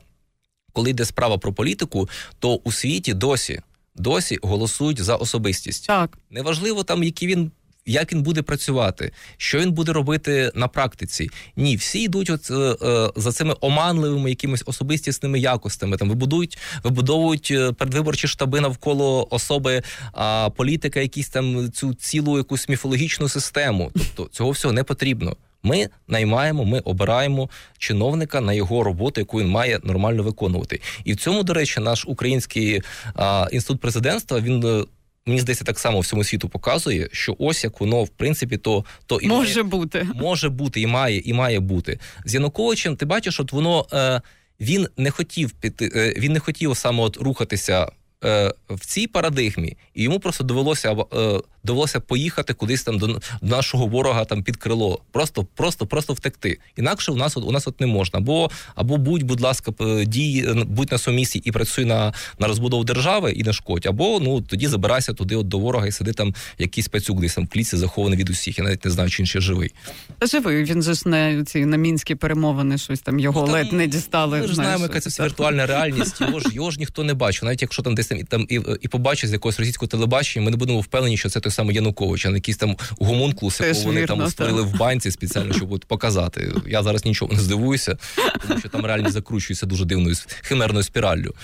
коли 0.73 0.91
йде 0.91 1.05
справа 1.05 1.39
про 1.39 1.53
політику, 1.53 2.09
то 2.39 2.55
у 2.55 2.73
світі 2.73 3.15
досі 3.15 3.61
досі 3.97 4.39
голосують 4.43 5.03
за 5.03 5.17
особистість. 5.17 5.87
Так 5.87 6.19
неважливо 6.31 6.83
там, 6.83 7.03
які 7.03 7.27
він. 7.27 7.51
Як 7.87 8.13
він 8.13 8.23
буде 8.23 8.43
працювати, 8.43 9.13
що 9.37 9.59
він 9.59 9.73
буде 9.73 9.93
робити 9.93 10.53
на 10.55 10.69
практиці? 10.69 11.31
Ні, 11.57 11.77
всі 11.77 12.03
йдуть 12.03 12.31
от 12.31 12.51
е, 12.51 12.87
е, 12.89 13.11
за 13.17 13.33
цими 13.33 13.55
оманливими 13.61 14.31
якимись 14.31 14.63
особистісними 14.67 15.39
якостями. 15.39 15.97
Там 15.97 16.09
вибудують, 16.09 16.59
вибудовують 16.85 17.49
е, 17.51 17.73
передвиборчі 17.73 18.29
штаби 18.29 18.61
навколо 18.61 19.29
особи 19.31 19.83
а 20.13 20.51
політика, 20.57 21.01
якісь 21.01 21.29
там 21.29 21.73
цю 21.73 21.95
цілу 21.95 22.39
якусь 22.39 22.69
міфологічну 22.69 23.29
систему. 23.29 23.93
Тобто 23.95 24.29
цього 24.33 24.51
всього 24.51 24.75
не 24.75 24.85
потрібно. 24.85 25.37
Ми 25.63 25.89
наймаємо, 26.09 26.65
ми 26.65 26.79
обираємо 26.79 27.51
чиновника 27.79 28.41
на 28.41 28.53
його 28.53 28.85
роботу, 28.85 29.21
яку 29.21 29.41
він 29.41 29.49
має 29.49 29.81
нормально 29.85 30.23
виконувати. 30.23 30.81
І 31.05 31.13
в 31.13 31.17
цьому, 31.17 31.43
до 31.43 31.55
речі, 31.55 31.81
наш 31.81 32.05
український 32.07 32.83
а, 33.15 33.49
інститут 33.53 33.81
президентства 33.81 34.41
він. 34.41 34.65
Е, 34.65 34.85
мені 35.27 35.41
здається, 35.41 35.65
так 35.65 35.79
само 35.79 36.01
всьому 36.01 36.25
світу 36.25 36.49
показує, 36.49 37.09
що 37.13 37.37
ось 37.39 37.65
як 37.65 37.81
воно 37.81 38.05
в 38.05 38.09
принципі 38.09 38.57
то 38.57 38.85
то 39.07 39.21
і 39.21 39.29
може 39.29 39.55
має, 39.55 39.63
бути, 39.63 40.09
може 40.15 40.49
бути 40.49 40.81
і 40.81 40.87
має, 40.87 41.19
і 41.19 41.33
має 41.33 41.61
бути 41.61 41.99
з 42.25 42.35
Януковичем. 42.35 42.97
Ти 42.97 43.07
бачиш, 43.07 43.41
от 43.41 43.53
воно 43.53 43.87
е, 43.93 44.21
він 44.61 44.89
не 44.97 45.11
хотів 45.11 45.51
піти, 45.51 45.91
е, 45.95 46.15
він 46.17 46.33
не 46.33 46.41
хотів 46.41 46.77
саме 46.77 47.03
от 47.03 47.17
рухатися 47.17 47.87
е, 48.25 48.55
в 48.71 48.87
цій 48.87 49.07
парадигмі, 49.07 49.77
і 49.95 50.03
йому 50.03 50.21
просто 50.21 50.45
довелося 50.45 50.93
е, 50.93 51.41
довелося 51.65 52.01
поїхати 52.01 52.55
кудись 52.55 52.83
там 52.83 52.99
до, 52.99 53.21
нашого 53.41 53.87
ворога 53.87 54.25
там 54.25 54.43
під 54.43 54.57
крило. 54.57 55.01
Просто, 55.13 55.45
просто, 55.55 55.87
просто 55.87 56.13
втекти. 56.13 56.59
Інакше 56.77 57.13
у 57.13 57.17
нас 57.17 57.37
у 57.37 57.53
нас 57.53 57.69
от 57.69 57.81
не 57.81 57.87
можна. 57.87 58.19
Або 58.19 58.51
або 58.75 58.97
будь, 58.97 59.23
будь 59.23 59.41
ласка, 59.41 59.73
дій, 60.07 60.49
будь 60.67 60.93
на 60.93 60.99
своєму 60.99 61.21
місці 61.21 61.43
і 61.45 61.53
працюй 61.53 61.85
на 61.85 62.13
на 62.39 62.47
розбудову 62.47 62.85
держави 62.85 63.33
і 63.33 63.43
не 63.43 63.53
шкодь. 63.53 63.87
Або 63.87 64.21
ну 64.21 64.41
тоді 64.41 64.67
забирайся 64.67 65.13
туди 65.13 65.37
от 65.37 65.49
до 65.49 65.59
ворога 65.59 65.87
і 65.87 65.93
сиди 65.93 66.13
там 66.13 66.35
якийсь 66.59 66.89
пацюк 66.89 67.21
десь 67.21 67.35
там 67.35 67.45
в 67.45 67.49
кліці 67.49 67.77
захований 67.77 68.19
від 68.19 68.31
усіх. 68.31 68.59
Я 68.59 68.65
навіть 68.65 68.85
не 68.85 68.91
знаю, 68.91 69.11
чи 69.11 69.23
він 69.23 69.27
ще 69.27 69.41
живий. 69.41 69.73
Живий. 70.23 70.65
Він 70.65 70.83
же 70.83 70.95
ж 70.95 71.09
не 71.09 71.45
ці 71.45 71.67
на 71.67 71.77
мінські 71.77 72.15
перемовини, 72.15 72.79
щось 72.79 73.01
там 73.01 73.19
його 73.19 73.41
ну, 73.41 73.47
там, 73.47 73.55
ледь 73.55 73.73
не 73.73 73.87
дістали. 73.87 74.41
Ми 74.41 74.47
ж 74.47 74.55
знаємо, 74.55 74.83
яка 74.83 75.01
це 75.01 75.25
віртуальна 75.25 75.67
реальність. 75.67 76.21
Його 76.21 76.41
ж 76.41 76.49
його 76.53 76.71
ж 76.71 76.79
ніхто 76.79 77.05
не 77.05 77.15
бачив. 77.15 77.45
Навіть 77.45 77.63
якщо 77.63 77.83
там 77.83 77.95
десь 77.95 78.07
там 78.07 78.19
і 78.19 78.25
там 78.25 78.47
і, 78.49 78.61
і 78.81 78.89
побачить 78.89 79.31
з 79.31 79.33
якогось 79.33 79.59
російського 79.59 79.89
телебачення, 79.89 80.45
ми 80.45 80.51
не 80.51 80.57
будемо 80.57 80.81
впевнені, 80.81 81.17
що 81.17 81.29
це 81.29 81.41
той 81.41 81.52
самий 81.53 81.77
Янукович, 81.77 82.27
а 82.27 82.31
не 82.31 82.35
якийсь 82.37 82.57
там 82.57 82.77
гомункулус, 82.99 83.61
якого 83.61 83.85
вони 83.85 84.07
там 84.07 84.31
створили 84.31 84.63
в 84.63 84.77
банці 84.77 85.11
спеціально, 85.11 85.55
щоб 85.55 85.73
от 85.73 85.85
показати. 85.85 86.53
Я 86.67 86.83
зараз 86.83 87.05
нічого 87.05 87.33
не 87.33 87.41
здивуюся, 87.41 87.99
тому 88.49 88.61
що 88.61 88.69
там 88.69 88.87
реально 88.87 89.11
закручується 89.11 89.67
дуже 89.67 89.85
дивною 89.85 90.17
химерною 90.43 90.85
спіраллю. 90.85 91.35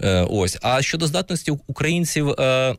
Е, 0.00 0.26
Ось. 0.30 0.58
А 0.62 0.82
щодо 0.82 1.06
здатності 1.06 1.50
українців. 1.66 2.30
Е, 2.30 2.76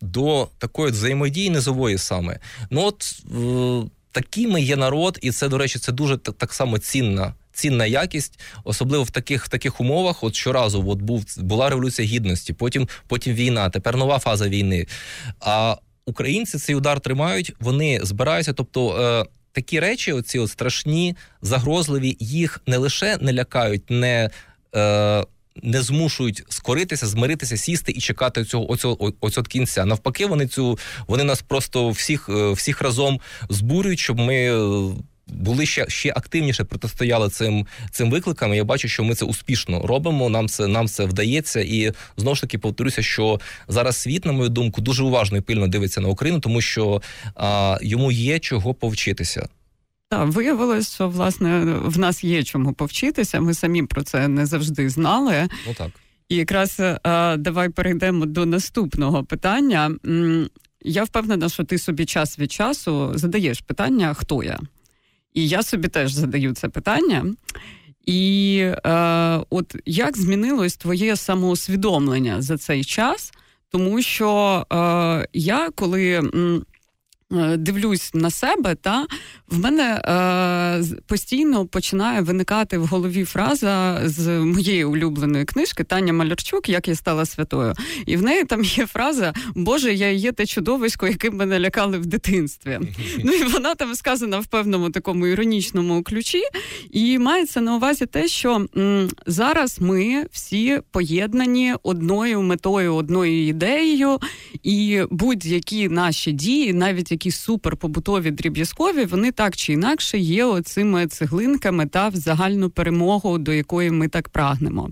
до 0.00 0.48
такої 0.58 0.92
взаємодії 0.92 1.50
низової 1.50 1.98
саме, 1.98 2.38
ну 2.70 2.82
от 2.82 3.22
е, 3.36 3.90
такими 4.12 4.62
є 4.62 4.76
народ, 4.76 5.18
і 5.22 5.30
це, 5.30 5.48
до 5.48 5.58
речі, 5.58 5.78
це 5.78 5.92
дуже 5.92 6.16
так, 6.16 6.34
так 6.34 6.54
само 6.54 6.78
цінна 6.78 7.34
цінна 7.58 7.86
якість, 7.86 8.40
особливо 8.64 9.04
в 9.04 9.10
таких 9.10 9.44
в 9.44 9.48
таких 9.48 9.80
умовах. 9.80 10.24
От 10.24 10.34
щоразу 10.34 10.84
от 10.88 11.02
був 11.02 11.24
була 11.38 11.68
революція 11.68 12.08
гідності, 12.08 12.52
потім 12.52 12.88
потім 13.06 13.34
війна, 13.34 13.70
тепер 13.70 13.96
нова 13.96 14.18
фаза 14.18 14.48
війни. 14.48 14.86
А 15.40 15.76
українці 16.06 16.58
цей 16.58 16.74
удар 16.74 17.00
тримають, 17.00 17.52
вони 17.60 18.00
збираються. 18.02 18.52
Тобто 18.52 19.02
е, 19.02 19.24
такі 19.52 19.80
речі, 19.80 20.12
оці 20.12 20.38
от 20.38 20.50
страшні, 20.50 21.16
загрозливі, 21.42 22.16
їх 22.20 22.60
не 22.66 22.76
лише 22.76 23.18
не 23.20 23.32
лякають, 23.32 23.90
не 23.90 24.30
е, 24.74 25.24
не 25.62 25.82
змушують 25.82 26.44
скоритися, 26.48 27.06
змиритися, 27.06 27.56
сісти 27.56 27.92
і 27.92 28.00
чекати 28.00 28.44
цього 28.44 28.70
оцього, 28.70 29.12
оцього 29.20 29.44
кінця. 29.44 29.84
Навпаки, 29.84 30.26
вони 30.26 30.46
цю 30.46 30.78
вони 31.06 31.24
нас 31.24 31.42
просто 31.42 31.88
всіх 31.88 32.28
е, 32.28 32.52
всіх 32.52 32.82
разом 32.82 33.20
збурюють, 33.48 33.98
щоб 33.98 34.18
ми. 34.18 34.50
Е, 35.30 35.34
були 35.34 35.66
ще 35.66 35.88
ще 35.88 36.12
активніше 36.16 36.64
протистояли 36.64 37.28
цим 37.28 37.66
цим 37.90 38.10
викликам. 38.10 38.54
Я 38.54 38.64
бачу, 38.64 38.88
що 38.88 39.04
ми 39.04 39.14
це 39.14 39.24
успішно 39.24 39.86
робимо. 39.86 40.28
Нам 40.28 40.48
це 40.48 40.66
нам 40.66 40.88
це 40.88 41.04
вдається, 41.04 41.60
і 41.60 41.92
знову 42.16 42.34
ж 42.34 42.40
таки 42.40 42.58
повторюся, 42.58 43.02
що 43.02 43.40
зараз 43.68 43.96
світ, 43.96 44.24
на 44.24 44.32
мою 44.32 44.48
думку, 44.48 44.80
дуже 44.80 45.02
уважно 45.02 45.38
і 45.38 45.40
пильно 45.40 45.68
дивиться 45.68 46.00
на 46.00 46.08
Україну, 46.08 46.40
тому 46.40 46.60
що 46.60 47.02
а, 47.34 47.78
йому 47.82 48.12
є 48.12 48.38
чого 48.38 48.74
повчитися. 48.74 49.48
Так, 50.10 50.28
виявилось, 50.28 50.94
що 50.94 51.08
власне 51.08 51.64
в 51.84 51.98
нас 51.98 52.24
є 52.24 52.42
чому 52.42 52.72
повчитися. 52.72 53.40
Ми 53.40 53.54
самі 53.54 53.82
про 53.82 54.02
це 54.02 54.28
не 54.28 54.46
завжди 54.46 54.90
знали. 54.90 55.48
Ну 55.66 55.74
так. 55.74 55.90
І 56.28 56.36
якраз 56.36 56.80
а, 57.02 57.36
давай 57.38 57.68
перейдемо 57.68 58.26
до 58.26 58.46
наступного 58.46 59.24
питання. 59.24 59.90
Я 60.82 61.04
впевнена, 61.04 61.48
що 61.48 61.64
ти 61.64 61.78
собі 61.78 62.06
час 62.06 62.38
від 62.38 62.52
часу 62.52 63.12
задаєш 63.14 63.60
питання, 63.60 64.14
хто 64.14 64.42
я. 64.42 64.58
І 65.34 65.48
я 65.48 65.62
собі 65.62 65.88
теж 65.88 66.12
задаю 66.12 66.54
це 66.54 66.68
питання. 66.68 67.24
І 68.06 68.58
е, 68.86 69.40
от 69.50 69.76
як 69.86 70.16
змінилось 70.18 70.76
твоє 70.76 71.16
самоусвідомлення 71.16 72.42
за 72.42 72.58
цей 72.58 72.84
час? 72.84 73.32
Тому 73.70 74.02
що 74.02 74.66
е, 74.72 75.28
я 75.32 75.70
коли 75.70 76.12
м, 76.14 76.64
дивлюсь 77.30 78.14
на 78.14 78.30
себе, 78.30 78.74
та 78.74 79.06
в 79.48 79.58
мене 79.58 80.02
е, 80.04 80.96
постійно 81.06 81.66
починає 81.66 82.20
виникати 82.20 82.78
в 82.78 82.86
голові 82.86 83.24
фраза 83.24 84.00
з 84.04 84.28
моєї 84.28 84.84
улюбленої 84.84 85.44
книжки 85.44 85.84
Таня 85.84 86.12
Малярчук, 86.12 86.68
як 86.68 86.88
я 86.88 86.94
стала 86.94 87.26
святою. 87.26 87.74
І 88.06 88.16
в 88.16 88.22
неї 88.22 88.44
там 88.44 88.64
є 88.64 88.86
фраза 88.86 89.32
Боже, 89.54 89.94
я 89.94 90.10
є 90.10 90.32
те 90.32 90.46
чудовисько, 90.46 91.06
яким 91.06 91.36
мене 91.36 91.60
лякали 91.60 91.98
в 91.98 92.06
дитинстві. 92.06 92.78
Ну 93.24 93.32
і 93.32 93.44
вона 93.44 93.74
там 93.74 93.94
сказана 93.94 94.38
в 94.38 94.46
певному 94.46 94.90
такому 94.90 95.26
іронічному 95.26 96.02
ключі. 96.02 96.42
І 96.90 97.18
мається 97.18 97.60
на 97.60 97.76
увазі 97.76 98.06
те, 98.06 98.28
що 98.28 98.66
м, 98.76 99.08
зараз 99.26 99.80
ми 99.80 100.26
всі 100.32 100.80
поєднані 100.90 101.74
одною 101.82 102.42
метою, 102.42 102.94
одною 102.94 103.48
ідеєю, 103.48 104.18
і 104.62 105.02
будь-які 105.10 105.88
наші 105.88 106.32
дії, 106.32 106.72
навіть 106.72 107.12
які 107.18 107.30
суперпобутові 107.30 108.30
дріб'язкові, 108.30 109.04
вони 109.04 109.32
так 109.32 109.56
чи 109.56 109.72
інакше 109.72 110.18
є 110.18 110.44
оцими 110.44 111.06
цеглинками 111.06 111.86
та 111.86 112.08
в 112.08 112.16
загальну 112.16 112.70
перемогу, 112.70 113.38
до 113.38 113.52
якої 113.52 113.90
ми 113.90 114.08
так 114.08 114.28
прагнемо. 114.28 114.90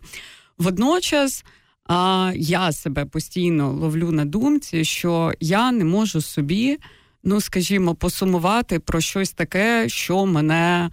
Водночас. 0.59 1.45
А 1.89 2.33
я 2.37 2.73
себе 2.73 3.05
постійно 3.05 3.73
ловлю 3.73 4.11
на 4.11 4.25
думці, 4.25 4.85
що 4.85 5.33
я 5.41 5.73
не 5.73 5.85
можу 5.85 6.21
собі, 6.21 6.79
ну 7.25 7.41
скажімо, 7.41 7.95
посумувати 7.95 8.79
про 8.79 9.01
щось 9.01 9.31
таке, 9.31 9.89
що 9.89 10.27
мене 10.27 10.91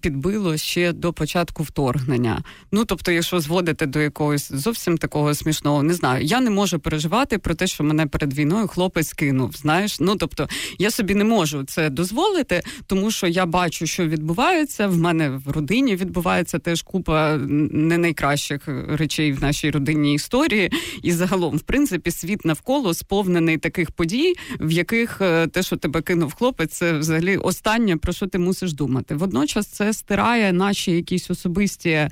підбило 0.00 0.56
ще 0.56 0.92
до 0.92 1.12
початку 1.12 1.62
вторгнення. 1.62 2.42
Ну 2.72 2.84
тобто, 2.84 3.12
якщо 3.12 3.40
зводити 3.40 3.86
до 3.86 4.00
якогось 4.00 4.52
зовсім 4.52 4.98
такого 4.98 5.34
смішного, 5.34 5.82
не 5.82 5.94
знаю, 5.94 6.24
я 6.24 6.40
не 6.40 6.50
можу 6.50 6.78
переживати 6.78 7.38
про 7.38 7.54
те, 7.54 7.66
що 7.66 7.84
мене 7.84 8.06
перед 8.06 8.34
війною 8.34 8.68
хлопець 8.68 9.12
кинув. 9.12 9.52
Знаєш, 9.56 10.00
ну 10.00 10.16
тобто 10.16 10.48
я 10.78 10.90
собі 10.90 11.14
не 11.14 11.24
можу 11.24 11.64
це 11.64 11.90
дозволити, 11.90 12.62
тому 12.86 13.10
що 13.10 13.26
я 13.26 13.46
бачу, 13.46 13.86
що 13.86 14.06
відбувається. 14.06 14.86
В 14.86 14.98
мене 14.98 15.30
в 15.30 15.50
родині 15.50 15.96
відбувається 15.96 16.58
теж 16.58 16.82
купа 16.82 17.36
не 17.36 17.98
найкращих 17.98 18.60
речей 18.88 19.32
в 19.32 19.42
нашій 19.42 19.70
родинній 19.70 20.14
історії. 20.14 20.72
І 21.02 21.12
загалом, 21.12 21.56
в 21.56 21.62
принципі, 21.62 22.10
світ 22.10 22.44
навколо 22.44 22.94
сповнений 22.94 23.58
таких 23.58 23.90
подій, 23.90 24.34
в 24.60 24.70
яких 24.70 25.20
е, 25.20 25.46
те, 25.46 25.62
що 25.62 25.76
тебе 25.76 26.02
кинув 26.02 26.34
хлопець, 26.34 26.72
це 26.72 26.92
взагалі 26.92 27.36
останнє 27.36 27.96
про 27.96 28.12
що 28.12 28.26
ти 28.26 28.38
мусиш 28.38 28.72
думати. 28.72 29.14
Водночас 29.14 29.37
водночас 29.38 29.66
це 29.66 29.92
стирає 29.92 30.52
наші 30.52 30.92
якісь 30.92 31.30
особисті. 31.30 32.08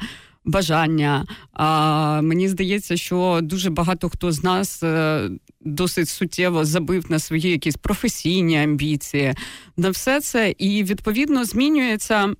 Бажання. 0.48 1.26
А 1.52 2.20
мені 2.22 2.48
здається, 2.48 2.96
що 2.96 3.40
дуже 3.42 3.70
багато 3.70 4.08
хто 4.08 4.32
з 4.32 4.44
нас 4.44 4.82
е, 4.82 5.30
досить 5.60 6.08
суттєво 6.08 6.64
забив 6.64 7.10
на 7.10 7.18
свої 7.18 7.50
якісь 7.50 7.76
професійні 7.76 8.58
амбіції, 8.58 9.34
на 9.76 9.90
все 9.90 10.20
це, 10.20 10.54
і 10.58 10.84
відповідно 10.84 11.44
змінюється 11.44 12.34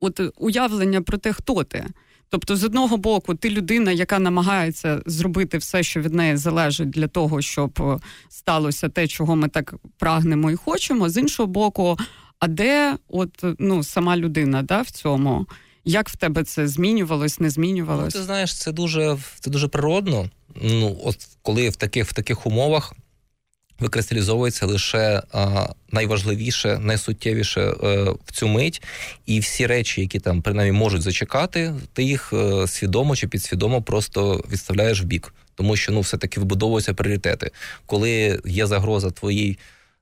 от 0.00 0.20
уявлення 0.36 1.02
про 1.02 1.18
те, 1.18 1.32
хто 1.32 1.64
ти. 1.64 1.86
Тобто, 2.28 2.56
з 2.56 2.64
одного 2.64 2.96
боку, 2.96 3.34
ти 3.34 3.50
людина, 3.50 3.92
яка 3.92 4.18
намагається 4.18 5.02
зробити 5.06 5.58
все, 5.58 5.82
що 5.82 6.00
від 6.00 6.14
неї 6.14 6.36
залежить 6.36 6.90
для 6.90 7.08
того, 7.08 7.42
щоб 7.42 8.00
сталося 8.28 8.88
те, 8.88 9.06
чого 9.06 9.36
ми 9.36 9.48
так 9.48 9.74
прагнемо 9.98 10.50
і 10.50 10.56
хочемо. 10.56 11.08
З 11.08 11.16
іншого 11.16 11.46
боку, 11.46 11.98
а 12.42 12.48
де 12.48 12.96
от 13.08 13.44
ну 13.58 13.84
сама 13.84 14.16
людина 14.16 14.62
да, 14.62 14.82
в 14.82 14.90
цьому? 14.90 15.46
Як 15.84 16.08
в 16.08 16.16
тебе 16.16 16.44
це 16.44 16.68
змінювалось, 16.68 17.40
не 17.40 17.50
змінювалось? 17.50 18.14
Ну, 18.14 18.20
Ти 18.20 18.26
знаєш, 18.26 18.54
це 18.54 18.72
дуже 18.72 19.18
це 19.40 19.50
дуже 19.50 19.68
природно. 19.68 20.30
Ну, 20.62 21.00
от 21.04 21.28
коли 21.42 21.68
в 21.68 21.76
таких 21.76 22.08
в 22.08 22.12
таких 22.12 22.46
умовах 22.46 22.94
викристалізовується 23.78 24.66
лише 24.66 25.22
а, 25.32 25.68
найважливіше, 25.92 26.78
найсуттєвіше 26.78 27.60
а, 27.60 27.86
е, 27.86 28.10
в 28.24 28.32
цю 28.32 28.48
мить, 28.48 28.82
і 29.26 29.40
всі 29.40 29.66
речі, 29.66 30.00
які 30.00 30.20
там 30.20 30.42
принаймні 30.42 30.78
можуть 30.78 31.02
зачекати, 31.02 31.74
ти 31.92 32.02
їх 32.02 32.32
а, 32.32 32.36
е, 32.36 32.68
свідомо 32.68 33.16
чи 33.16 33.28
підсвідомо 33.28 33.82
просто 33.82 34.44
відставляєш 34.50 35.02
в 35.02 35.04
бік, 35.04 35.34
тому 35.54 35.76
що 35.76 35.92
ну 35.92 36.00
все 36.00 36.16
таки 36.16 36.40
вибудовуються 36.40 36.94
пріоритети, 36.94 37.50
коли 37.86 38.40
є 38.44 38.66
загроза 38.66 39.10
твоїй 39.10 39.58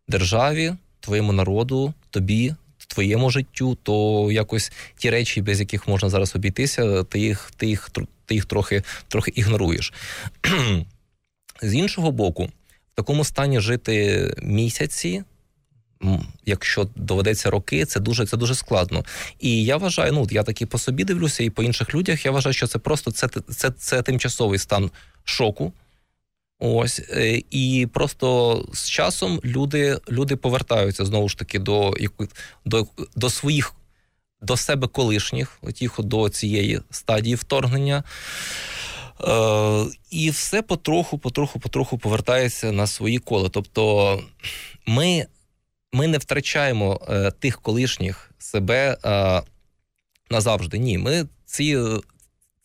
державі 0.08 0.72
твоєму 1.00 1.32
народу, 1.32 1.94
тобі, 2.10 2.54
твоєму 2.86 3.30
життю, 3.30 3.78
то 3.82 4.28
якось 4.32 4.72
ті 4.96 5.10
речі, 5.10 5.42
без 5.42 5.60
яких 5.60 5.88
можна 5.88 6.08
зараз 6.08 6.36
обійтися, 6.36 7.04
ти 7.04 7.20
їх 7.20 7.50
ти 7.56 7.66
їх, 7.66 7.90
ти 8.26 8.34
їх 8.34 8.44
трохи 8.44 8.82
трохи 9.08 9.32
ігноруєш. 9.34 9.92
З 11.62 11.74
іншого 11.74 12.12
боку, 12.12 12.44
в 12.92 12.96
такому 12.96 13.24
стані 13.24 13.60
жити 13.60 14.34
місяці. 14.42 15.24
Якщо 16.46 16.88
доведеться 16.96 17.50
роки, 17.50 17.84
це 17.84 18.00
дуже 18.00 18.26
це 18.26 18.36
дуже 18.36 18.54
складно. 18.54 19.04
І 19.40 19.64
я 19.64 19.76
вважаю, 19.76 20.12
ну 20.12 20.26
я 20.30 20.42
таки 20.42 20.66
по 20.66 20.78
собі 20.78 21.04
дивлюся, 21.04 21.44
і 21.44 21.50
по 21.50 21.62
інших 21.62 21.94
людях 21.94 22.24
я 22.24 22.30
вважаю, 22.30 22.54
що 22.54 22.66
це 22.66 22.78
просто 22.78 23.10
це 23.10 23.28
це, 23.28 23.70
це 23.70 24.02
тимчасовий 24.02 24.58
стан 24.58 24.90
шоку, 25.24 25.72
Ось 26.62 27.00
е, 27.10 27.42
і 27.50 27.88
просто 27.92 28.64
з 28.72 28.88
часом 28.88 29.40
люди 29.44 29.98
люди 30.10 30.36
повертаються 30.36 31.04
знову 31.04 31.28
ж 31.28 31.38
таки 31.38 31.58
до 31.58 31.94
до, 32.64 32.86
до 33.16 33.30
своїх 33.30 33.74
до 34.42 34.56
себе 34.56 34.88
колишніх, 34.88 35.58
отіх 35.62 35.94
до 35.98 36.28
цієї 36.28 36.80
стадії 36.90 37.34
вторгнення. 37.34 38.04
Е, 39.24 39.84
І 40.10 40.30
все 40.30 40.62
потроху, 40.62 41.18
потроху, 41.18 41.60
потроху 41.60 41.98
повертається 41.98 42.72
на 42.72 42.86
свої 42.86 43.18
коли. 43.18 43.48
Тобто 43.48 44.22
ми 44.86 45.26
ми 45.92 46.06
не 46.06 46.18
втрачаємо 46.18 47.00
е, 47.08 47.30
тих 47.30 47.60
колишніх 47.60 48.30
себе 48.38 48.98
е, 49.04 49.42
назавжди. 50.30 50.78
Ні, 50.78 50.98
ми 50.98 51.26
ці 51.44 51.78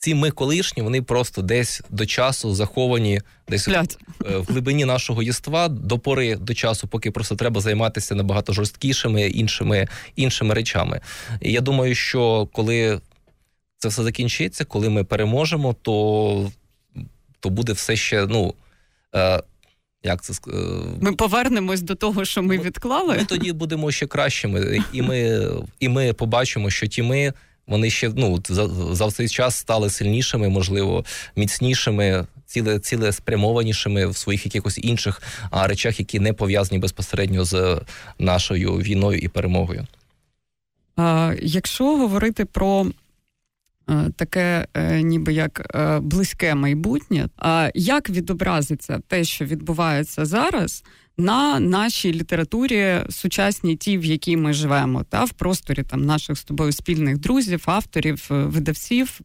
ці 0.05 0.15
ми 0.15 0.31
колишні, 0.31 0.83
вони 0.83 1.01
просто 1.01 1.41
десь 1.41 1.81
до 1.89 2.05
часу 2.05 2.55
заховані, 2.55 3.21
десь 3.49 3.67
Блядь. 3.67 3.97
Е, 4.25 4.37
в 4.37 4.45
глибині 4.45 4.85
нашого 4.85 5.23
єства 5.23 5.67
до 5.67 5.99
пори 5.99 6.35
до 6.35 6.53
часу, 6.53 6.87
поки 6.87 7.11
просто 7.11 7.35
треба 7.35 7.61
займатися 7.61 8.15
набагато 8.15 8.53
жорсткішими 8.53 9.21
іншими 9.21 9.87
іншими 10.15 10.53
речами. 10.53 11.01
І 11.41 11.51
я 11.51 11.61
думаю, 11.61 11.95
що 11.95 12.49
коли 12.53 13.01
це 13.77 13.87
все 13.87 14.03
закінчиться, 14.03 14.65
коли 14.65 14.89
ми 14.89 15.03
переможемо, 15.03 15.75
то 15.81 16.51
то 17.39 17.49
буде 17.49 17.73
все 17.73 17.95
ще 17.95 18.25
ну. 18.25 18.53
Е, 19.15 19.43
як 20.03 20.21
це 20.21 20.33
е, 20.33 20.57
Ми 21.01 21.13
повернемось 21.13 21.81
до 21.81 21.95
того, 21.95 22.25
що 22.25 22.43
ми 22.43 22.57
відклали. 22.57 23.17
Ми 23.17 23.25
тоді 23.25 23.51
будемо 23.51 23.91
ще 23.91 24.07
кращими, 24.07 24.79
і 24.93 25.01
ми 25.01 25.49
і 25.79 25.89
ми 25.89 26.13
побачимо, 26.13 26.69
що 26.69 26.87
ті 26.87 27.01
ми 27.01 27.33
вони 27.67 27.89
ще 27.89 28.11
ну 28.15 28.43
за, 28.49 28.67
за 28.95 29.11
цей 29.11 29.29
час 29.29 29.55
стали 29.55 29.89
сильнішими, 29.89 30.49
можливо, 30.49 31.05
міцнішими, 31.35 32.25
ціле 32.45 32.79
ціле 32.79 33.11
спрямованішими 33.11 34.07
в 34.07 34.17
своїх 34.17 34.45
якихось 34.45 34.77
інших 34.77 35.21
а, 35.51 35.67
речах, 35.67 35.99
які 35.99 36.19
не 36.19 36.33
пов'язані 36.33 36.79
безпосередньо 36.79 37.45
з 37.45 37.81
нашою 38.19 38.73
війною 38.73 39.19
і 39.19 39.27
перемогою. 39.27 39.87
А, 40.95 41.33
Якщо 41.41 41.97
говорити 41.97 42.45
про 42.45 42.87
е, 43.89 44.11
Таке, 44.15 44.67
е, 44.73 45.01
ніби 45.01 45.33
як 45.33 45.75
е, 45.75 45.99
близьке 45.99 46.55
майбутнє. 46.55 47.29
А 47.37 47.69
як 47.73 48.09
відобразиться 48.09 48.99
те, 49.07 49.23
що 49.23 49.45
відбувається 49.45 50.25
зараз 50.25 50.83
на 51.17 51.59
нашій 51.59 52.13
літературі 52.13 53.01
сучасній, 53.09 53.75
ті, 53.75 53.97
в 53.97 54.05
якій 54.05 54.37
ми 54.37 54.53
живемо, 54.53 55.03
та 55.03 55.23
в 55.23 55.31
просторі 55.31 55.83
там 55.83 56.05
наших 56.05 56.37
з 56.37 56.43
тобою 56.43 56.71
спільних 56.71 57.17
друзів, 57.17 57.63
авторів, 57.65 58.27
е, 58.31 58.33
видавців 58.33 59.21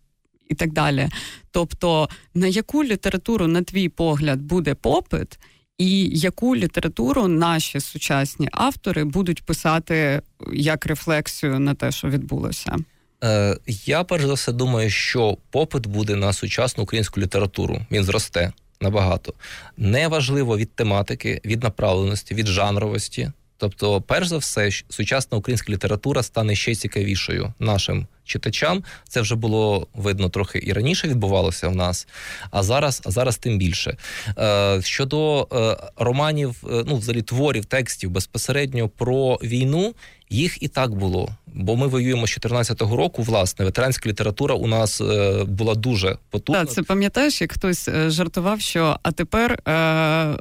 і 0.49 0.55
так 0.55 0.73
далі. 0.73 1.09
Тобто, 1.51 2.09
на 2.35 2.47
яку 2.47 2.85
літературу, 2.85 3.47
на 3.47 3.63
твій 3.63 3.89
погляд, 3.89 4.41
буде 4.43 4.75
попит, 4.75 5.39
і 5.79 6.19
яку 6.19 6.57
літературу 6.57 7.29
наші 7.29 7.81
сучасні 7.81 8.49
автори 8.53 9.05
будуть 9.05 9.43
писати 9.43 10.23
як 10.53 10.87
рефлексію 10.87 11.59
на 11.59 11.75
те, 11.75 11.93
що 11.93 12.09
відбулося? 12.09 12.77
Е, 13.25 13.57
я 13.87 14.05
перш 14.05 14.25
за 14.25 14.35
все 14.35 14.53
думаю, 14.53 14.91
що 14.91 15.39
попит 15.51 15.87
буде 15.87 16.17
на 16.17 16.33
сучасну 16.33 16.83
українську 16.83 17.21
літературу. 17.21 17.81
Він 17.91 18.05
зросте 18.05 18.53
набагато. 18.81 19.35
Неважливо 19.77 20.59
від 20.59 20.75
тематики, 20.75 21.41
від 21.45 21.63
направленості, 21.63 22.35
від 22.35 22.47
жанровості. 22.47 23.33
Тобто, 23.57 24.01
перш 24.01 24.29
за 24.29 24.39
все, 24.39 24.71
сучасна 24.89 25.39
українська 25.39 25.73
література 25.73 26.23
стане 26.23 26.55
ще 26.55 26.75
цікавішою 26.75 27.53
нашим 27.59 28.07
читачам. 28.31 28.85
Це 29.09 29.21
вже 29.21 29.35
було 29.35 29.87
видно 29.95 30.29
трохи 30.29 30.61
і 30.67 30.73
раніше 30.73 31.09
відбувалося 31.09 31.69
в 31.69 31.75
нас, 31.75 32.07
а 32.51 32.63
зараз 32.63 33.03
а 33.05 33.11
зараз 33.11 33.39
тим 33.39 33.59
більше. 33.59 33.97
Е, 34.39 34.83
Щодо 34.83 35.49
е, 35.53 35.77
романів, 35.97 36.65
е, 36.65 36.85
ну 36.87 36.97
взагалі 36.97 37.23
творів, 37.23 37.65
текстів 37.65 38.11
безпосередньо 38.11 38.89
про 38.89 39.35
війну, 39.43 39.95
їх 40.31 40.63
і 40.63 40.69
так 40.69 40.95
було 40.95 41.29
Бо 41.55 41.77
ми 41.77 41.87
воюємо 41.87 42.27
з 42.27 42.39
14-го 42.39 42.97
року, 42.97 43.23
власне, 43.23 43.65
ветеранська 43.65 44.09
література 44.09 44.55
у 44.55 44.67
нас 44.67 45.01
е, 45.01 45.45
була 45.45 45.75
дуже 45.75 46.17
потужна. 46.31 46.65
Так, 46.65 46.75
це 46.75 46.83
пам'ятаєш, 46.83 47.41
як 47.41 47.53
хтось 47.53 47.89
е, 47.89 48.11
жартував, 48.11 48.61
що 48.61 48.97
а 49.03 49.13
тепер 49.13 49.53
е, 49.69 50.37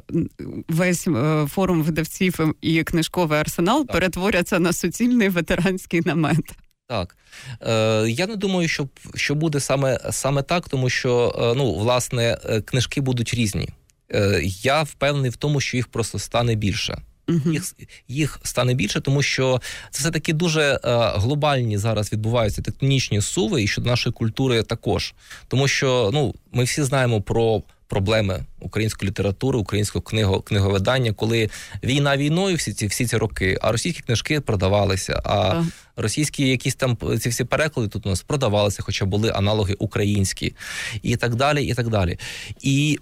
весь 0.68 1.08
е, 1.08 1.46
форум 1.50 1.82
видавців 1.82 2.54
і 2.60 2.82
книжковий 2.82 3.38
арсенал 3.38 3.86
так. 3.86 3.92
перетворяться 3.92 4.58
на 4.58 4.72
суцільний 4.72 5.28
ветеранський 5.28 6.02
намет. 6.04 6.52
Так 6.90 7.16
Е, 7.62 8.06
я 8.08 8.26
не 8.26 8.36
думаю, 8.36 8.68
що 8.68 8.88
що 9.14 9.34
буде 9.34 9.60
саме 9.60 9.98
саме 10.10 10.42
так, 10.42 10.68
тому 10.68 10.88
що 10.90 11.34
е, 11.38 11.54
ну 11.56 11.74
власне 11.74 12.38
е, 12.44 12.60
книжки 12.60 13.00
будуть 13.00 13.34
різні. 13.34 13.68
Е, 14.12 14.40
Я 14.44 14.82
впевнений 14.82 15.30
в 15.30 15.36
тому, 15.36 15.60
що 15.60 15.76
їх 15.76 15.88
просто 15.88 16.18
стане 16.18 16.54
більше. 16.54 17.02
Uh-huh. 17.26 17.52
Їх 17.52 17.74
їх 18.08 18.40
стане 18.42 18.74
більше, 18.74 19.00
тому 19.00 19.22
що 19.22 19.60
це 19.90 20.00
все 20.00 20.10
таки 20.10 20.32
дуже 20.32 20.62
е, 20.62 20.78
глобальні 21.14 21.78
зараз 21.78 22.12
відбуваються 22.12 22.62
тектонічні 22.62 23.20
суви 23.20 23.62
і 23.62 23.68
щодо 23.68 23.90
нашої 23.90 24.12
культури 24.12 24.62
також. 24.62 25.14
Тому 25.48 25.68
що 25.68 26.10
ну 26.12 26.34
ми 26.52 26.64
всі 26.64 26.82
знаємо 26.82 27.22
про 27.22 27.62
проблеми 27.90 28.44
української 28.60 29.10
літератури, 29.10 29.58
українського 29.58 30.02
книго, 30.02 30.40
книговидання, 30.40 31.12
коли 31.12 31.50
війна 31.84 32.16
війною, 32.16 32.56
всі 32.56 32.72
ці 32.72 32.86
всі 32.86 33.06
ці 33.06 33.16
роки, 33.16 33.58
а 33.60 33.72
російські 33.72 34.02
книжки 34.02 34.40
продавалися. 34.40 35.20
А 35.24 35.64
російські 35.96 36.48
якісь 36.48 36.74
там 36.74 36.98
ці 37.20 37.28
всі 37.28 37.44
переклади 37.44 37.88
тут 37.88 38.06
у 38.06 38.08
нас 38.08 38.22
продавалися, 38.22 38.82
хоча 38.82 39.04
були 39.04 39.30
аналоги 39.30 39.74
українські, 39.78 40.54
і 41.02 41.16
так 41.16 41.34
далі, 41.34 41.64
і 41.64 41.74
так 41.74 41.88
далі. 41.88 42.18
І 42.60 42.98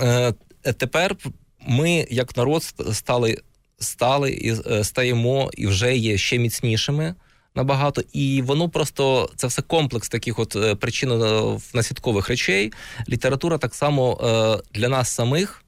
е, 0.00 0.32
тепер 0.76 1.16
ми, 1.66 2.06
як 2.10 2.36
народ, 2.36 2.62
стали 2.92 3.38
стали 3.78 4.30
і 4.30 4.54
е, 4.70 4.84
стаємо 4.84 5.50
і 5.56 5.66
вже 5.66 5.96
є 5.96 6.18
ще 6.18 6.38
міцнішими. 6.38 7.14
Набагато, 7.54 8.02
і 8.12 8.42
воно 8.42 8.68
просто 8.68 9.30
це 9.36 9.46
все 9.46 9.62
комплекс 9.62 10.08
таких 10.08 10.38
от 10.38 10.56
е, 10.56 10.74
причин 10.74 11.12
е, 11.12 11.42
наслідкових 11.74 12.28
речей. 12.28 12.72
Література 13.08 13.58
так 13.58 13.74
само 13.74 14.20
для 14.74 14.88
нас 14.88 15.10
самих 15.10 15.64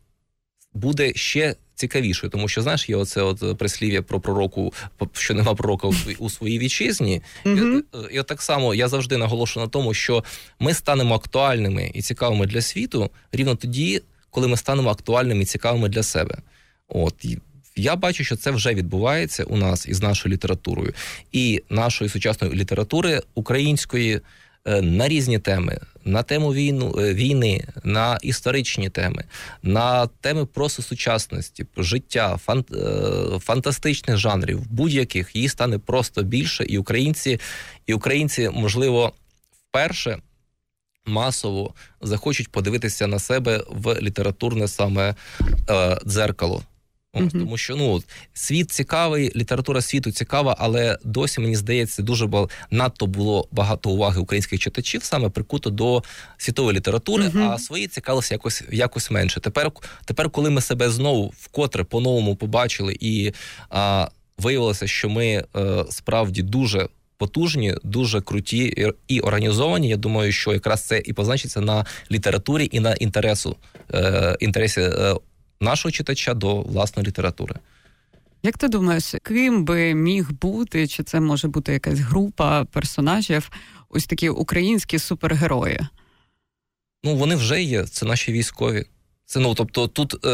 буде 0.75 1.13
ще 1.15 1.57
цікавішою, 1.75 2.31
тому 2.31 2.49
що 2.49 2.63
знаєш, 2.63 2.89
є 2.89 2.97
оце 2.97 3.23
от 3.23 3.59
прислів'я 3.59 4.03
про 4.03 4.21
пророку, 4.21 4.73
що 5.13 5.35
нема 5.35 5.55
пророка 5.55 5.89
у 6.19 6.31
своїй 6.31 6.59
вітчизні. 6.59 7.23
Mm-hmm. 7.45 7.83
І, 8.11 8.15
і 8.15 8.21
от 8.21 8.27
так 8.27 8.43
само 8.43 8.75
я 8.75 8.89
завжди 8.89 9.17
наголошую 9.17 9.67
на 9.67 9.71
тому, 9.71 9.95
що 9.95 10.25
ми 10.61 10.75
станемо 10.75 11.15
актуальними 11.15 11.91
і 11.95 12.03
цікавими 12.03 12.47
для 12.47 12.61
світу 12.61 13.11
рівно 13.33 13.55
тоді, 13.55 14.03
коли 14.31 14.49
ми 14.49 14.57
станемо 14.57 14.91
актуальними 14.91 15.43
і 15.43 15.47
цікавими 15.47 15.89
для 15.89 16.03
себе. 16.03 16.39
От 16.89 17.27
я 17.77 17.97
бачу, 17.97 18.25
що 18.25 18.37
це 18.37 18.51
вже 18.51 18.75
відбувається 18.75 19.45
у 19.45 19.57
нас 19.57 19.87
із 19.87 20.03
нашою 20.03 20.33
літературою. 20.33 20.95
І 21.33 21.63
нашої 21.71 22.11
сучасної 22.11 22.55
літератури 22.55 23.23
української 23.35 24.21
е, 24.65 24.83
на 24.83 25.09
різні 25.09 25.39
теми, 25.39 25.79
на 26.05 26.23
тему 26.23 26.55
війну 26.55 26.95
е, 26.99 27.15
війни, 27.15 27.65
на 27.85 28.19
історичні 28.23 28.91
теми, 28.91 29.25
на 29.63 30.07
теми 30.07 30.47
просто 30.47 30.83
сучасності, 30.83 31.67
життя, 31.77 32.37
фан, 32.37 32.65
е, 32.73 33.39
фантастичних 33.39 34.17
жанрів, 34.17 34.61
будь-яких. 34.71 35.37
Її 35.37 35.49
стане 35.49 35.79
просто 35.79 36.23
більше, 36.23 36.65
і 36.65 36.79
українці, 36.79 37.41
і 37.87 37.95
українці, 37.95 38.51
можливо, 38.55 39.13
вперше 39.53 40.19
масово 41.07 41.75
захочуть 42.01 42.49
подивитися 42.49 43.07
на 43.07 43.19
себе 43.19 43.65
в 43.69 44.01
літературне 44.01 44.69
саме 44.69 45.15
е, 45.71 45.99
дзеркало. 46.07 46.63
Ось, 47.15 47.23
mm-hmm. 47.23 47.39
Тому 47.39 47.57
що 47.57 47.77
ну 47.77 48.03
світ 48.35 48.71
цікавий, 48.71 49.33
література 49.37 49.81
світу 49.83 50.13
цікава, 50.13 50.57
але 50.59 50.99
досі 51.05 51.41
мені 51.41 51.57
здається, 51.57 52.03
дуже 52.03 52.27
бо 52.27 52.49
надто 52.71 53.07
було 53.07 53.49
багато 53.51 53.91
уваги 53.91 54.21
українських 54.21 54.61
читачів 54.61 55.05
саме 55.05 55.29
прикуто 55.29 55.71
до 55.71 56.03
світової 56.37 56.77
літератури, 56.77 57.25
mm-hmm. 57.25 57.51
а 57.51 57.59
свої 57.59 57.87
цікавилися 57.87 58.35
якось 58.35 58.63
якось 58.73 59.11
менше. 59.11 59.41
Тепер, 59.41 59.73
тепер, 60.05 60.31
коли 60.31 60.51
ми 60.51 60.61
себе 60.61 60.91
знову 60.91 61.33
вкотре 61.39 61.85
по-новому 61.85 62.37
побачили, 62.37 62.97
і 63.01 63.33
а, 63.71 64.09
виявилося, 64.39 64.87
що 64.87 65.09
ми 65.09 65.45
а, 65.53 65.61
е, 65.61 65.85
справді 65.91 66.43
дуже 66.43 66.89
потужні, 67.17 67.75
дуже 67.85 68.21
круті 68.21 68.93
і 69.09 69.21
організовані. 69.21 69.89
Я 69.89 69.97
думаю, 69.97 70.33
що 70.33 70.53
якраз 70.53 70.87
це 70.87 71.03
і 71.05 71.13
позначиться 71.13 71.61
на 71.61 71.87
літературі 72.11 72.69
і 72.73 72.81
на 72.81 72.93
інтересу 72.95 73.57
е, 73.95 74.37
інтересі 74.41 74.81
е, 74.81 75.15
нашого 75.63 75.93
читача 75.93 76.35
до 76.35 76.63
власної 76.63 77.09
літератури. 77.09 77.55
Як 78.43 78.59
ти 78.59 78.69
думаєш, 78.69 79.15
ким 79.23 79.65
би 79.65 79.95
міг 79.95 80.33
бути, 80.33 80.87
чи 80.87 81.03
це 81.03 81.21
може 81.21 81.49
бути 81.49 81.73
якась 81.73 81.99
група 81.99 82.65
персонажів, 82.65 83.51
ось 83.89 84.07
такі 84.07 84.29
українські 84.29 84.99
супергерої? 84.99 85.81
Ну, 87.05 87.17
вони 87.17 87.35
вже 87.35 87.63
є, 87.63 87.85
це 87.85 88.07
наші 88.07 88.33
військові. 88.33 88.85
Це 89.27 89.41
ну, 89.41 89.55
тобто, 89.55 89.89
тут 89.89 90.27
е, 90.27 90.29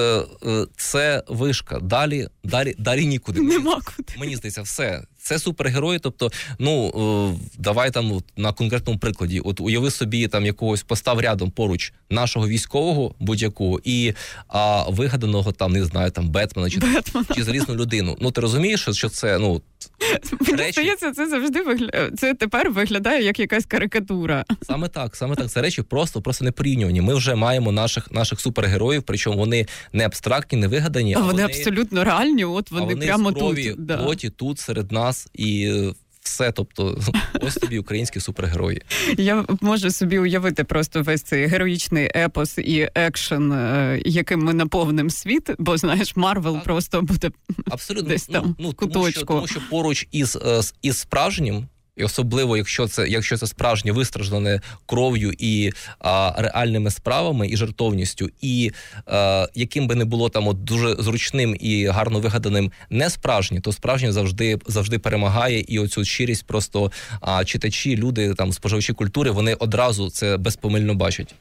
е, 0.46 0.66
це 0.76 1.22
вишка. 1.28 1.78
Далі, 1.78 2.28
далі, 2.44 2.74
далі 2.78 3.06
нікуди. 3.06 3.40
Нема 3.40 3.80
куди. 3.84 4.12
Мені 4.18 4.36
здається, 4.36 4.62
все. 4.62 5.02
Це 5.28 5.38
супергерої. 5.38 5.98
Тобто, 5.98 6.30
ну 6.58 6.88
е, 6.88 7.46
давай 7.58 7.90
там 7.90 8.22
на 8.36 8.52
конкретному 8.52 8.98
прикладі. 8.98 9.40
От 9.40 9.60
уяви 9.60 9.90
собі 9.90 10.28
там 10.28 10.46
якогось 10.46 10.82
постав 10.82 11.20
рядом 11.20 11.50
поруч 11.50 11.92
нашого 12.10 12.48
військового 12.48 13.14
будь-якого 13.20 13.80
і 13.84 14.12
а, 14.48 14.90
вигаданого 14.90 15.52
там 15.52 15.72
не 15.72 15.84
знаю, 15.84 16.10
там 16.10 16.28
Бетмена 16.28 16.70
чи 16.70 16.80
Бетмена. 16.80 17.26
чи 17.36 17.44
залізну 17.44 17.74
людину. 17.74 18.16
Ну 18.20 18.30
ти 18.30 18.40
розумієш, 18.40 18.88
що 18.92 19.08
це 19.08 19.38
ну 19.38 19.62
Мені 20.40 20.56
речі... 20.56 20.72
здається, 20.72 21.12
це 21.12 21.28
завжди 21.28 21.62
вигля... 21.62 22.10
Це 22.16 22.34
тепер 22.34 22.70
виглядає 22.70 23.24
як 23.24 23.40
якась 23.40 23.66
карикатура. 23.66 24.44
Саме 24.62 24.88
так, 24.88 25.16
саме 25.16 25.36
так. 25.36 25.50
Це 25.50 25.62
речі 25.62 25.82
просто 25.82 26.20
просто 26.20 26.44
не 26.44 26.52
порівнювані. 26.52 27.00
Ми 27.00 27.14
вже 27.14 27.34
маємо 27.34 27.72
наших 27.72 28.12
наших 28.12 28.40
супергероїв, 28.40 29.02
причому 29.02 29.38
вони 29.38 29.66
не 29.92 30.04
абстрактні, 30.04 30.58
не 30.58 30.68
вигадані, 30.68 31.14
а, 31.14 31.18
а 31.18 31.22
вони, 31.22 31.42
абсолютно 31.42 32.04
реальні. 32.04 32.44
От 32.44 32.70
вони, 32.70 32.86
вони 32.86 33.06
прямо 33.06 33.32
тут 33.32 33.86
да. 33.86 33.96
плоті 33.96 34.30
тут 34.30 34.58
серед 34.58 34.92
нас 34.92 35.17
і 35.34 35.72
все, 36.28 36.52
тобто, 36.52 36.98
ось 37.40 37.54
тобі 37.54 37.78
українські 37.78 38.20
супергерої. 38.20 38.82
Я 39.16 39.44
можу 39.60 39.90
собі 39.90 40.18
уявити 40.18 40.64
просто 40.64 41.02
весь 41.02 41.22
цей 41.22 41.46
героїчний 41.46 42.10
епос 42.16 42.58
і 42.58 42.88
екшен, 42.94 43.52
е, 43.52 44.02
яким 44.04 44.40
ми 44.40 44.54
наповним 44.54 45.10
світ, 45.10 45.50
бо 45.58 45.76
знаєш, 45.76 46.16
Марвел 46.16 46.60
просто 46.60 47.02
буде 47.02 47.30
абсолютно 47.70 48.08
десь 48.08 48.26
там 48.26 48.56
ну, 48.58 48.72
куточку. 48.72 48.92
Тому 48.92 49.10
що, 49.10 49.24
тому 49.24 49.46
що 49.46 49.60
поруч 49.70 50.08
із, 50.12 50.36
е, 50.36 50.60
із 50.82 50.98
справжнім 50.98 51.66
і 51.98 52.04
особливо, 52.04 52.56
якщо 52.56 52.88
це 52.88 53.08
якщо 53.08 53.36
це 53.36 53.46
справжнє 53.46 53.92
вистраждане 53.92 54.60
кров'ю 54.86 55.32
і 55.38 55.72
а, 55.98 56.32
реальними 56.38 56.90
справами 56.90 57.48
і 57.48 57.56
жертовністю, 57.56 58.28
і 58.40 58.72
а, 59.06 59.46
яким 59.54 59.86
би 59.86 59.94
не 59.94 60.04
було 60.04 60.28
там 60.28 60.48
от 60.48 60.64
дуже 60.64 60.94
зручним 60.94 61.56
і 61.60 61.86
гарно 61.86 62.20
вигаданим 62.20 62.72
не 62.90 63.10
справжнє, 63.10 63.60
то 63.60 63.72
справжнє 63.72 64.12
завжди 64.12 64.58
завжди 64.66 64.98
перемагає. 64.98 65.60
І 65.60 65.78
оцю 65.78 66.04
щирість 66.04 66.46
просто 66.46 66.92
а, 67.20 67.44
читачі, 67.44 67.96
люди 67.96 68.34
там 68.34 68.52
споживачі 68.52 68.92
культури, 68.92 69.30
вони 69.30 69.54
одразу 69.54 70.10
це 70.10 70.36
безпомильно 70.36 70.94
бачать. 70.94 71.34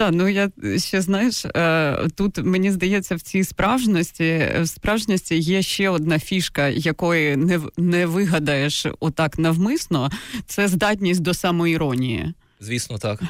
Так, 0.00 0.12
ну 0.12 0.28
я 0.28 0.50
ще 0.78 1.00
знаєш, 1.00 1.44
е, 1.44 2.08
тут 2.14 2.38
мені 2.44 2.70
здається, 2.70 3.16
в 3.16 3.20
цій 3.20 3.44
справжності 3.44 4.48
в 4.60 4.66
справжності 4.66 5.38
є 5.38 5.62
ще 5.62 5.88
одна 5.88 6.18
фішка, 6.18 6.68
якої 6.68 7.36
не 7.36 7.60
не 7.76 8.06
вигадаєш 8.06 8.86
отак 9.00 9.38
навмисно. 9.38 10.10
Це 10.46 10.68
здатність 10.68 11.22
до 11.22 11.34
самоіронії. 11.34 12.34
Звісно, 12.60 12.98
так 12.98 13.22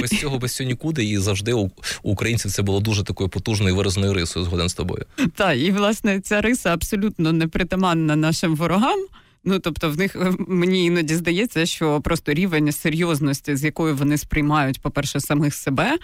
без 0.00 0.10
цього 0.10 0.38
без 0.38 0.56
цього 0.56 0.68
нікуди, 0.68 1.04
і 1.04 1.18
завжди 1.18 1.52
у 1.52 1.70
українців 2.02 2.50
це 2.50 2.62
було 2.62 2.80
дуже 2.80 3.04
такою 3.04 3.28
потужною 3.30 3.76
виразною 3.76 4.14
рисою. 4.14 4.44
Згоден 4.44 4.68
з 4.68 4.74
тобою. 4.74 5.04
Так, 5.34 5.58
і 5.58 5.70
власне 5.70 6.20
ця 6.20 6.40
риса 6.40 6.72
абсолютно 6.72 7.32
непритаманна 7.32 8.16
нашим 8.16 8.56
ворогам. 8.56 9.06
Ну 9.44 9.58
тобто, 9.58 9.90
в 9.90 9.98
них 9.98 10.16
мені 10.38 10.84
іноді 10.84 11.14
здається, 11.14 11.66
що 11.66 12.00
просто 12.00 12.34
рівень 12.34 12.72
серйозності, 12.72 13.56
з 13.56 13.64
якою 13.64 13.96
вони 13.96 14.18
сприймають, 14.18 14.80
по-перше, 14.80 15.20
самих 15.20 15.54
себе. 15.54 15.98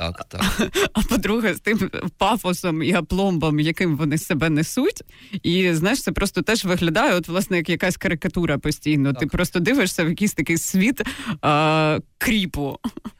Так, 0.00 0.24
так. 0.28 0.70
А 0.92 1.02
по-друге, 1.02 1.54
з 1.54 1.60
тим 1.60 1.90
пафосом 2.18 2.82
і 2.82 2.92
апломбом, 2.92 3.60
яким 3.60 3.96
вони 3.96 4.18
себе 4.18 4.50
несуть. 4.50 5.02
І 5.42 5.72
знаєш, 5.72 6.02
це 6.02 6.12
просто 6.12 6.42
теж 6.42 6.64
виглядає, 6.64 7.14
от, 7.14 7.28
власне, 7.28 7.56
як 7.56 7.68
якась 7.68 7.96
карикатура 7.96 8.58
постійно. 8.58 9.12
Так. 9.12 9.20
Ти 9.20 9.26
просто 9.26 9.60
дивишся 9.60 10.04
в 10.04 10.08
якийсь 10.08 10.34
такий 10.34 10.58
світ 10.58 11.02
а, 11.42 11.98
кріпу. 12.18 12.78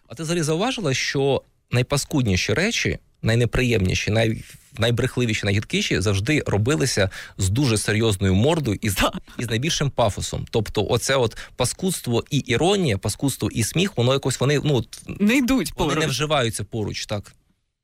А 0.09 0.15
ти 0.15 0.23
взагалі 0.23 0.43
зауважила, 0.43 0.95
що 0.95 1.43
найпаскудніші 1.71 2.55
речі, 2.55 2.99
найнеприємніші, 3.23 4.11
най 4.11 4.45
найбрехливіші, 4.79 5.45
найгідкіші 5.45 6.01
завжди 6.01 6.43
робилися 6.47 7.11
з 7.39 7.49
дуже 7.49 7.79
серйозною 7.79 8.35
мордою 8.35 8.79
і 8.81 8.91
з, 8.91 8.97
і 9.39 9.45
з 9.45 9.51
найбільшим 9.51 9.91
пафосом. 9.91 10.47
Тобто, 10.51 10.87
оце 10.89 11.17
от 11.17 11.37
паскудство 11.57 12.25
і 12.31 12.39
іронія, 12.39 12.99
паскудство 12.99 13.51
і 13.51 13.63
сміх, 13.63 13.97
воно 13.97 14.13
якось 14.13 14.41
вони 14.41 14.61
ну 14.65 14.85
не 15.07 15.37
йдуть 15.37 15.73
вони 15.77 15.91
поруч. 15.91 16.05
не 16.05 16.11
вживаються 16.11 16.65
поруч, 16.65 17.07
так. 17.07 17.33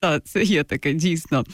Так, 0.00 0.24
це 0.24 0.42
є 0.42 0.64
таке 0.64 0.92
дійсно. 0.92 1.44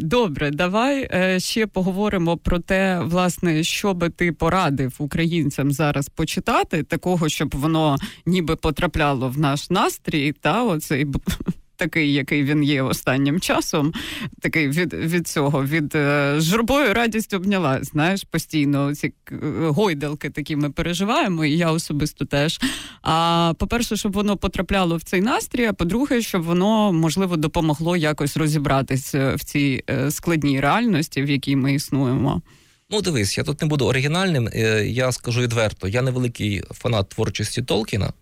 Добре, 0.00 0.50
давай 0.50 1.08
е, 1.12 1.40
ще 1.40 1.66
поговоримо 1.66 2.36
про 2.36 2.58
те, 2.58 3.00
власне, 3.00 3.64
що 3.64 3.94
би 3.94 4.10
ти 4.10 4.32
порадив 4.32 4.94
українцям 4.98 5.72
зараз 5.72 6.08
почитати, 6.08 6.82
такого, 6.82 7.28
щоб 7.28 7.54
воно 7.54 7.96
ніби 8.26 8.56
потрапляло 8.56 9.28
в 9.28 9.38
наш 9.38 9.70
настрій, 9.70 10.32
та 10.32 10.64
оцей 10.64 11.06
такий, 11.76 12.12
який 12.12 12.44
він 12.44 12.62
є 12.62 12.82
останнім 12.82 13.40
часом, 13.40 13.92
такий 14.40 14.68
від 14.68 14.94
від 14.94 15.28
цього, 15.28 15.64
від 15.64 15.94
е, 15.94 16.34
журбою 16.38 16.94
радість 16.94 17.34
обняла. 17.34 17.78
Знаєш, 17.82 18.24
постійно 18.24 18.94
ці 18.94 19.12
е, 19.32 19.36
гойдалки 19.68 20.30
такі 20.30 20.56
ми 20.56 20.70
переживаємо, 20.70 21.44
і 21.44 21.56
я 21.56 21.70
особисто 21.70 22.24
теж. 22.24 22.60
А 23.02 23.52
по-перше, 23.58 23.96
щоб 23.96 24.12
воно 24.12 24.36
потрапляло 24.36 24.96
в 24.96 25.02
цей 25.02 25.20
настрій, 25.20 25.64
а 25.64 25.72
по-друге, 25.72 26.22
щоб 26.22 26.42
воно 26.42 26.92
можливо 26.92 27.36
допомогло 27.36 27.96
якось 27.96 28.36
розібратися 28.36 29.34
в 29.34 29.44
цій 29.44 29.82
е, 29.90 30.10
складній 30.10 30.60
реальності, 30.60 31.22
в 31.22 31.30
якій 31.30 31.56
ми 31.56 31.74
існуємо. 31.74 32.42
Ну, 32.90 33.02
дивись, 33.02 33.38
я 33.38 33.44
тут 33.44 33.62
не 33.62 33.68
буду 33.68 33.86
оригінальним. 33.86 34.48
Я 34.84 35.12
скажу 35.12 35.40
відверто, 35.40 35.88
я 35.88 36.02
невеликий 36.02 36.62
фанат 36.70 37.08
творчості 37.08 37.62
Толкіна. 37.62 38.12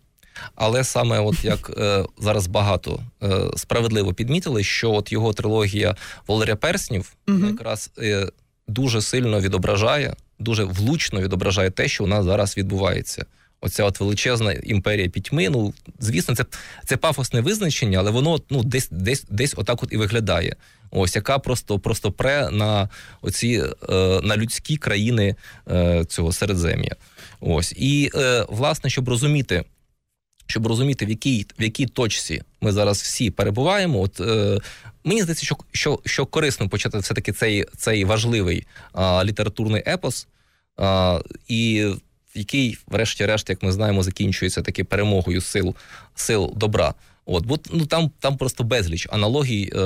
Але 0.55 0.85
саме, 0.85 1.19
от 1.19 1.45
як 1.45 1.71
е, 1.79 2.05
зараз 2.19 2.47
багато 2.47 3.01
е, 3.23 3.41
справедливо 3.57 4.15
підмітили, 4.15 4.65
що 4.65 4.93
от 4.93 5.13
його 5.13 5.33
трилогія 5.33 5.97
Володя 6.27 6.57
Перснів 6.57 7.13
mm 7.27 7.51
якраз 7.51 7.91
е, 7.99 8.29
дуже 8.69 9.03
сильно 9.03 9.41
відображає, 9.41 10.15
дуже 10.39 10.65
влучно 10.65 11.21
відображає 11.21 11.71
те, 11.71 11.89
що 11.89 12.05
у 12.05 12.07
нас 12.07 12.25
зараз 12.25 12.57
відбувається. 12.57 13.27
Оця 13.61 13.85
от 13.85 14.01
величезна 14.01 14.53
імперія 14.53 15.09
пітьми. 15.09 15.49
Ну 15.51 15.75
звісно, 16.01 16.35
це 16.35 16.45
це 16.85 16.97
пафосне 16.97 17.41
визначення, 17.41 17.99
але 17.99 18.11
воно 18.11 18.39
ну 18.51 18.63
десь 18.63 18.89
десь 18.91 19.25
десь 19.31 19.55
отак 19.57 19.83
от 19.83 19.93
і 19.93 19.97
виглядає. 19.97 20.57
Ось 20.91 21.17
яка 21.17 21.39
просто 21.39 21.79
просто 21.79 22.13
пре 22.13 22.51
на 22.51 22.89
оці 23.23 23.63
е, 23.89 24.21
на 24.23 24.37
людські 24.37 24.77
країни 24.77 25.37
е, 25.71 26.05
цього 26.05 26.33
середзем'я. 26.33 26.97
Ось 27.41 27.75
і 27.77 28.11
е, 28.15 28.47
власне, 28.49 28.91
щоб 28.91 29.09
розуміти 29.09 29.65
щоб 30.47 30.67
розуміти, 30.67 31.07
в 31.07 31.09
якій 31.09 31.47
в 31.59 31.63
якій 31.63 31.87
точці 31.87 32.43
ми 32.61 32.73
зараз 32.73 33.03
всі 33.03 33.31
перебуваємо. 33.31 34.01
От 34.01 34.21
е, 34.21 34.59
мені 35.05 35.23
здається, 35.23 35.47
що 35.47 35.57
що, 35.73 36.01
що 36.05 36.27
корисно 36.27 36.69
почати 36.69 36.99
все 36.99 37.15
таки 37.15 37.33
цей 37.33 37.65
цей 37.77 38.05
важливий 38.05 38.67
а, 38.93 39.25
літературний 39.25 39.83
епос, 39.87 40.27
а, 40.77 41.21
і 41.49 41.91
який, 42.35 42.79
врешті-решт, 42.87 43.51
як 43.51 43.63
ми 43.63 43.73
знаємо, 43.73 44.03
закінчується 44.03 44.63
таки 44.63 44.85
перемогою 44.85 45.41
сил 45.41 45.75
сил 46.15 46.53
добра. 46.57 46.95
От, 47.27 47.47
бо 47.47 47.59
ну 47.73 47.87
там 47.87 48.11
там 48.21 48.37
просто 48.37 48.65
безліч 48.65 49.09
аналогій 49.11 49.71
е, 49.75 49.79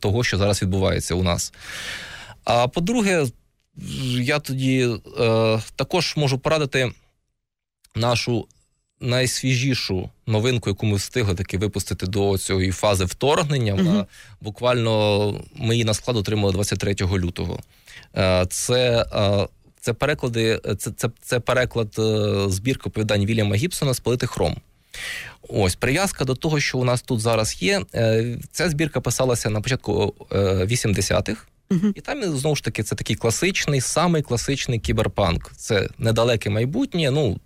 того, 0.00 0.24
що 0.24 0.38
зараз 0.38 0.62
відбувається 0.62 1.14
у 1.14 1.22
нас. 1.22 1.52
А 2.44 2.68
по-друге, 2.68 3.26
я 4.20 4.38
тоді 4.38 4.88
е, 5.20 5.60
також 5.76 6.16
можу 6.16 6.38
порадити 6.38 6.92
нашу 7.94 8.46
найсвіжішу 9.00 10.10
новинку, 10.26 10.70
яку 10.70 10.86
ми 10.86 10.96
встигли 10.96 11.34
таки 11.34 11.58
випустити 11.58 12.06
до 12.06 12.38
цієї 12.38 12.70
фази 12.70 13.04
вторгнення. 13.04 13.74
Вона 13.74 14.06
буквально 14.40 15.44
ми 15.56 15.74
її 15.74 15.84
на 15.84 15.94
склад 15.94 16.16
отримали 16.16 16.52
23 16.52 16.96
лютого. 17.00 17.60
Е, 18.16 18.46
це 18.50 19.06
е, 19.12 19.48
це 19.80 19.92
переклади, 19.92 20.60
це 20.78 20.90
це, 20.90 21.08
це 21.22 21.40
переклад 21.40 21.94
е, 21.98 22.44
збірки 22.48 22.82
оповідань 22.88 23.26
Вільяма 23.26 23.56
Гібсона 23.56 23.94
Спалити 23.94 24.26
хром. 24.26 24.56
Ось 25.48 25.76
прив'язка 25.76 26.24
до 26.24 26.34
того, 26.34 26.60
що 26.60 26.78
у 26.78 26.84
нас 26.84 27.02
тут 27.02 27.20
зараз 27.20 27.62
є. 27.62 27.82
Ця 28.52 28.70
збірка 28.70 29.00
писалася 29.00 29.50
на 29.50 29.60
початку 29.60 30.14
80-х. 30.30 31.46
Uh-huh. 31.70 31.92
І 31.94 32.00
там 32.00 32.38
знову 32.38 32.56
ж 32.56 32.64
таки 32.64 32.82
це 32.82 32.94
такий 32.96 33.16
класичний, 33.16 33.80
самий 33.80 34.22
класичний 34.22 34.78
кіберпанк. 34.78 35.52
Це 35.56 35.88
недалеке 35.98 36.50
майбутнє. 36.50 37.10
Ну 37.10 37.40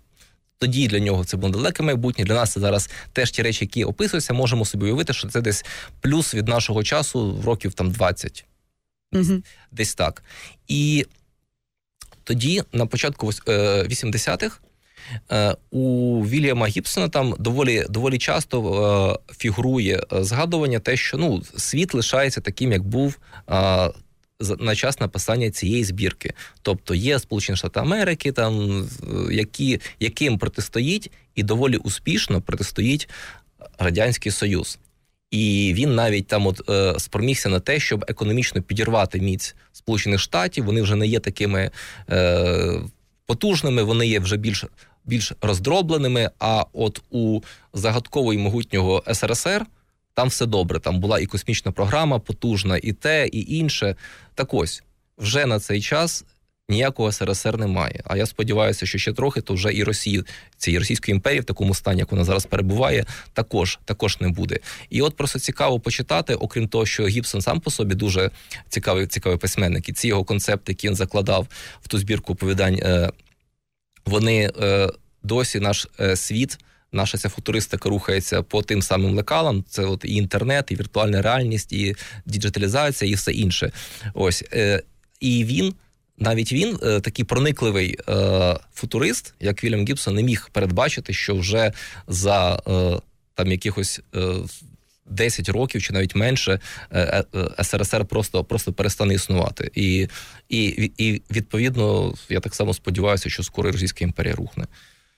тоді 0.57 0.87
для 0.87 0.99
нього 0.99 1.25
це 1.25 1.37
було 1.37 1.53
далеке 1.53 1.83
майбутнє. 1.83 2.25
Для 2.25 2.33
нас 2.33 2.51
це 2.51 2.59
зараз 2.59 2.89
теж 3.13 3.31
ті 3.31 3.41
речі, 3.41 3.65
які 3.65 3.83
описуються, 3.83 4.33
можемо 4.33 4.65
собі 4.65 4.85
уявити, 4.85 5.13
що 5.13 5.27
це 5.27 5.41
десь 5.41 5.65
плюс 6.01 6.33
від 6.33 6.47
нашого 6.47 6.83
часу 6.83 7.35
в 7.35 7.45
років 7.45 7.73
там 7.73 7.91
20. 7.91 8.45
Угу. 9.13 9.41
Десь 9.71 9.95
так. 9.95 10.23
І 10.67 11.05
тоді, 12.23 12.63
на 12.73 12.85
початку 12.85 13.27
80-х, 13.27 14.59
е, 15.29 15.37
е, 15.37 15.55
у 15.71 16.21
Вільяма 16.25 16.67
Гібсона 16.67 17.09
там 17.09 17.35
доволі 17.39 17.85
доволі 17.89 18.17
часто 18.17 19.19
е, 19.29 19.33
фігурує 19.33 20.03
згадування, 20.11 20.79
те, 20.79 20.97
що 20.97 21.17
ну, 21.17 21.43
світ 21.57 21.93
лишається 21.93 22.41
таким, 22.41 22.71
як 22.71 22.83
був 22.83 23.17
на 24.39 24.75
час 24.75 24.99
написання 24.99 25.51
цієї 25.51 25.83
збірки. 25.83 26.33
Тобто 26.61 26.95
є 26.95 27.19
Сполучені 27.19 27.57
Штати 27.57 27.79
Америки, 27.79 28.31
там 28.31 28.85
які, 29.31 29.81
яким 29.99 30.37
протистоїть 30.37 31.11
і 31.35 31.43
доволі 31.43 31.77
успішно 31.77 32.41
протистоїть 32.41 33.09
Радянський 33.77 34.31
Союз. 34.31 34.79
І 35.31 35.73
він 35.75 35.95
навіть 35.95 36.27
там 36.27 36.47
от 36.47 36.69
е, 36.69 36.99
спромігся 36.99 37.49
на 37.49 37.59
те, 37.59 37.79
щоб 37.79 38.05
економічно 38.07 38.61
підірвати 38.61 39.19
міць 39.19 39.55
Сполучених 39.73 40.19
Штатів. 40.19 40.65
Вони 40.65 40.81
вже 40.81 40.95
не 40.95 41.07
є 41.07 41.19
такими 41.19 41.71
е, 42.09 42.81
потужними, 43.25 43.83
вони 43.83 44.07
є 44.07 44.19
вже 44.19 44.37
більш 44.37 44.65
більш 45.05 45.33
роздробленими. 45.41 46.29
А 46.39 46.65
от 46.73 47.01
у 47.09 47.41
загадкового 47.73 48.33
і 48.33 48.37
могутнього 48.37 49.03
СРСР 49.13 49.65
там 50.15 50.27
все 50.27 50.45
добре. 50.45 50.79
Там 50.79 50.99
була 50.99 51.19
і 51.19 51.25
космічна 51.25 51.71
програма 51.71 52.19
потужна, 52.19 52.77
і 52.77 52.93
те, 52.93 53.27
і 53.27 53.55
інше. 53.57 53.95
Так 54.35 54.53
ось 54.53 54.83
вже 55.17 55.45
на 55.45 55.59
цей 55.59 55.81
час. 55.81 56.25
Ніякого 56.69 57.11
СРСР 57.11 57.57
немає. 57.57 58.03
А 58.05 58.17
я 58.17 58.25
сподіваюся, 58.25 58.85
що 58.85 58.97
ще 58.97 59.13
трохи 59.13 59.41
то 59.41 59.53
вже 59.53 59.73
і 59.73 59.83
Росії, 59.83 60.23
цієї 60.57 60.79
Російської 60.79 61.15
імперії 61.15 61.41
в 61.41 61.43
такому 61.43 61.75
стані, 61.75 61.99
як 61.99 62.11
вона 62.11 62.23
зараз 62.23 62.45
перебуває, 62.45 63.05
також 63.33 63.79
також 63.85 64.21
не 64.21 64.29
буде. 64.29 64.59
І 64.89 65.01
от 65.01 65.15
просто 65.15 65.39
цікаво 65.39 65.79
почитати, 65.79 66.35
окрім 66.35 66.67
того, 66.67 66.85
що 66.85 67.07
Гібсон 67.07 67.41
сам 67.41 67.59
по 67.59 67.71
собі 67.71 67.95
дуже 67.95 68.31
цікавий 68.69 69.07
цікавий 69.07 69.37
письменник, 69.37 69.89
і 69.89 69.93
ці 69.93 70.07
його 70.07 70.23
концепти, 70.23 70.71
які 70.71 70.87
він 70.87 70.95
закладав 70.95 71.47
в 71.81 71.87
ту 71.87 71.97
збірку 71.97 72.33
оповідань, 72.33 72.79
е, 72.83 73.11
вони 74.05 74.51
е, 74.61 74.89
досі 75.23 75.59
наш 75.59 75.87
е, 75.99 76.15
світ 76.15 76.57
наша 76.91 77.17
ця 77.17 77.29
футуристика 77.29 77.89
рухається 77.89 78.41
по 78.41 78.61
тим 78.61 78.81
самим 78.81 79.15
лекалам. 79.15 79.63
Це 79.69 79.85
от 79.85 80.05
і 80.05 80.15
інтернет, 80.15 80.71
і 80.71 80.75
віртуальна 80.75 81.21
реальність, 81.21 81.73
і 81.73 81.95
діджиталізація, 82.25 83.11
і 83.11 83.13
все 83.13 83.31
інше. 83.31 83.71
Ось 84.13 84.43
е, 84.53 84.83
і 85.19 85.45
він. 85.45 85.73
Навіть 86.17 86.53
він, 86.53 86.79
е, 86.83 86.99
такий 86.99 87.25
проникливий 87.25 87.97
е, 88.09 88.57
футурист, 88.73 89.33
як 89.39 89.63
Вільям 89.63 89.85
Гібсон, 89.85 90.15
не 90.15 90.23
міг 90.23 90.49
передбачити, 90.51 91.13
що 91.13 91.35
вже 91.35 91.71
за 92.07 92.61
е, 92.67 92.99
там 93.33 93.51
якихось 93.51 94.01
е, 94.15 94.35
10 95.05 95.49
років 95.49 95.81
чи 95.81 95.93
навіть 95.93 96.15
менше 96.15 96.59
е, 96.93 97.23
СРСР 97.63 98.05
просто 98.05 98.43
просто 98.43 98.73
перестане 98.73 99.13
існувати. 99.13 99.71
І, 99.75 100.07
і, 100.49 100.91
І 100.97 101.21
відповідно 101.31 102.13
я 102.29 102.39
так 102.39 102.55
само 102.55 102.73
сподіваюся, 102.73 103.29
що 103.29 103.43
скоро 103.43 103.71
Російська 103.71 104.03
імперія 104.03 104.35
рухне. 104.35 104.65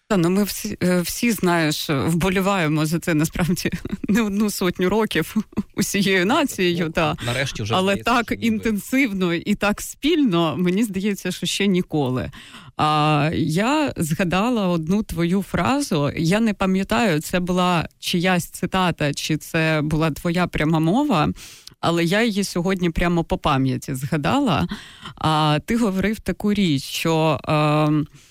Та 0.10 0.18
ну 0.18 0.30
ми 0.30 0.44
всі 0.44 0.78
е, 0.84 1.02
всі 1.02 1.32
знаєш, 1.32 1.90
вболіваємо 1.90 2.86
за 2.86 3.00
це 3.00 3.14
насправді 3.14 3.72
не 4.10 4.22
одну 4.22 4.50
сотню 4.50 4.90
років 4.90 5.36
усією 5.76 6.26
нацією. 6.26 6.86
Ну, 6.86 6.92
та 6.92 7.16
нарешті 7.26 7.64
вже 7.64 7.74
але 7.76 7.96
так 7.96 8.34
інтенсивно 8.40 9.34
і 9.34 9.56
так 9.56 9.82
спільно, 9.82 10.56
мені 10.58 10.84
здається, 10.84 11.32
що 11.32 11.46
ще 11.46 11.68
ніколи. 11.68 12.32
А 12.78 13.30
я 13.34 13.94
згадала 13.98 14.68
одну 14.68 15.04
твою 15.04 15.42
фразу. 15.42 16.12
Я 16.18 16.40
не 16.40 16.54
пам'ятаю, 16.54 17.22
це 17.22 17.40
була 17.40 17.90
чиясь 18.00 18.46
цитата, 18.46 19.14
чи 19.14 19.38
це 19.38 19.82
була 19.84 20.12
твоя 20.12 20.48
пряма 20.48 20.80
мова. 20.80 21.30
Але 21.80 22.04
я 22.04 22.24
її 22.24 22.44
сьогодні 22.44 22.90
прямо 22.90 23.24
по 23.24 23.38
пам'яті 23.38 23.96
згадала. 23.96 24.68
А 25.16 25.60
ти 25.66 25.78
говорив 25.78 26.20
таку 26.20 26.54
річ, 26.54 26.84
що. 26.84 27.40
Е, 27.48 28.27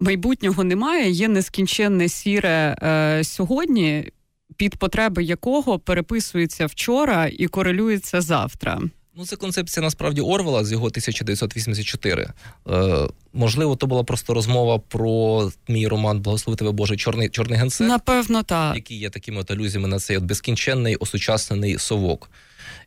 майбутнього 0.00 0.64
немає, 0.64 1.10
є 1.10 1.28
нескінченне 1.28 2.08
сіре 2.08 2.76
е, 2.82 3.24
сьогодні, 3.24 4.12
під 4.56 4.76
потреби 4.76 5.24
якого 5.24 5.78
переписується 5.78 6.66
вчора 6.66 7.30
і 7.32 7.46
корелюється 7.46 8.20
завтра. 8.20 8.80
Ну, 9.18 9.26
це 9.26 9.36
концепція 9.36 9.84
насправді 9.84 10.20
Орвела 10.20 10.64
з 10.64 10.72
його 10.72 10.86
1984. 10.86 12.28
Е, 12.68 13.08
Можливо, 13.32 13.76
то 13.76 13.86
була 13.86 14.04
просто 14.04 14.34
розмова 14.34 14.78
про 14.78 15.50
мій 15.68 15.88
роман 15.88 16.20
Благослови 16.20 16.56
тебе 16.56 16.70
Боже, 16.70 16.96
Чорний 16.96 17.28
Чорний 17.28 17.58
генсек. 17.58 17.88
Напевно, 17.88 18.42
так. 18.42 18.76
який 18.76 18.98
є 18.98 19.10
такими 19.10 19.40
от 19.40 19.50
алюзіями 19.50 19.88
на 19.88 19.98
цей 19.98 20.16
от 20.16 20.24
безкінченний 20.24 20.96
осучаснений 20.96 21.78
совок. 21.78 22.30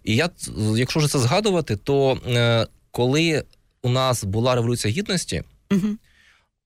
І 0.04 0.16
я, 0.16 0.30
якщо 0.76 1.00
вже 1.00 1.08
це 1.08 1.20
згадувати, 1.20 1.76
то 1.76 2.18
е, 2.28 2.68
коли 2.92 3.44
у 3.82 3.90
нас 3.90 4.24
була 4.24 4.56
революція 4.56 4.94
гідності. 4.94 5.44
Угу 5.72 5.88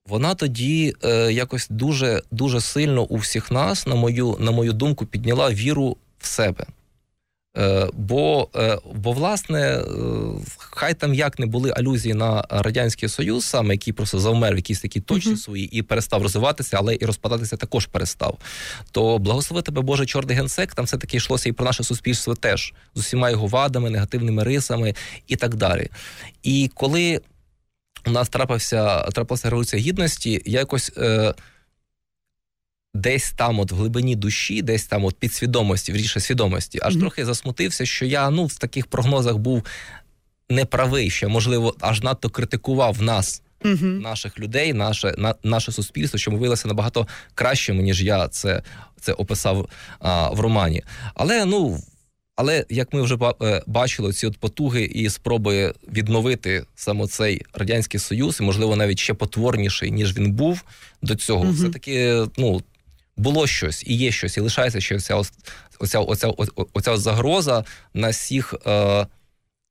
вона 0.05 0.35
тоді 0.35 0.95
е, 1.03 1.33
якось 1.33 1.67
дуже 1.69 2.21
дуже 2.31 2.61
сильно 2.61 3.03
у 3.03 3.17
всіх 3.17 3.51
нас, 3.51 3.87
на 3.87 3.95
мою 3.95 4.37
на 4.39 4.51
мою 4.51 4.73
думку, 4.73 5.05
підняла 5.05 5.51
віру 5.51 5.97
в 6.19 6.25
себе. 6.25 6.65
Е, 7.57 7.87
бо, 7.93 8.49
е, 8.55 8.77
бо, 8.95 9.11
власне, 9.11 9.59
е, 9.59 9.83
хай 10.57 10.93
там 10.93 11.13
як 11.13 11.39
не 11.39 11.45
були 11.45 11.73
алюзії 11.77 12.13
на 12.13 12.45
радянський 12.49 13.09
союз, 13.09 13.45
саме 13.45 13.73
який 13.73 13.93
просто 13.93 14.19
завмер 14.19 14.53
в 14.53 14.55
якісь 14.55 14.81
такі 14.81 15.01
точці 15.01 15.35
свої 15.35 15.65
і 15.77 15.81
перестав 15.81 16.21
розвиватися, 16.21 16.77
але 16.79 16.97
і 17.01 17.05
розпадатися 17.05 17.57
також 17.57 17.85
перестав. 17.85 18.37
То 18.91 19.17
благослови 19.17 19.61
тебе 19.61 19.81
Боже, 19.81 20.05
чорний 20.05 20.35
генсек, 20.35 20.73
там 20.73 20.85
все 20.85 20.97
таки 20.97 21.17
йшлося 21.17 21.49
і 21.49 21.51
про 21.51 21.65
наше 21.65 21.83
суспільство 21.83 22.35
теж 22.35 22.73
з 22.95 22.99
усіма 22.99 23.29
його 23.29 23.47
вадами, 23.47 23.89
негативними 23.89 24.43
рисами 24.43 24.95
і 25.27 25.35
так 25.35 25.55
далі. 25.55 25.89
І 26.43 26.71
коли 26.73 27.21
у 28.05 28.11
нас 28.11 28.29
трапився 28.29 29.01
трапилася 29.01 29.49
революція 29.49 29.81
гідності, 29.81 30.41
я 30.45 30.59
якось. 30.59 30.91
Е, 30.97 31.33
десь 32.95 33.31
там, 33.31 33.59
от 33.59 33.71
в 33.71 33.75
глибині 33.75 34.15
душі, 34.15 34.61
десь 34.61 34.85
там, 34.85 35.05
от 35.05 35.15
підсвідомості, 35.15 35.91
вірніше 35.91 36.19
свідомості, 36.19 36.79
аж 36.81 36.95
mm-hmm. 36.95 36.99
трохи 36.99 37.25
засмутився, 37.25 37.85
що 37.85 38.05
я 38.05 38.29
ну 38.29 38.45
в 38.45 38.57
таких 38.57 38.87
прогнозах 38.87 39.37
був 39.37 39.63
неправий, 40.49 41.09
що 41.09 41.29
можливо 41.29 41.75
аж 41.79 42.01
надто 42.01 42.29
критикував 42.29 43.01
нас. 43.01 43.41
Uh-huh. 43.61 44.01
Наших 44.01 44.39
людей, 44.39 44.73
наше 44.73 45.15
на, 45.17 45.35
наше 45.43 45.71
суспільство, 45.71 46.19
що 46.19 46.31
ми 46.31 46.37
виявилося 46.37 46.67
набагато 46.67 47.07
кращими, 47.35 47.83
ніж 47.83 48.03
я 48.03 48.27
це 48.27 48.61
це 48.99 49.13
описав 49.13 49.69
а, 49.99 50.29
в 50.29 50.39
романі. 50.39 50.83
Але 51.15 51.45
ну 51.45 51.79
але 52.35 52.65
як 52.69 52.93
ми 52.93 53.01
вже 53.01 53.17
е, 53.41 53.63
бачили, 53.67 54.13
ці 54.13 54.27
от 54.27 54.37
потуги 54.37 54.83
і 54.83 55.09
спроби 55.09 55.73
відновити 55.93 56.65
саме 56.75 57.07
цей 57.07 57.41
радянський 57.53 57.99
союз, 57.99 58.37
і 58.39 58.43
можливо 58.43 58.75
навіть 58.75 58.99
ще 58.99 59.13
потворніший 59.13 59.91
ніж 59.91 60.17
він 60.17 60.31
був 60.31 60.63
до 61.01 61.15
цього, 61.15 61.45
uh-huh. 61.45 61.53
все 61.53 61.69
таки 61.69 62.25
ну 62.37 62.61
було 63.17 63.47
щось 63.47 63.83
і 63.87 63.95
є 63.95 64.11
щось, 64.11 64.37
і 64.37 64.41
лишається 64.41 64.81
ще 64.81 64.95
оця 64.95 65.21
оця, 65.79 65.99
оця, 65.99 66.27
оця 66.73 66.97
загроза 66.97 67.65
на 67.93 68.09
всіх 68.09 68.53
е, 68.67 69.07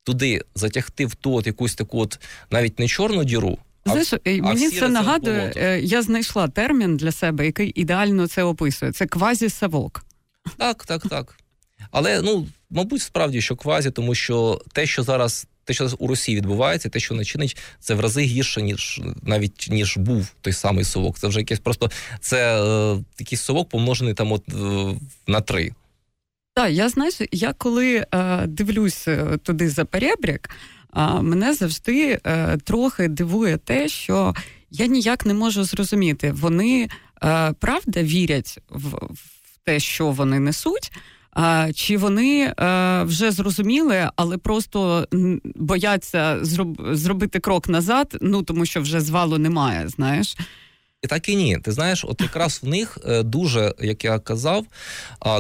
туди 0.05 0.41
затягти 0.55 1.07
в 1.07 1.15
ту 1.15 1.35
от 1.35 1.47
якусь 1.47 1.75
таку 1.75 2.01
от 2.01 2.21
навіть 2.51 2.79
не 2.79 2.89
чорну 2.89 3.25
діру. 3.25 3.59
Знаєш, 3.87 4.15
мені 4.25 4.71
це 4.71 4.89
нагадує, 4.89 5.53
е, 5.57 5.81
я 5.81 6.03
знайшла 6.03 6.49
термін 6.49 6.97
для 6.97 7.13
себе, 7.13 7.47
який 7.47 7.73
ідеально 7.81 8.27
це 8.27 8.43
описує. 8.43 8.93
Це 8.93 9.07
квазі-савок. 9.07 10.03
Так, 10.57 10.85
так, 10.85 11.03
так. 11.09 11.42
Але 11.93 12.23
ну, 12.23 12.47
мабуть, 12.71 13.03
справді, 13.03 13.41
що 13.41 13.57
квазі, 13.57 13.91
тому 13.91 14.15
що 14.15 14.61
те, 14.73 14.87
що 14.87 15.03
зараз 15.03 15.47
те, 15.65 15.75
що 15.75 15.89
у 15.99 16.07
Росії 16.07 16.37
відбувається, 16.37 16.89
те, 16.89 17.01
що 17.01 17.15
не 17.15 17.25
чинить, 17.25 17.57
це 17.81 17.95
в 17.95 18.01
рази 18.01 18.23
гірше, 18.23 18.63
ніж 18.63 19.01
навіть 19.23 19.69
ніж 19.71 19.97
був 19.97 20.29
той 20.41 20.53
самий 20.53 20.85
совок. 20.85 21.19
Це 21.19 21.29
вже 21.29 21.39
якесь 21.39 21.61
просто 21.61 21.91
це 22.21 22.65
е, 22.65 23.05
якийсь 23.19 23.43
совок 23.43 23.69
помножений 23.69 24.15
там 24.15 24.33
от 24.33 24.43
е, 24.49 24.95
на 25.27 25.41
три. 25.41 25.73
Так, 26.55 26.73
я 26.73 26.89
знаєш, 26.89 27.15
я 27.33 27.53
коли 27.53 28.07
е, 28.15 28.47
дивлюсь 28.47 29.09
е, 29.09 29.39
туди 29.43 29.69
за 29.71 29.85
перебрік, 29.85 30.51
мене 31.21 31.55
завжди 31.55 32.21
е, 32.25 32.57
трохи 32.57 33.09
дивує 33.09 33.57
те, 33.57 33.89
що 33.89 34.35
я 34.71 34.87
ніяк 34.87 35.27
не 35.27 35.35
можу 35.35 35.65
зрозуміти, 35.65 36.33
вони 36.33 36.89
е, 37.25 37.53
правда 37.53 38.03
вірять 38.03 38.59
в, 38.69 38.89
в 39.15 39.59
те, 39.65 39.81
що 39.81 40.11
вони 40.11 40.39
несуть. 40.39 40.93
Чи 41.75 41.97
вони 41.97 42.55
е, 42.61 43.03
вже 43.03 43.31
зрозуміли, 43.31 44.11
але 44.17 44.39
просто 44.39 45.09
бояться 45.55 46.39
зробити 46.93 47.41
крок 47.41 47.69
назад, 47.69 48.17
ну 48.21 48.43
тому 48.43 48.67
що 48.67 48.81
вже 48.81 49.01
звалу 49.01 49.39
немає, 49.39 49.89
знаєш? 49.89 50.37
І 51.03 51.07
так 51.07 51.29
і 51.29 51.37
ні. 51.37 51.59
Ти 51.59 51.73
знаєш, 51.73 52.05
от 52.09 52.21
якраз 52.21 52.61
в 52.63 52.69
них 52.69 52.99
е, 53.07 53.23
дуже, 53.23 53.75
як 53.81 54.05
я 54.05 54.19
казав, 54.19 54.67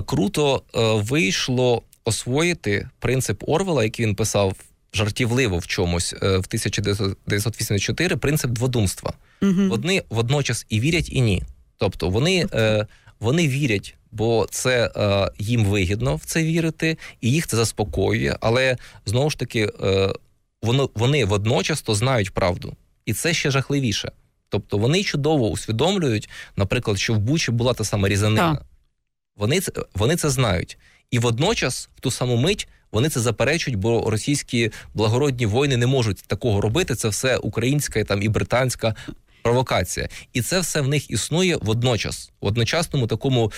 круто 0.06 0.62
е, 0.74 0.80
вийшло 0.94 1.82
освоїти 2.04 2.88
принцип 2.98 3.42
Орвела, 3.46 3.84
який 3.84 4.06
він 4.06 4.14
писав 4.14 4.54
жартівливо 4.94 5.58
в 5.58 5.66
чомусь 5.66 6.12
в 6.12 6.24
1984, 6.24 8.16
принцип 8.16 8.50
дводумства. 8.50 9.12
Угу. 9.42 9.52
Вони 9.68 10.02
водночас 10.10 10.66
і 10.68 10.80
вірять, 10.80 11.08
і 11.12 11.20
ні. 11.20 11.42
Тобто 11.78 12.08
вони, 12.08 12.46
вони 13.22 13.48
вірять 13.48 13.96
бо 14.12 14.46
це 14.50 14.90
е, 14.96 15.30
їм 15.38 15.64
вигідно 15.64 16.16
в 16.16 16.24
це 16.24 16.42
вірити, 16.42 16.98
і 17.20 17.30
їх 17.30 17.46
це 17.46 17.56
заспокоює. 17.56 18.36
Але 18.40 18.76
знову 19.06 19.30
ж 19.30 19.38
таки, 19.38 19.70
е, 19.82 20.12
вони, 20.62 20.88
вони 20.94 21.24
водночас 21.24 21.84
знають 21.88 22.30
правду, 22.30 22.76
і 23.06 23.12
це 23.12 23.34
ще 23.34 23.50
жахливіше. 23.50 24.12
Тобто 24.48 24.78
вони 24.78 25.02
чудово 25.02 25.50
усвідомлюють, 25.50 26.28
наприклад, 26.56 26.98
що 26.98 27.14
в 27.14 27.18
Бучі 27.18 27.50
була 27.50 27.74
та 27.74 27.84
сама 27.84 28.08
різанина. 28.08 28.54
Так. 28.54 28.66
Вони 29.36 29.60
це 29.60 29.72
вони 29.94 30.16
це 30.16 30.30
знають, 30.30 30.78
і 31.10 31.18
водночас, 31.18 31.88
в 31.96 32.00
ту 32.00 32.10
саму 32.10 32.36
мить, 32.36 32.68
вони 32.92 33.08
це 33.08 33.20
заперечують, 33.20 33.78
бо 33.78 34.10
російські 34.10 34.70
благородні 34.94 35.46
воїни 35.46 35.76
не 35.76 35.86
можуть 35.86 36.22
такого 36.26 36.60
робити. 36.60 36.94
Це 36.94 37.08
все 37.08 37.36
українська 37.36 38.04
там 38.04 38.22
і 38.22 38.28
британська 38.28 38.94
провокація, 39.42 40.08
і 40.32 40.42
це 40.42 40.60
все 40.60 40.80
в 40.80 40.88
них 40.88 41.10
існує 41.10 41.56
водночас, 41.56 42.32
в 42.40 42.46
одночасному 42.46 43.06
такому 43.06 43.52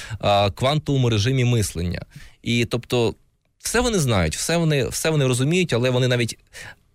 квантовому 0.55 1.11
режимі 1.11 1.45
мислення. 1.45 2.03
І 2.43 2.65
тобто, 2.65 3.15
все 3.65 3.81
вони 3.81 3.99
знають, 3.99 4.37
все 4.37 4.57
вони 4.57 4.89
все 4.89 5.11
вони 5.11 5.27
розуміють, 5.27 5.73
але 5.73 5.91
вони 5.91 6.09
навіть 6.09 6.39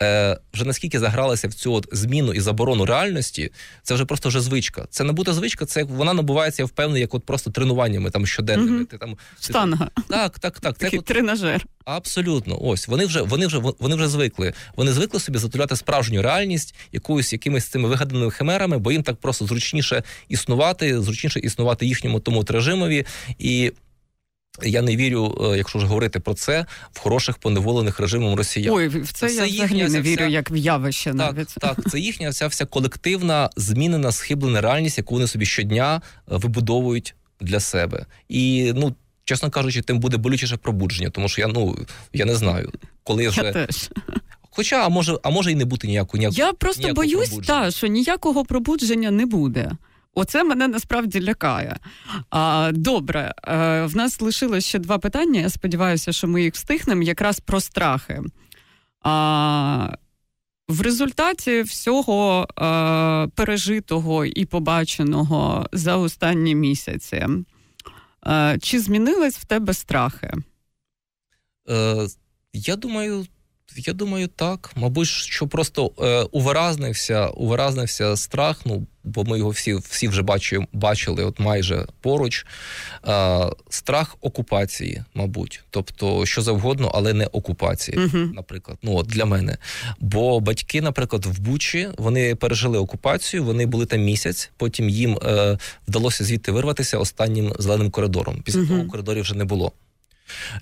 е, 0.02 0.38
вже 0.54 0.66
наскільки 0.66 1.00
загралися 1.00 1.48
в 1.48 1.54
цю 1.54 1.74
от 1.74 1.88
зміну 1.92 2.34
і 2.34 2.40
заборону 2.40 2.86
реальності, 2.86 3.52
це 3.84 3.94
вже 3.94 4.06
просто 4.06 4.30
вже 4.30 4.42
звичка. 4.42 4.88
Це 4.90 5.04
не 5.04 5.14
буде 5.14 5.34
звичка, 5.34 5.66
це 5.66 5.84
вона 5.84 6.14
набувається, 6.14 6.62
я 6.62 6.66
впевнений, 6.66 7.02
як 7.02 7.14
от 7.14 7.26
просто 7.26 7.52
тренуваннями 7.52 8.10
там 8.10 8.26
щоденними. 8.26 8.78
Угу. 8.78 8.86
Ти 8.86 8.98
там 8.98 9.18
штанга. 9.40 9.90
Так, 10.10 10.40
так, 10.40 10.60
так. 10.60 10.78
Такий 10.78 11.00
от... 11.00 11.06
тренажер. 11.06 11.66
Абсолютно, 11.86 12.62
ось 12.62 12.88
вони 12.88 13.06
вже 13.06 13.22
вони 13.22 13.48
вже 13.48 13.58
вони 13.80 13.96
вже 13.96 14.08
звикли. 14.08 14.54
Вони 14.76 14.92
звикли 14.92 15.20
собі 15.20 15.38
затуляти 15.38 15.76
справжню 15.76 16.22
реальність 16.22 16.76
якоюсь 16.92 17.34
якимись 17.34 17.66
цими 17.66 17.90
вигаданими 17.90 18.32
химерами, 18.32 18.78
бо 18.78 18.92
їм 18.92 19.04
так 19.04 19.16
просто 19.16 19.46
зручніше 19.46 20.04
існувати, 20.28 21.02
зручніше 21.02 21.40
існувати 21.40 21.86
їхньому 21.86 22.20
тому 22.20 22.46
режимові 22.50 23.06
і. 23.40 23.72
Я 24.64 24.82
не 24.82 24.96
вірю, 24.96 25.38
е, 25.42 25.58
якщо 25.58 25.80
ж 25.80 25.86
говорити 25.86 26.20
про 26.20 26.34
це, 26.34 26.66
в 26.92 27.00
хороших 27.00 27.38
поневолених 27.38 28.00
режимом 28.00 28.36
росіян. 28.36 28.74
Ой, 28.76 28.88
в 28.88 29.14
це, 29.14 29.30
це 29.30 29.48
я 29.48 29.66
взагалі 29.66 29.90
не 29.90 30.02
вірю, 30.02 30.16
вся... 30.16 30.28
як 30.28 30.52
в 30.52 30.56
явище. 30.56 31.14
навіть. 31.14 31.56
Так, 31.60 31.76
так, 31.76 31.92
це 31.92 32.00
їхня 32.10 32.30
вся 32.30 32.48
вся 32.48 32.66
колективна 32.66 33.50
змінена, 33.56 34.12
схиблена 34.12 34.62
реальність, 34.62 34.98
яку 34.98 35.14
вони 35.14 35.28
собі 35.28 35.46
щодня 35.46 35.96
е, 35.96 36.22
вибудовують 36.28 37.16
для 37.42 37.60
себе. 37.60 38.06
І 38.30 38.72
ну, 38.76 38.96
чесно 39.24 39.50
кажучи, 39.50 39.82
тим 39.82 40.00
буде 40.00 40.18
болючіше 40.18 40.58
пробудження, 40.58 41.10
тому 41.10 41.30
що 41.30 41.42
я 41.42 41.48
ну 41.48 41.78
я 42.14 42.26
не 42.26 42.36
знаю, 42.36 42.72
коли 43.04 43.28
вже. 43.28 43.42
Я 43.42 43.54
теж. 43.54 43.90
Хоча, 44.52 44.86
а 44.86 44.90
може, 44.90 45.18
а 45.24 45.30
може 45.30 45.52
і 45.52 45.56
не 45.56 45.66
бути 45.66 45.88
ніякого 45.88 46.18
ніякого. 46.18 46.48
Я 46.48 46.54
просто 46.54 46.82
ніякого 46.82 47.08
боюсь, 47.08 47.40
та, 47.48 47.72
що 47.72 47.88
ніякого 47.88 48.46
пробудження 48.46 49.12
не 49.12 49.26
буде. 49.26 49.72
Оце 50.20 50.44
мене 50.44 50.68
насправді 50.68 51.22
лякає. 51.24 51.78
А, 52.30 52.72
Добре, 52.74 53.34
а, 53.44 53.86
в 53.86 53.96
нас 53.96 54.22
лишилось 54.22 54.66
ще 54.66 54.80
два 54.80 54.98
питання. 54.98 55.40
Я 55.42 55.50
сподіваюся, 55.50 56.12
що 56.12 56.28
ми 56.28 56.44
їх 56.44 56.54
встигнемо 56.54 57.04
якраз 57.04 57.40
про 57.40 57.62
страхи. 57.62 58.22
А, 59.02 59.96
В 60.68 60.82
результаті 60.82 61.62
всього 61.62 62.48
а, 62.56 63.28
пережитого 63.36 64.26
і 64.26 64.46
побаченого 64.46 65.70
за 65.72 65.98
останні 65.98 66.56
місяці. 66.56 67.28
А, 68.22 68.58
Чи 68.62 68.80
змінились 68.80 69.38
в 69.38 69.46
тебе 69.46 69.74
страхи? 69.74 70.34
Е, 71.70 72.08
Я 72.54 72.76
думаю, 72.76 73.26
я 73.76 73.94
думаю, 73.94 74.28
так. 74.28 74.72
Мабуть, 74.76 75.08
що 75.08 75.48
просто 75.48 75.92
е, 76.02 76.22
увиразнився, 76.22 77.28
увиразнився 77.28 78.16
страх. 78.16 78.62
Ну 78.66 78.88
бо 79.04 79.24
ми 79.24 79.38
його 79.38 79.50
всі 79.50 79.74
всі 79.74 80.08
вже 80.08 80.22
бачили, 80.22 80.66
бачили, 80.74 81.24
от 81.24 81.40
майже 81.40 81.86
поруч. 82.02 82.46
Е, 83.08 83.48
страх 83.70 84.18
окупації, 84.22 85.04
мабуть, 85.14 85.64
тобто 85.70 86.26
що 86.26 86.42
завгодно, 86.42 86.92
але 86.94 87.14
не 87.14 87.26
окупації, 87.26 87.98
uh 87.98 88.34
наприклад. 88.34 88.78
Ну 88.84 88.96
от 88.96 89.08
для 89.08 89.26
мене. 89.26 89.58
Бо 90.00 90.40
батьки, 90.40 90.82
наприклад, 90.82 91.26
в 91.26 91.40
Бучі 91.40 91.90
вони 91.98 92.36
пережили 92.36 92.78
окупацію, 92.78 93.44
вони 93.44 93.66
були 93.66 93.86
там 93.86 94.02
місяць. 94.02 94.52
Потім 94.58 94.90
їм 94.90 95.18
е, 95.24 95.58
вдалося 95.88 96.24
звідти 96.24 96.52
вирватися 96.52 96.98
останнім 96.98 97.54
зеленим 97.60 97.92
коридором. 97.92 98.42
Після 98.46 98.60
uh 98.60 98.68
того 98.68 98.86
коридорів 98.86 99.24
вже 99.24 99.36
не 99.36 99.46
було. 99.46 99.72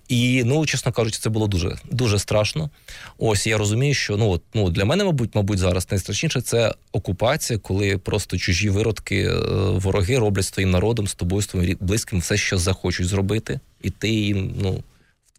І 0.07 0.43
ну, 0.43 0.65
чесно 0.65 0.91
кажучи, 0.91 1.19
це 1.19 1.29
було 1.29 1.47
дуже 1.47 1.77
дуже 1.91 2.19
страшно. 2.19 2.69
Ось 3.17 3.47
я 3.47 3.57
розумію, 3.57 3.93
що 3.93 4.17
ну 4.17 4.29
от 4.29 4.43
ну 4.53 4.69
для 4.69 4.85
мене, 4.85 5.03
мабуть, 5.03 5.35
мабуть, 5.35 5.59
зараз 5.59 5.87
найстрашніше 5.91 6.41
це 6.41 6.73
окупація, 6.91 7.59
коли 7.59 7.97
просто 7.97 8.37
чужі 8.37 8.69
виродки, 8.69 9.21
е, 9.21 9.39
вороги 9.69 10.17
роблять 10.17 10.45
з 10.45 10.51
твоїм 10.51 10.71
народом, 10.71 11.07
з 11.07 11.15
тобою, 11.15 11.41
з 11.41 11.47
твоїм 11.47 11.77
близьким, 11.79 12.19
все, 12.19 12.37
що 12.37 12.57
захочуть 12.57 13.07
зробити, 13.07 13.59
і 13.81 13.89
ти 13.89 14.09
їм 14.09 14.55
ну 14.61 14.83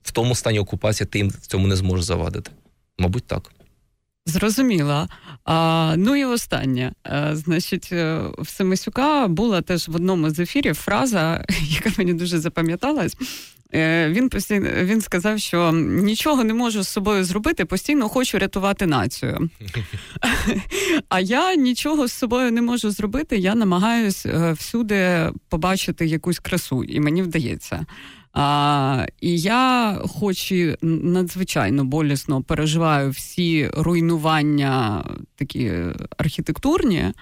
в 0.02 0.12
тому 0.12 0.34
стані 0.34 0.58
окупації 0.58 1.06
ти 1.06 1.18
їм 1.18 1.28
в 1.28 1.46
цьому 1.46 1.66
не 1.66 1.76
зможеш 1.76 2.04
завадити. 2.04 2.50
Мабуть, 2.98 3.24
так. 3.26 3.50
Зрозуміла. 4.28 5.08
А, 5.44 5.94
Ну 5.96 6.16
і 6.16 6.24
останнє. 6.24 6.92
А, 7.02 7.36
значить, 7.36 7.88
е, 7.92 8.20
в 8.38 8.48
Семисюка 8.48 9.28
була 9.28 9.62
теж 9.62 9.88
в 9.88 9.96
одному 9.96 10.30
з 10.30 10.38
ефірів 10.38 10.74
фраза, 10.74 11.44
яка 11.62 11.90
мені 11.98 12.14
дуже 12.14 12.38
запам'яталась. 12.38 13.16
Е, 13.74 14.08
він 14.08 14.28
постійно 14.28 14.68
він 14.82 15.00
сказав, 15.00 15.38
що 15.38 15.72
нічого 15.72 16.44
не 16.44 16.54
можу 16.54 16.82
з 16.82 16.88
собою 16.88 17.24
зробити, 17.24 17.64
постійно 17.64 18.08
хочу 18.08 18.38
рятувати 18.38 18.86
націю. 18.86 19.50
А 21.08 21.20
я 21.20 21.54
нічого 21.54 22.06
з 22.08 22.12
собою 22.12 22.52
не 22.52 22.62
можу 22.62 22.90
зробити. 22.90 23.36
Я 23.36 23.54
намагаюся 23.54 24.28
е, 24.28 24.52
всюди 24.52 25.30
побачити 25.48 26.06
якусь 26.06 26.38
красу, 26.38 26.84
і 26.84 27.00
мені 27.00 27.22
вдається. 27.22 27.86
А, 28.40 29.06
І 29.20 29.38
я, 29.38 29.98
хоч 30.08 30.52
і 30.52 30.76
надзвичайно 30.82 31.84
болісно 31.84 32.42
переживаю 32.42 33.10
всі 33.10 33.70
руйнування 33.76 35.04
такі 35.36 35.72
архітектурні. 36.16 37.12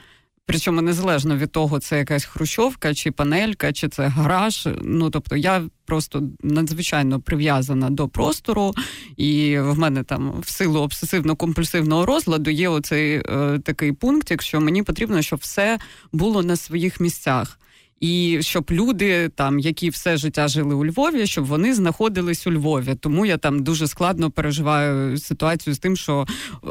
Причому 0.47 0.83
незалежно 0.83 1.37
від 1.37 1.53
того, 1.53 1.79
це 1.79 1.99
якась 1.99 2.25
хрущовка, 2.25 2.95
чи 2.95 3.11
панелька, 3.11 3.73
чи 3.73 3.89
це 3.89 4.07
гараж. 4.07 4.69
Ну 4.83 5.11
тобто 5.11 5.37
я 5.37 5.63
просто 5.85 6.23
надзвичайно 6.43 7.21
прив'язана 7.21 7.91
до 7.91 8.09
простору, 8.09 8.75
і 9.17 9.59
в 9.59 9.79
мене 9.79 10.03
там 10.03 10.41
в 10.41 10.51
силу 10.51 10.81
обсесивно-компульсивного 10.81 12.05
розладу 12.05 12.51
є 12.51 12.69
оцей 12.69 13.13
е, 13.15 13.59
такий 13.65 13.93
пункт, 13.93 14.31
якщо 14.31 14.61
мені 14.61 14.83
потрібно, 14.83 15.23
щоб 15.23 15.39
все 15.39 15.79
було 16.13 16.43
на 16.43 16.57
своїх 16.57 17.01
місцях 17.01 17.59
і 18.01 18.39
щоб 18.41 18.67
люди, 18.71 19.29
там 19.29 19.59
які 19.59 19.91
все 19.91 20.17
життя 20.17 20.49
жили 20.49 20.75
у 20.75 20.85
Львові, 20.87 21.27
щоб 21.27 21.45
вони 21.45 21.75
знаходились 21.75 22.47
у 22.47 22.53
Львові. 22.53 22.95
Тому 23.01 23.27
я 23.27 23.37
там 23.37 23.63
дуже 23.63 23.87
складно 23.87 24.31
переживаю 24.31 25.19
ситуацію 25.19 25.75
з 25.75 25.79
тим, 25.79 25.97
що 25.97 26.27
е, 26.65 26.69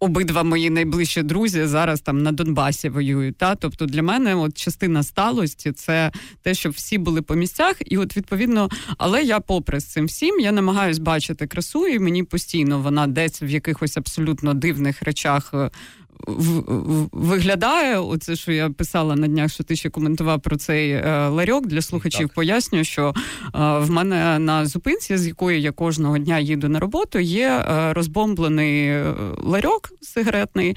обидва 0.00 0.42
мої 0.42 0.70
найближчі 0.70 1.22
друзі 1.22 1.66
зараз 1.66 2.00
там 2.00 2.22
на 2.22 2.32
Донбасі 2.32 2.88
воюють. 2.88 3.36
Та 3.36 3.54
тобто 3.54 3.86
для 3.86 4.02
мене, 4.02 4.34
от 4.34 4.58
частина 4.58 5.02
сталості, 5.02 5.72
це 5.72 6.12
те, 6.42 6.54
щоб 6.54 6.72
всі 6.72 6.98
були 6.98 7.22
по 7.22 7.34
місцях, 7.34 7.76
і 7.86 7.98
от 7.98 8.16
відповідно, 8.16 8.68
але 8.98 9.22
я, 9.22 9.40
попри 9.40 9.80
з 9.80 9.84
цим 9.84 10.06
всім, 10.06 10.40
я 10.40 10.52
намагаюсь 10.52 10.98
бачити 10.98 11.46
красу, 11.46 11.86
і 11.86 11.98
мені 11.98 12.22
постійно 12.22 12.80
вона 12.80 13.06
десь 13.06 13.42
в 13.42 13.44
якихось 13.44 13.96
абсолютно 13.96 14.54
дивних 14.54 15.02
речах 15.02 15.50
е, 15.54 15.70
виглядає. 17.12 17.98
Оце, 17.98 18.36
що 18.36 18.52
я 18.52 18.70
писала 18.70 19.16
на 19.16 19.28
днях, 19.28 19.52
що 19.52 19.64
ти 19.64 19.76
ще 19.76 19.90
коментував 19.90 20.40
про 20.40 20.56
цей 20.56 20.90
е, 20.90 21.28
ларьок 21.28 21.66
для 21.66 21.82
слухачів. 21.82 22.28
Так. 22.28 22.34
Пояснюю, 22.34 22.84
що 22.84 23.14
е, 23.16 23.18
в 23.78 23.90
мене 23.90 24.38
на 24.38 24.66
зупинці, 24.66 25.16
з 25.16 25.26
якої 25.26 25.62
я 25.62 25.72
кожного 25.72 26.18
дня 26.18 26.38
їду 26.38 26.68
на 26.68 26.80
роботу, 26.80 27.18
є 27.18 27.48
е, 27.48 27.92
розбомблений 27.92 29.02
ларьок 29.38 29.92
сигаретний, 30.00 30.76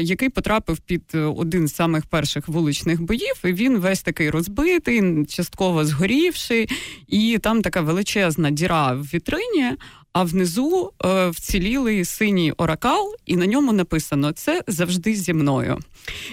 який 0.00 0.28
потрапив 0.28 0.78
під 0.78 1.02
один 1.36 1.68
з 1.68 1.74
самих 1.74 2.06
перших 2.06 2.48
вуличних 2.48 3.02
боїв. 3.02 3.34
І 3.44 3.52
він 3.52 3.78
весь 3.78 4.02
такий 4.02 4.30
розбитий, 4.30 5.26
частково 5.26 5.84
згорівший, 5.84 6.68
і 7.08 7.38
там 7.42 7.62
така 7.62 7.80
величезна 7.80 8.50
діра 8.50 8.92
в 8.92 9.02
вітрині 9.02 9.76
а 10.16 10.22
внизу 10.22 10.92
е, 11.04 11.28
вцілілий 11.28 12.04
синій 12.04 12.52
оракал, 12.52 13.14
і 13.26 13.36
на 13.36 13.46
ньому 13.46 13.72
написано 13.72 14.32
Це 14.32 14.62
завжди 14.66 15.14
зі 15.14 15.32
мною. 15.32 15.78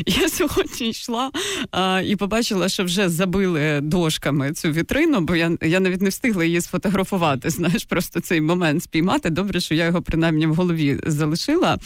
Я 0.05 0.29
сьогодні 0.29 0.89
йшла 0.89 1.31
а, 1.71 2.01
і 2.05 2.15
побачила, 2.15 2.69
що 2.69 2.83
вже 2.83 3.09
забили 3.09 3.81
дошками 3.81 4.53
цю 4.53 4.71
вітрину, 4.71 5.21
бо 5.21 5.35
я 5.35 5.57
я 5.61 5.79
навіть 5.79 6.01
не 6.01 6.09
встигла 6.09 6.45
її 6.45 6.61
сфотографувати. 6.61 7.49
Знаєш, 7.49 7.83
просто 7.83 8.19
цей 8.19 8.41
момент 8.41 8.83
спіймати. 8.83 9.29
Добре, 9.29 9.59
що 9.59 9.75
я 9.75 9.85
його 9.85 10.01
принаймні 10.01 10.47
в 10.47 10.55
голові 10.55 10.99
залишила. 11.05 11.77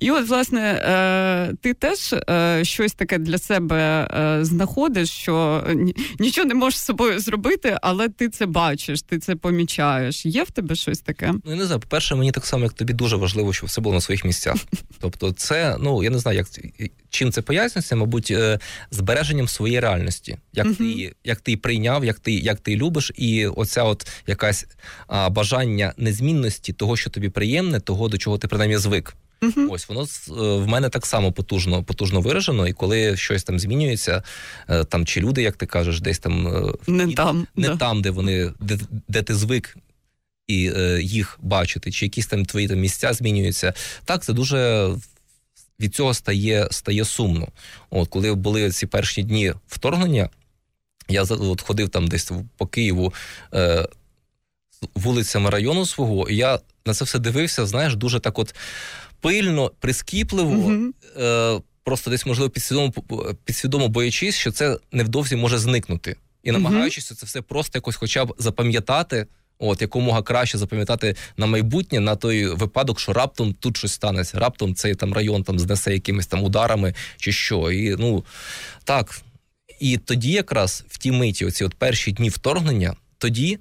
І 0.00 0.10
от, 0.10 0.28
власне, 0.28 0.60
е, 0.60 1.56
ти 1.62 1.74
теж 1.74 2.12
е, 2.12 2.60
щось 2.64 2.92
таке 2.92 3.18
для 3.18 3.38
себе 3.38 4.08
е, 4.10 4.44
знаходиш, 4.44 5.10
що 5.10 5.64
нічого 6.18 6.46
не 6.46 6.54
можеш 6.54 6.80
з 6.80 6.84
собою 6.84 7.18
зробити, 7.18 7.78
але 7.82 8.08
ти 8.08 8.28
це 8.28 8.46
бачиш, 8.46 9.02
ти 9.02 9.18
це 9.18 9.36
помічаєш. 9.36 10.26
Є 10.26 10.42
в 10.42 10.50
тебе 10.50 10.74
щось 10.74 11.00
таке? 11.00 11.34
Ну 11.44 11.50
я 11.50 11.56
не 11.56 11.64
знаю, 11.64 11.80
по-перше, 11.80 12.14
мені 12.14 12.32
так 12.32 12.46
само, 12.46 12.64
як 12.64 12.72
тобі 12.72 12.92
дуже 12.92 13.16
важливо, 13.16 13.52
щоб 13.52 13.68
все 13.68 13.80
було 13.80 13.94
на 13.94 14.00
своїх 14.00 14.24
місцях. 14.24 14.56
Тобто, 15.00 15.32
це 15.32 15.76
ну 15.80 16.04
я 16.04 16.10
не 16.10 16.18
знаю, 16.18 16.38
як 16.38 16.46
чим 17.10 17.32
це 17.32 17.42
пояснюється, 17.42 17.96
мабуть, 17.96 18.30
е, 18.30 18.58
збереженням 18.90 19.48
своєї 19.48 19.80
реальності, 19.80 20.36
як 20.52 20.66
uh-huh. 20.66 20.76
ти 20.76 21.14
як 21.24 21.40
ти 21.40 21.56
прийняв, 21.56 22.04
як 22.04 22.18
ти 22.18 22.32
як 22.32 22.60
ти 22.60 22.76
любиш, 22.76 23.12
і 23.16 23.46
оця 23.46 23.84
от 23.84 24.08
якась 24.26 24.66
а, 25.06 25.30
бажання 25.30 25.92
незмінності 25.96 26.72
того, 26.72 26.96
що 26.96 27.10
тобі 27.10 27.28
приємне, 27.28 27.80
того 27.80 28.08
до 28.08 28.18
чого 28.18 28.38
ти 28.38 28.48
принаймні 28.48 28.78
звик. 28.78 29.16
Uh-huh. 29.40 29.70
Ось 29.70 29.88
воно 29.88 30.02
е, 30.02 30.06
в 30.64 30.68
мене 30.68 30.88
так 30.88 31.06
само 31.06 31.32
потужно 31.32 31.82
потужно 31.82 32.20
виражено, 32.20 32.68
і 32.68 32.72
коли 32.72 33.16
щось 33.16 33.44
там 33.44 33.58
змінюється, 33.58 34.22
е, 34.68 34.84
там 34.84 35.06
чи 35.06 35.20
люди, 35.20 35.42
як 35.42 35.56
ти 35.56 35.66
кажеш, 35.66 36.00
десь 36.00 36.18
там 36.18 36.64
не 36.86 37.04
і, 37.04 37.14
там, 37.14 37.46
не 37.56 37.68
да. 37.68 37.76
там, 37.76 38.02
де 38.02 38.10
вони 38.10 38.52
де, 38.60 38.78
де 39.08 39.22
ти 39.22 39.34
звик. 39.34 39.76
І 40.50 40.72
е, 40.76 41.02
їх 41.02 41.38
бачити, 41.42 41.92
чи 41.92 42.06
якісь 42.06 42.26
там 42.26 42.44
твої 42.44 42.68
там 42.68 42.78
місця 42.78 43.12
змінюються. 43.12 43.74
Так, 44.04 44.22
це 44.22 44.32
дуже 44.32 44.90
від 45.80 45.94
цього 45.94 46.14
стає 46.14 46.68
стає 46.70 47.04
сумно. 47.04 47.48
От 47.90 48.08
коли 48.08 48.34
були 48.34 48.70
ці 48.70 48.86
перші 48.86 49.22
дні 49.22 49.54
вторгнення, 49.68 50.28
я 51.08 51.22
от 51.22 51.60
ходив 51.60 51.88
там 51.88 52.08
десь 52.08 52.30
по 52.56 52.66
Києву 52.66 53.14
е, 53.54 53.88
вулицями 54.94 55.50
району 55.50 55.86
свого, 55.86 56.28
і 56.28 56.36
я 56.36 56.58
на 56.86 56.94
це 56.94 57.04
все 57.04 57.18
дивився, 57.18 57.66
знаєш, 57.66 57.96
дуже 57.96 58.20
так 58.20 58.38
от 58.38 58.54
пильно, 59.20 59.72
прискіпливо. 59.80 60.50
mm 60.50 60.90
Е, 61.18 61.60
Просто 61.84 62.10
десь, 62.10 62.26
можливо, 62.26 62.50
підсвідомо 62.50 62.92
підсвідомо 63.44 63.88
боячись, 63.88 64.34
що 64.34 64.52
це 64.52 64.78
невдовзі 64.92 65.36
може 65.36 65.58
зникнути, 65.58 66.16
і 66.42 66.52
намагаючись 66.52 67.06
це 67.06 67.26
все 67.26 67.42
просто 67.42 67.78
якось, 67.78 67.96
хоча 67.96 68.24
б 68.24 68.34
запам'ятати, 68.38 69.26
От 69.60 69.82
якомога 69.82 70.22
краще 70.22 70.58
запам'ятати 70.58 71.16
на 71.36 71.46
майбутнє 71.46 72.00
на 72.00 72.16
той 72.16 72.46
випадок, 72.46 73.00
що 73.00 73.12
раптом 73.12 73.54
тут 73.60 73.76
щось 73.76 73.92
станеться, 73.92 74.38
раптом 74.38 74.74
цей 74.74 74.94
там 74.94 75.12
район 75.12 75.42
там 75.42 75.58
знесе 75.58 75.92
якимись 75.92 76.26
там 76.26 76.42
ударами 76.42 76.94
чи 77.16 77.32
що. 77.32 77.70
І 77.70 77.96
ну 77.96 78.24
так. 78.84 79.20
І 79.80 79.96
тоді, 79.96 80.32
якраз 80.32 80.84
в 80.88 80.98
ті 80.98 81.12
миті, 81.12 81.44
оці 81.44 81.64
от 81.64 81.74
перші 81.74 82.12
дні 82.12 82.28
вторгнення, 82.28 82.96
тоді, 83.18 83.58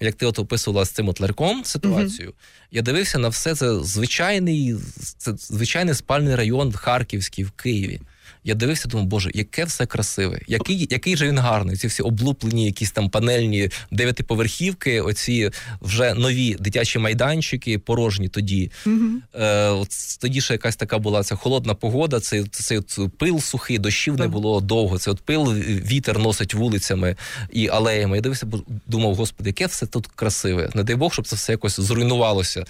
як 0.00 0.14
ти 0.16 0.26
от 0.26 0.38
описувала 0.38 0.84
з 0.84 0.90
цим 0.90 1.08
от 1.08 1.20
ларьком 1.20 1.64
ситуацію, 1.64 2.34
я 2.72 2.82
дивився 2.82 3.18
на 3.18 3.28
все 3.28 3.54
це 3.54 3.80
звичайний, 3.80 4.74
це 5.18 5.34
звичайний 5.38 5.94
спальний 5.94 6.34
район 6.34 6.72
Харківський 6.72 7.44
в 7.44 7.50
Києві. 7.50 8.00
Я 8.44 8.54
дивився, 8.54 8.88
думав, 8.88 9.06
боже, 9.06 9.30
яке 9.34 9.64
все 9.64 9.86
красиве, 9.86 10.40
який 10.46 10.88
який 10.90 11.16
же 11.16 11.28
він 11.28 11.38
гарний. 11.38 11.76
Ці 11.76 11.86
всі 11.86 12.02
облуплені, 12.02 12.66
якісь 12.66 12.90
там 12.90 13.10
панельні 13.10 13.68
дев'ятиповерхівки, 13.90 15.00
оці 15.00 15.50
вже 15.80 16.14
нові 16.14 16.56
дитячі 16.60 16.98
майданчики, 16.98 17.78
порожні 17.78 18.28
тоді. 18.28 18.70
Mm-hmm. 18.86 19.16
Е, 19.34 19.68
от 19.68 19.88
Тоді 20.20 20.40
ще 20.40 20.54
якась 20.54 20.76
така 20.76 20.98
була 20.98 21.22
ця 21.22 21.34
холодна 21.34 21.74
погода. 21.74 22.20
Цей 22.20 22.44
цей 22.44 22.78
от 22.78 22.98
пил 23.18 23.40
сухий, 23.40 23.78
дощів 23.78 24.20
не 24.20 24.28
було 24.28 24.60
довго. 24.60 24.98
Це 24.98 25.10
от 25.10 25.20
пил 25.20 25.54
вітер 25.64 26.18
носить 26.18 26.54
вулицями 26.54 27.16
і 27.52 27.68
алеями. 27.68 28.16
Я 28.16 28.22
дивився, 28.22 28.46
думав, 28.86 29.14
господи, 29.14 29.50
яке 29.50 29.66
все 29.66 29.86
тут 29.86 30.06
красиве. 30.06 30.70
Не 30.74 30.82
дай 30.82 30.96
Бог, 30.96 31.12
щоб 31.12 31.26
це 31.26 31.36
все 31.36 31.52
якось 31.52 31.80
зруйнувалося. 31.80 32.61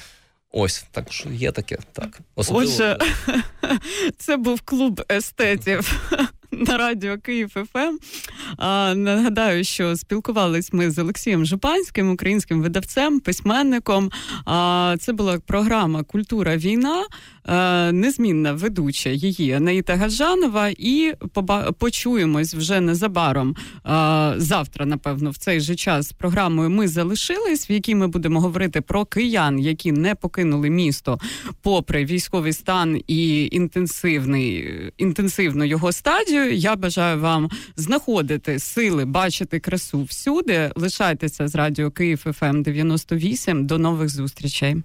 Ось 0.53 0.85
так 0.91 1.13
що 1.13 1.29
є 1.29 1.53
таке. 1.53 1.79
Так 1.93 2.21
Особливо... 2.35 2.71
Отже, 2.71 2.99
це 4.19 4.37
був 4.37 4.61
клуб 4.61 5.03
естетів 5.13 6.11
на 6.67 6.77
радіо 6.77 7.19
Київ 7.19 7.49
ФМ. 7.49 7.79
Ем. 7.79 9.03
Нагадаю, 9.03 9.65
що 9.65 9.97
спілкувались 9.97 10.73
ми 10.73 10.91
з 10.91 10.99
Олексієм 10.99 11.47
Жупанським, 11.47 12.11
українським 12.11 12.63
видавцем, 12.63 13.21
письменником. 13.21 14.11
А, 14.45 14.97
Це 15.01 15.13
була 15.13 15.39
програма 15.47 16.03
Культура 16.03 16.57
війна. 16.57 17.05
Е, 17.49 17.93
незмінна 17.93 18.53
ведуча 18.53 19.11
її 19.11 19.53
Анаїта 19.53 19.97
Гаджанова, 19.97 20.69
і 20.69 21.15
почуємось 21.79 22.55
вже 22.55 22.81
незабаром 22.81 23.57
е, 23.87 24.35
завтра, 24.37 24.87
напевно, 24.87 25.31
в 25.31 25.37
цей 25.37 25.61
же 25.61 25.75
час 25.75 26.09
з 26.09 26.13
програмою 26.13 26.71
Ми 26.71 26.89
залишились, 26.89 27.71
в 27.71 27.73
якій 27.73 27.95
ми 27.95 28.07
будемо 28.09 28.41
говорити 28.41 28.81
про 28.81 29.05
киян, 29.05 29.59
які 29.59 29.93
не 29.93 30.15
покинули 30.15 30.71
місто 30.71 31.19
попри 31.63 32.05
військовий 32.05 32.53
стан 32.53 33.01
і 33.07 33.49
інтенсивний 33.53 34.69
інтенсивну 34.99 35.65
його 35.65 35.93
стадію. 35.93 36.42
Я 36.51 36.77
бажаю 36.77 37.21
вам 37.21 37.51
знаходити 37.77 38.59
сили, 38.59 39.05
бачити 39.05 39.61
красу 39.61 40.03
всюди. 40.03 40.71
Лишайтеся 40.77 41.49
з 41.49 41.55
радіо 41.55 41.91
Київ 41.91 42.19
ФМ 42.19 42.63
98. 42.63 43.67
До 43.67 43.79
нових 43.79 44.09
зустрічей. 44.09 44.77